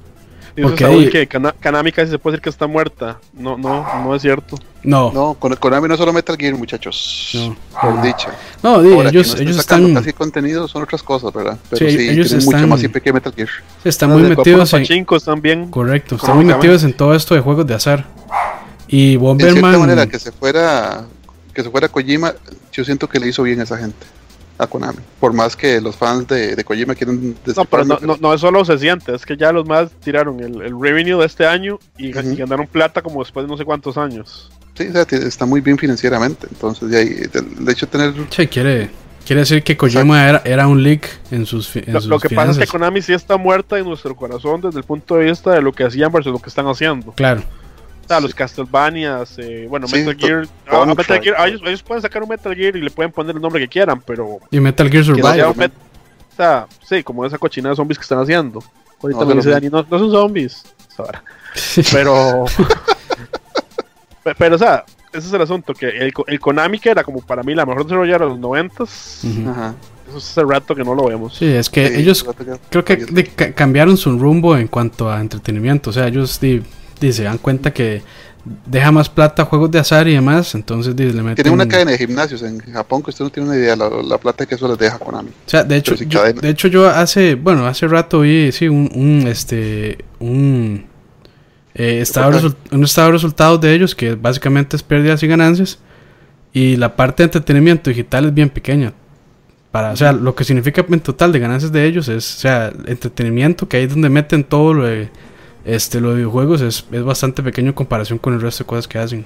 [0.61, 3.17] Porque ahí- que Kana- Konami casi se puede decir que está muerta.
[3.33, 4.57] No, no, no es cierto.
[4.83, 7.31] No, no, No, con Konami no solo Metal Gear, muchachos.
[7.33, 7.55] No.
[7.79, 8.29] Por dicha.
[8.61, 11.57] di, Ahora, ellos, no ellos están, casi contenido son otras cosas, ¿verdad?
[11.69, 13.49] Pero Sí, sí, ellos tienen mucho están- más IP que Metal Gear.
[13.85, 15.69] están Los muy de metidos en, Pachinko están bien.
[15.69, 18.05] Correcto, están ¿Cómo muy metidos en todo esto de juegos de azar.
[18.87, 19.59] Y Bomberman.
[19.61, 21.05] cierta manera, que se fuera
[21.53, 22.33] que se fuera Kojima,
[22.71, 24.05] yo siento que le hizo bien a esa gente,
[24.59, 24.99] a Konami.
[25.19, 28.41] Por más que los fans de, de Kojima quieren No, pero no, no, no es
[28.41, 31.79] solo se siente, es que ya los más tiraron el, el revenue de este año
[31.97, 34.51] y, ganaron plata como después de no sé cuántos años.
[34.75, 36.47] Sí, o sea, está muy bien financieramente.
[36.51, 37.29] Entonces, de el
[37.59, 38.89] el hecho de tener Sí, quiere,
[39.25, 42.29] quiere decir que Kojima era, era un leak en sus, en Lo, sus lo que
[42.29, 45.51] pasa es que Konami sí está muerta en nuestro corazón desde el punto de vista
[45.51, 47.13] de lo que hacían versus lo que están haciendo.
[47.13, 47.43] Claro,
[48.19, 50.47] Los Castlevanias, eh, bueno, Sí, Metal Gear.
[50.67, 53.35] ah, Metal Gear ah, ellos, ellos pueden sacar un Metal Gear y le pueden poner
[53.35, 54.39] el nombre que quieran, pero.
[54.49, 55.27] y Metal Gear Survive.
[55.55, 55.71] Met-
[56.31, 58.63] o sea, sí, como esa cochina de zombies que están haciendo.
[59.03, 60.63] Ahorita No, me dice Dani, no, no son zombies.
[60.97, 61.23] Ahora.
[61.91, 62.45] Pero.
[64.23, 64.83] Pe- pero, o sea,
[65.13, 65.73] ese es el asunto.
[65.73, 69.21] Que el, el Konami, que era como para mí la mejor desarrolladora de los noventas,
[69.23, 69.49] Ujú.
[69.49, 69.73] Ajá.
[70.07, 71.35] eso es hace rato que no lo vemos.
[71.37, 72.25] Sí, es que Sí, ellos
[72.69, 75.89] creo que de- ca- cambiaron su rumbo en cuanto a entretenimiento.
[75.89, 76.61] O sea, ellos di,
[76.99, 78.01] di, se dan cuenta que
[78.65, 80.55] deja más plata juegos de azar y demás.
[80.55, 81.35] Entonces di, le meten.
[81.35, 84.17] Tienen una cadena de gimnasios en Japón que usted no tiene una idea la, la
[84.17, 85.29] plata que eso les deja a Konami.
[85.29, 88.89] O sea, de hecho, yo, de hecho yo hace, bueno, hace rato vi, sí, un,
[88.93, 90.85] un este, un,
[91.75, 95.79] eh, estado, un estado de resultados de ellos que básicamente es pérdidas y ganancias
[96.51, 98.93] y la parte de entretenimiento digital es bien pequeña.
[99.71, 102.73] Para, o sea, lo que significa en total de ganancias de ellos es, o sea,
[102.87, 105.09] entretenimiento que ahí es donde meten todo lo de,
[105.65, 108.87] este, lo de videojuegos es, es bastante pequeño en comparación con el resto de cosas
[108.87, 109.25] que hacen.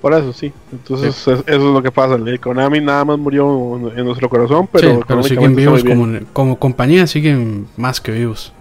[0.00, 0.52] Por eso, sí.
[0.70, 2.14] Entonces, es- eso es lo que pasa.
[2.14, 6.58] El Konami nada más murió en, nuestro corazón, pero, sí, pero siguen vivos como, como
[6.58, 8.52] compañía, siguen más que vivos.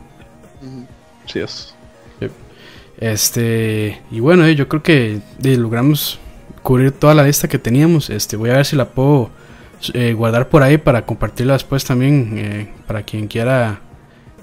[1.28, 1.74] Sí es.
[3.00, 6.20] Este, y bueno, eh, yo creo que eh, logramos
[6.64, 8.10] cubrir toda la lista que teníamos.
[8.10, 9.30] Este, voy a ver si la puedo
[9.94, 13.82] eh, guardar por ahí para compartirla después también eh, para quien quiera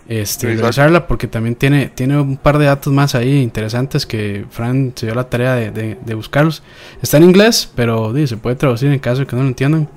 [0.09, 0.65] este, Revisar.
[0.65, 5.07] revisarla, porque también tiene, tiene un par de datos más ahí interesantes que Fran se
[5.07, 6.63] dio la tarea de, de- de buscarlos.
[7.03, 9.89] Está en inglés, pero se puede traducir en caso de que no lo entiendan.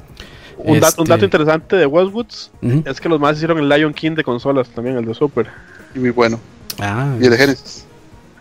[0.58, 2.52] Un, dat- un Este- dato interesante de Westwoods
[2.86, 5.48] es que los más hicieron el Lion King de consolas también, el de Super.
[5.94, 6.40] Y muy bueno.
[6.80, 7.86] Ah, Y el de Genesis.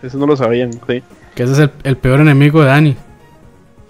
[0.03, 1.03] Eso no lo sabían, sí.
[1.35, 2.97] que ese es el, el peor enemigo de Dani.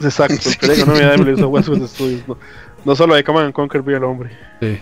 [0.02, 2.22] Exacto, que no me da me lo hizo Westwood Studios.
[2.28, 2.36] No,
[2.84, 4.30] no solo de Command and Conquer vio el hombre.
[4.60, 4.78] Sí.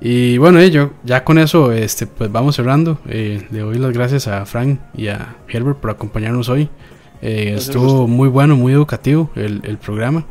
[0.00, 2.98] Y bueno, eh, yo ya con eso este, pues vamos cerrando.
[3.08, 6.68] Eh, le doy las gracias a Frank y a Herbert por acompañarnos hoy.
[7.22, 10.26] Eh, estuvo muy bueno, muy educativo el, el, programa.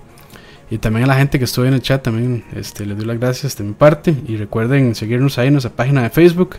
[0.69, 3.19] Y también a la gente que estuvo en el chat también este, les doy las
[3.19, 4.15] gracias de mi parte.
[4.27, 6.57] Y recuerden seguirnos ahí en nuestra página de Facebook.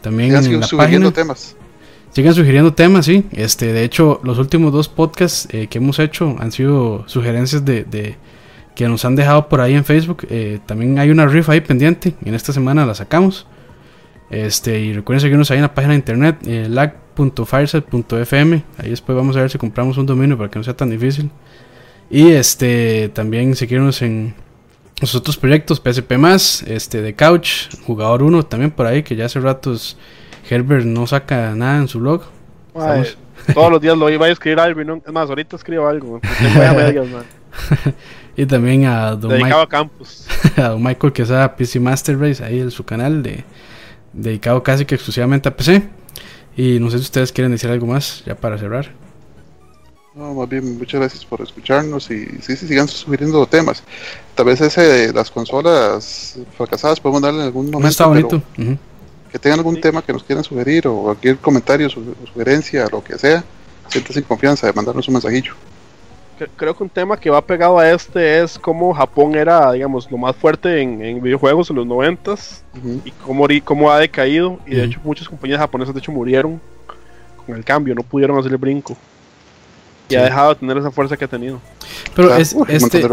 [0.00, 1.10] También en la página.
[1.12, 1.56] temas.
[2.12, 3.26] Sigan sugiriendo temas, sí.
[3.32, 8.16] Este, de hecho, los últimos dos podcasts que hemos hecho han sido sugerencias de, de
[8.76, 10.26] que nos han dejado por ahí en Facebook.
[10.30, 12.14] Eh, también hay una rifa ahí pendiente.
[12.24, 13.46] Y en esta semana la sacamos.
[14.30, 18.62] Este, y recuerden seguirnos ahí en la página de internet, eh, lag.fireset.fm.
[18.78, 21.30] Ahí después vamos a ver si compramos un dominio para que no sea tan difícil.
[22.10, 24.34] Y este también seguirnos en
[25.00, 26.12] los otros proyectos, PSP
[26.66, 29.98] este de Couch, Jugador 1 también por ahí, que ya hace ratos
[30.48, 32.22] Herbert no saca nada en su blog.
[33.52, 36.20] todos los días lo iba a escribir algo y no, es más, ahorita escribo algo.
[38.36, 40.26] Y también a Don, dedicado a Campus.
[40.56, 43.44] a Don Michael que a PC Master Race ahí en su canal de
[44.12, 45.88] dedicado casi que exclusivamente a PC.
[46.56, 48.90] Y no sé si ustedes quieren decir algo más ya para cerrar.
[50.14, 53.82] No, más bien, muchas gracias por escucharnos y sí, sí, sigan sugiriendo temas.
[54.34, 57.88] Tal vez ese de las consolas fracasadas podemos darle en algún momento.
[57.88, 58.42] está bonito.
[59.30, 63.44] Que tengan algún tema que nos quieran sugerir o cualquier comentario, sugerencia, lo que sea,
[63.88, 65.54] siéntanse en confianza de mandarnos un mensajillo
[66.56, 70.18] creo que un tema que va pegado a este es cómo Japón era, digamos, lo
[70.18, 72.64] más fuerte en, videojuegos en los noventas
[73.04, 74.58] y cómo, cómo ha decaído.
[74.66, 76.60] Y de hecho muchas compañías japonesas de hecho murieron
[77.44, 78.96] con el cambio, no pudieron hacer el brinco.
[80.08, 81.60] Y ha dejado de tener esa fuerza que ha tenido.
[82.14, 83.04] Pero es, este,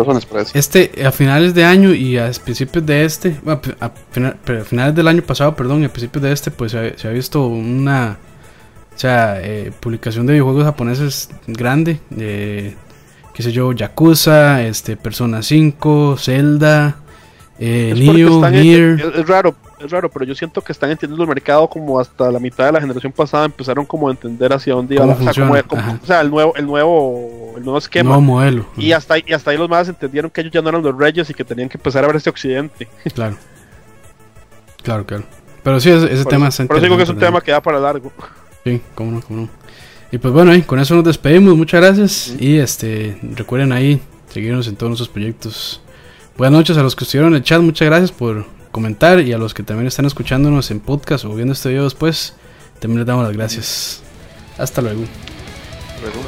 [0.53, 3.35] este, a finales de año y a principios de este,
[3.79, 3.89] a,
[4.63, 8.19] finales del año pasado, perdón, y a principios de este, pues se ha, visto una,
[8.95, 11.99] o sea, eh, publicación de videojuegos japoneses grande.
[12.15, 12.75] Eh,
[13.33, 16.97] qué sé yo, Yakuza, este, Persona 5, Zelda,
[17.59, 21.99] eh, Neo, Es, raro, es raro, pero yo siento que están entendiendo el mercado como
[21.99, 25.13] hasta la mitad de la generación pasada empezaron como a entender hacia dónde iba la
[25.13, 28.09] o, sea, el nuevo, el nuevo, el nuevo esquema.
[28.09, 28.65] Nuevo modelo.
[28.75, 31.29] Y hasta, y hasta ahí los más entendieron que ellos ya no eran los reyes
[31.29, 32.87] y que tenían que empezar a ver este occidente.
[33.13, 33.37] Claro.
[34.81, 35.23] Claro, claro.
[35.63, 38.11] Pero sí, ese, tema es Pero digo que es un tema que da para largo.
[38.65, 39.62] Sí, cómo no, cómo no.
[40.13, 41.57] Y pues bueno, con eso nos despedimos.
[41.57, 42.35] Muchas gracias.
[42.39, 43.99] Y este recuerden ahí
[44.29, 45.81] seguirnos en todos nuestros proyectos.
[46.37, 47.59] Buenas noches a los que estuvieron en el chat.
[47.61, 49.21] Muchas gracias por comentar.
[49.21, 52.35] Y a los que también están escuchándonos en podcast o viendo este video después,
[52.79, 54.03] también les damos las gracias.
[54.59, 55.01] Hasta luego.
[56.03, 56.19] luego.